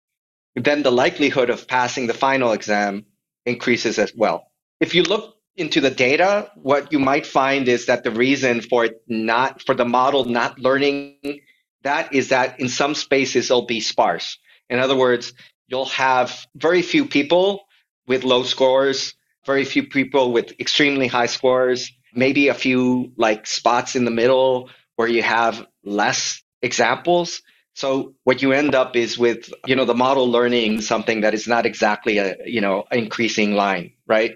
then 0.55 0.83
the 0.83 0.91
likelihood 0.91 1.51
of 1.51 1.69
passing 1.69 2.07
the 2.07 2.15
final 2.15 2.53
exam 2.53 3.05
increases 3.45 3.99
as 3.99 4.15
well. 4.17 4.51
If 4.81 4.95
you 4.95 5.03
look 5.03 5.37
into 5.57 5.83
the 5.83 5.91
data, 5.91 6.51
what 6.57 6.91
you 6.91 6.99
might 6.99 7.27
find 7.27 7.69
is 7.69 7.87
that 7.87 8.03
the 8.03 8.11
reason 8.11 8.63
for 8.63 8.87
it 8.87 9.03
not, 9.07 9.61
for 9.61 9.75
the 9.75 9.85
model 9.85 10.25
not 10.25 10.59
learning 10.59 11.41
that 11.83 12.15
is 12.15 12.31
that 12.31 12.61
in 12.61 12.69
some 12.71 12.95
spaces 12.95 13.51
it'll 13.51 13.67
be 13.67 13.81
sparse. 13.81 14.39
In 14.71 14.79
other 14.79 14.97
words, 14.97 15.35
you'll 15.67 15.85
have 15.87 16.47
very 16.55 16.81
few 16.81 17.05
people 17.05 17.67
with 18.07 18.25
low 18.25 18.45
scores 18.45 19.15
very 19.45 19.65
few 19.65 19.85
people 19.85 20.33
with 20.33 20.53
extremely 20.61 21.07
high 21.07 21.27
scores, 21.27 21.93
maybe 22.15 22.49
a 22.49 22.55
few 22.55 23.13
like 23.17 23.47
spots 23.47 23.97
in 23.97 24.05
the 24.05 24.11
middle 24.11 24.71
where 24.97 25.09
you 25.09 25.23
have 25.23 25.67
less 25.85 26.43
examples. 26.61 27.43
So 27.75 28.15
what 28.25 28.43
you 28.43 28.53
end 28.53 28.75
up 28.75 28.97
is 28.97 29.19
with, 29.19 29.53
you 29.67 29.77
know, 29.77 29.85
the 29.87 29.95
model 29.95 30.31
learning 30.31 30.83
something 30.83 31.23
that 31.23 31.35
is 31.35 31.49
not 31.49 31.65
exactly 31.65 32.19
a, 32.19 32.37
you 32.45 32.61
know, 32.61 32.85
increasing 32.93 33.55
line, 33.55 33.93
right? 34.07 34.35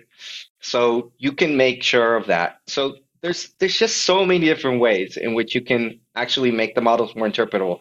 So 0.61 1.13
you 1.19 1.33
can 1.33 1.57
make 1.57 1.83
sure 1.83 2.17
of 2.17 2.27
that. 2.27 2.61
So 2.67 2.97
there's 3.21 3.51
there's 3.59 3.79
just 3.79 3.99
so 3.99 4.25
many 4.25 4.47
different 4.47 4.81
ways 4.81 5.17
in 5.17 5.35
which 5.35 5.55
you 5.55 5.61
can 5.61 6.01
actually 6.15 6.51
make 6.51 6.75
the 6.75 6.81
models 6.81 7.15
more 7.15 7.29
interpretable. 7.29 7.81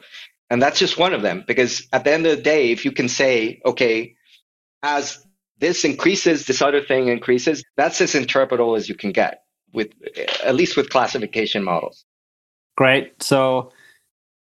And 0.50 0.62
that's 0.62 0.78
just 0.78 0.98
one 0.98 1.14
of 1.14 1.22
them 1.22 1.44
because 1.48 1.88
at 1.92 2.04
the 2.04 2.14
end 2.14 2.26
of 2.26 2.36
the 2.36 2.44
day, 2.44 2.72
if 2.72 2.86
you 2.86 2.92
can 2.92 3.10
say, 3.10 3.62
okay, 3.66 4.16
as 4.84 5.26
this 5.58 5.86
increases, 5.86 6.46
this 6.46 6.62
other 6.62 6.82
thing 6.82 7.08
increases. 7.08 7.64
That's 7.78 8.02
as 8.02 8.14
interpretable 8.14 8.78
as 8.78 8.90
you 8.90 8.96
can 8.96 9.14
get 9.14 9.45
with, 9.76 9.90
at 10.44 10.56
least 10.56 10.78
with 10.78 10.90
classification 10.90 11.64
models. 11.64 12.06
Great. 12.78 13.22
So, 13.22 13.72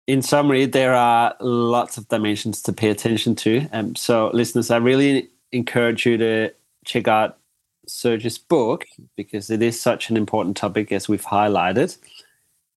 in 0.07 0.23
summary, 0.23 0.67
there 0.67 0.95
are 0.95 1.35
lots 1.41 1.97
of 1.97 2.09
dimensions 2.09 2.63
to 2.63 2.73
pay 2.73 2.91
attention 2.91 3.35
to. 3.37 3.67
Um, 3.73 3.95
so, 3.95 4.31
listeners, 4.33 4.71
I 4.71 4.77
really 4.77 5.31
encourage 5.53 6.05
you 6.05 6.17
to 6.19 6.51
check 6.85 7.09
out 7.09 7.39
Serg's 7.87 8.39
book 8.39 8.87
because 9.17 9.51
it 9.51 9.63
is 9.63 9.81
such 9.81 10.11
an 10.11 10.17
important 10.17 10.57
topic 10.57 10.93
as 10.93 11.09
we've 11.09 11.25
highlighted. 11.25 11.97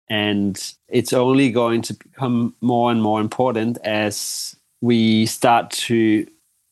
And 0.08 0.62
it's 0.88 1.12
only 1.12 1.50
going 1.50 1.82
to 1.82 1.94
become 1.94 2.54
more 2.60 2.92
and 2.92 3.02
more 3.02 3.20
important 3.20 3.78
as 3.78 4.54
we 4.80 5.26
start 5.26 5.70
to 5.70 6.26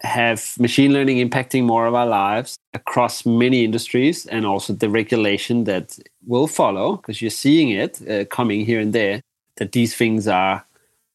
have 0.04 0.58
machine 0.58 0.92
learning 0.92 1.16
impacting 1.16 1.64
more 1.64 1.86
of 1.86 1.94
our 1.94 2.06
lives 2.06 2.56
across 2.74 3.24
many 3.24 3.64
industries 3.64 4.26
and 4.26 4.44
also 4.44 4.72
the 4.72 4.90
regulation 4.90 5.64
that 5.64 5.98
will 6.26 6.46
follow 6.46 6.96
because 6.96 7.22
you're 7.22 7.30
seeing 7.30 7.70
it 7.70 8.00
uh, 8.08 8.24
coming 8.26 8.64
here 8.64 8.80
and 8.80 8.92
there 8.92 9.20
that 9.56 9.72
these 9.72 9.94
things 9.96 10.28
are 10.28 10.64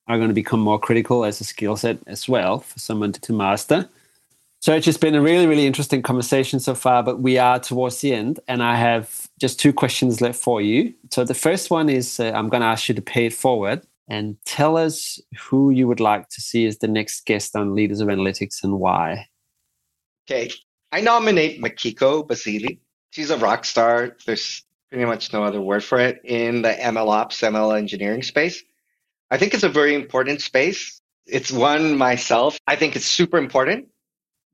are 0.07 0.17
going 0.17 0.29
to 0.29 0.33
become 0.33 0.59
more 0.59 0.79
critical 0.79 1.23
as 1.23 1.39
a 1.39 1.43
skill 1.43 1.75
set 1.75 1.99
as 2.07 2.27
well 2.27 2.59
for 2.59 2.79
someone 2.79 3.11
to, 3.11 3.31
master. 3.31 3.87
So 4.59 4.73
it's 4.73 4.85
just 4.85 5.01
been 5.01 5.13
a 5.13 5.21
really 5.21 5.45
really 5.45 5.67
interesting 5.67 6.01
conversation 6.01 6.59
so 6.59 6.73
far 6.73 7.03
but 7.03 7.19
we 7.19 7.37
are 7.37 7.59
towards 7.59 8.01
the 8.01 8.13
end 8.13 8.39
and 8.47 8.63
i 8.63 8.75
have 8.75 9.27
just 9.39 9.59
two 9.59 9.71
questions 9.71 10.19
left 10.19 10.39
for 10.39 10.61
you. 10.61 10.93
So 11.11 11.23
the 11.23 11.35
first 11.35 11.69
one 11.69 11.89
is 11.89 12.19
uh, 12.19 12.31
i'm 12.33 12.49
going 12.49 12.61
to 12.61 12.67
ask 12.67 12.89
you 12.89 12.95
to 12.95 13.01
pay 13.01 13.27
it 13.27 13.33
forward 13.33 13.81
and 14.09 14.37
tell 14.45 14.75
us 14.75 15.19
who 15.37 15.69
you 15.69 15.87
would 15.87 15.99
like 15.99 16.27
to 16.29 16.41
see 16.41 16.65
as 16.65 16.79
the 16.79 16.87
next 16.87 17.25
guest 17.25 17.55
on 17.55 17.75
Leaders 17.75 18.01
of 18.01 18.07
Analytics 18.07 18.63
and 18.63 18.79
why. 18.79 19.27
Okay. 20.29 20.49
I 20.91 21.01
nominate 21.01 21.61
Mikiko 21.61 22.27
Bazeley. 22.27 22.79
She's 23.11 23.29
a 23.29 23.37
rock 23.37 23.65
star. 23.65 24.17
There's 24.25 24.63
pretty 24.89 25.05
much 25.05 25.31
no 25.31 25.43
other 25.43 25.61
word 25.61 25.83
for 25.83 25.99
it 25.99 26.21
in 26.23 26.63
the 26.63 26.69
ML 26.69 27.07
ops, 27.07 27.41
ML 27.41 27.77
engineering 27.77 28.23
space. 28.23 28.63
I 29.29 29.37
think 29.37 29.53
it's 29.53 29.63
a 29.63 29.69
very 29.69 29.93
important 29.93 30.41
space. 30.41 30.99
It's 31.27 31.51
one 31.51 31.95
myself. 31.95 32.57
I 32.65 32.75
think 32.75 32.95
it's 32.95 33.05
super 33.05 33.37
important, 33.37 33.89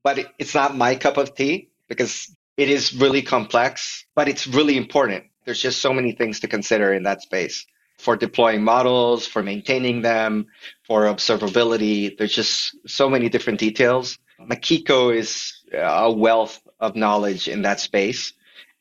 but 0.03 0.33
it's 0.37 0.53
not 0.53 0.75
my 0.75 0.95
cup 0.95 1.15
of 1.15 1.33
tea 1.33 1.69
because 1.87 2.35
it 2.57 2.69
is 2.69 2.93
really 2.93 3.21
complex, 3.21 4.05
but 4.15 4.27
it's 4.27 4.47
really 4.47 4.75
important. 4.75 5.23
There's 5.45 5.61
just 5.61 5.81
so 5.81 5.93
many 5.93 6.11
things 6.11 6.41
to 6.41 6.49
consider 6.49 6.93
in 6.93 7.03
that 7.03 7.21
space 7.21 7.65
for 7.97 8.15
deploying 8.15 8.63
models, 8.63 9.25
for 9.25 9.41
maintaining 9.41 10.01
them, 10.01 10.47
for 10.83 11.03
observability. 11.03 12.17
There's 12.17 12.33
just 12.33 12.75
so 12.87 13.09
many 13.09 13.29
different 13.29 13.59
details. 13.59 14.17
Mm-hmm. 14.39 14.51
Mikiko 14.51 15.15
is 15.15 15.53
a 15.73 16.11
wealth 16.11 16.61
of 16.79 16.95
knowledge 16.95 17.47
in 17.47 17.61
that 17.63 17.79
space. 17.79 18.33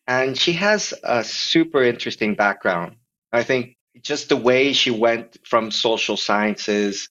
And 0.06 0.36
she 0.36 0.52
has 0.52 0.92
a 1.02 1.24
super 1.24 1.82
interesting 1.82 2.34
background. 2.34 2.96
I 3.32 3.42
think 3.42 3.76
just 4.02 4.28
the 4.28 4.36
way 4.36 4.72
she 4.72 4.90
went 4.90 5.38
from 5.46 5.70
social 5.70 6.16
sciences 6.16 7.08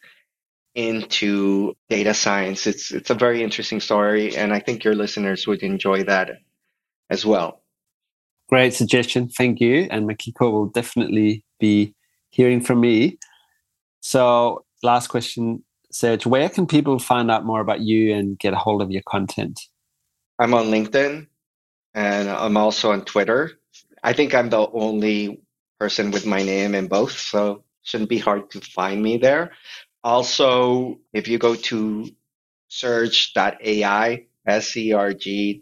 into 0.76 1.76
data 1.90 2.14
science, 2.14 2.68
it's, 2.68 2.92
it's 2.92 3.10
a 3.10 3.16
very 3.16 3.44
interesting 3.44 3.80
story. 3.80 4.36
And 4.36 4.54
I 4.54 4.60
think 4.60 4.84
your 4.84 4.96
listeners 4.96 5.48
would 5.48 5.64
enjoy 5.64 6.04
that 6.04 6.32
as 7.10 7.26
well. 7.26 7.62
Great 8.50 8.74
suggestion. 8.74 9.30
Thank 9.30 9.60
you. 9.62 9.88
And 9.90 10.08
Mikiko 10.08 10.52
will 10.52 10.68
definitely 10.68 11.44
be 11.64 11.96
hearing 12.30 12.62
from 12.62 12.82
me. 12.82 13.18
So, 14.02 14.66
last 14.82 15.08
question, 15.08 15.64
Serg, 15.94 16.26
where 16.26 16.50
can 16.50 16.68
people 16.68 17.00
find 17.00 17.32
out 17.32 17.46
more 17.46 17.62
about 17.62 17.80
you 17.80 18.14
and 18.14 18.38
get 18.38 18.54
a 18.54 18.58
hold 18.58 18.82
of 18.82 18.92
your 18.92 19.04
content? 19.08 19.60
I'm 20.40 20.54
on 20.54 20.66
LinkedIn 20.66 21.28
and 21.94 22.30
I'm 22.30 22.58
also 22.58 22.92
on 22.92 23.06
Twitter. 23.06 23.52
I 24.04 24.12
think 24.12 24.36
I'm 24.36 24.50
the 24.50 24.68
only 24.74 25.42
person 25.80 26.12
with 26.12 26.26
my 26.26 26.44
name 26.44 26.76
in 26.76 26.88
both, 26.88 27.18
so 27.18 27.64
shouldn't 27.84 28.10
be 28.10 28.20
hard 28.20 28.52
to 28.52 28.60
find 28.60 29.02
me 29.02 29.18
there. 29.18 29.52
Also, 30.04 31.00
if 31.14 31.30
you 31.30 31.38
go 31.38 31.56
to 31.56 32.10
serg.ai, 32.70 34.26
S-E-R-G.ai, 34.46 35.60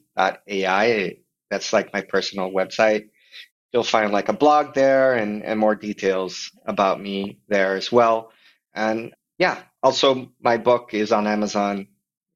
that's 1.52 1.74
like 1.74 1.94
my 1.94 2.02
personal 2.02 2.50
website 2.50 3.11
you'll 3.72 3.84
find 3.84 4.12
like 4.12 4.30
a 4.30 4.34
blog 4.34 4.74
there 4.74 5.14
and, 5.14 5.44
and 5.44 5.60
more 5.60 5.76
details 5.76 6.52
about 6.66 7.00
me 7.00 7.40
there 7.48 7.76
as 7.76 7.92
well. 7.92 8.32
And 8.74 9.14
yeah, 9.38 9.60
also 9.82 10.32
my 10.42 10.58
book 10.58 10.94
is 10.94 11.12
on 11.12 11.28
Amazon. 11.28 11.88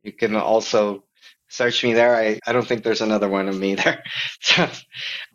You 0.03 0.13
can 0.13 0.35
also 0.35 1.03
search 1.49 1.83
me 1.83 1.93
there. 1.93 2.15
I, 2.15 2.39
I 2.45 2.53
don't 2.53 2.67
think 2.67 2.83
there's 2.83 3.01
another 3.01 3.29
one 3.29 3.47
of 3.47 3.57
me 3.57 3.75
there. 3.83 4.03
So 4.41 4.67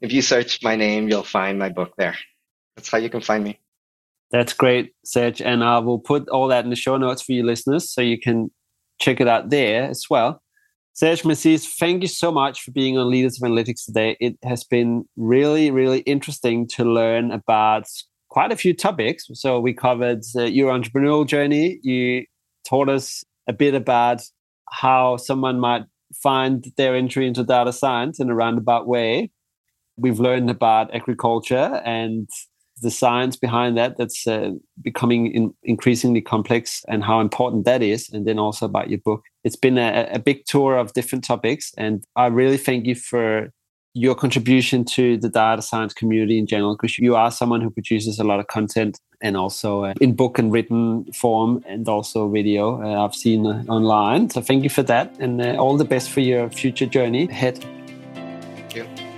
if 0.00 0.12
you 0.12 0.22
search 0.22 0.62
my 0.62 0.76
name, 0.76 1.08
you'll 1.08 1.22
find 1.22 1.58
my 1.58 1.68
book 1.68 1.92
there. 1.96 2.16
That's 2.76 2.90
how 2.90 2.98
you 2.98 3.10
can 3.10 3.20
find 3.20 3.44
me. 3.44 3.60
That's 4.30 4.52
great, 4.52 4.94
Serg. 5.04 5.44
And 5.44 5.64
I 5.64 5.78
will 5.80 5.98
put 5.98 6.28
all 6.28 6.48
that 6.48 6.64
in 6.64 6.70
the 6.70 6.76
show 6.76 6.96
notes 6.96 7.22
for 7.22 7.32
you 7.32 7.44
listeners 7.44 7.90
so 7.90 8.00
you 8.00 8.18
can 8.18 8.50
check 9.00 9.20
it 9.20 9.28
out 9.28 9.50
there 9.50 9.84
as 9.84 10.04
well. 10.08 10.40
Serg 11.00 11.22
Masis, 11.22 11.66
thank 11.78 12.02
you 12.02 12.08
so 12.08 12.30
much 12.30 12.60
for 12.60 12.72
being 12.72 12.98
on 12.98 13.08
Leaders 13.08 13.40
of 13.40 13.48
Analytics 13.48 13.86
today. 13.86 14.18
It 14.20 14.36
has 14.44 14.64
been 14.64 15.06
really, 15.16 15.70
really 15.70 16.00
interesting 16.00 16.68
to 16.74 16.84
learn 16.84 17.30
about 17.30 17.84
quite 18.28 18.52
a 18.52 18.56
few 18.56 18.74
topics. 18.74 19.26
So 19.32 19.60
we 19.60 19.72
covered 19.72 20.20
uh, 20.36 20.42
your 20.42 20.70
entrepreneurial 20.70 21.26
journey. 21.26 21.80
You 21.82 22.26
taught 22.68 22.90
us 22.90 23.24
a 23.48 23.54
bit 23.54 23.74
about 23.74 24.20
how 24.72 25.16
someone 25.16 25.58
might 25.58 25.84
find 26.22 26.66
their 26.76 26.94
entry 26.94 27.26
into 27.26 27.44
data 27.44 27.72
science 27.72 28.20
in 28.20 28.28
a 28.28 28.34
roundabout 28.34 28.86
way. 28.86 29.30
We've 29.96 30.20
learned 30.20 30.50
about 30.50 30.94
agriculture 30.94 31.80
and 31.82 32.28
the 32.80 32.90
science 32.90 33.36
behind 33.36 33.76
that 33.76 33.96
that's 33.96 34.26
uh, 34.26 34.50
becoming 34.82 35.26
in, 35.32 35.54
increasingly 35.62 36.20
complex 36.20 36.84
and 36.88 37.04
how 37.04 37.20
important 37.20 37.64
that 37.64 37.82
is 37.82 38.08
and 38.10 38.26
then 38.26 38.38
also 38.38 38.66
about 38.66 38.90
your 38.90 39.00
book 39.00 39.22
it's 39.44 39.56
been 39.56 39.78
a, 39.78 40.08
a 40.12 40.18
big 40.18 40.44
tour 40.46 40.76
of 40.76 40.92
different 40.92 41.24
topics 41.24 41.72
and 41.76 42.04
i 42.16 42.26
really 42.26 42.56
thank 42.56 42.86
you 42.86 42.94
for 42.94 43.50
your 43.94 44.14
contribution 44.14 44.84
to 44.84 45.16
the 45.16 45.28
data 45.28 45.62
science 45.62 45.92
community 45.92 46.38
in 46.38 46.46
general, 46.46 46.76
because 46.76 46.98
you 46.98 47.16
are 47.16 47.30
someone 47.30 47.60
who 47.60 47.70
produces 47.70 48.18
a 48.18 48.24
lot 48.24 48.38
of 48.38 48.46
content 48.46 49.00
and 49.20 49.36
also 49.36 49.84
uh, 49.84 49.94
in 50.00 50.14
book 50.14 50.38
and 50.38 50.52
written 50.52 51.04
form 51.12 51.62
and 51.66 51.88
also 51.88 52.28
video 52.28 52.80
uh, 52.82 53.04
I've 53.04 53.14
seen 53.14 53.46
uh, 53.46 53.64
online. 53.68 54.30
So 54.30 54.40
thank 54.40 54.62
you 54.62 54.70
for 54.70 54.82
that 54.84 55.14
and 55.18 55.42
uh, 55.42 55.56
all 55.56 55.76
the 55.76 55.84
best 55.84 56.10
for 56.10 56.20
your 56.20 56.48
future 56.50 56.86
journey 56.86 57.28
ahead. 57.28 57.64
Thank 58.14 58.74
you. 58.76 59.09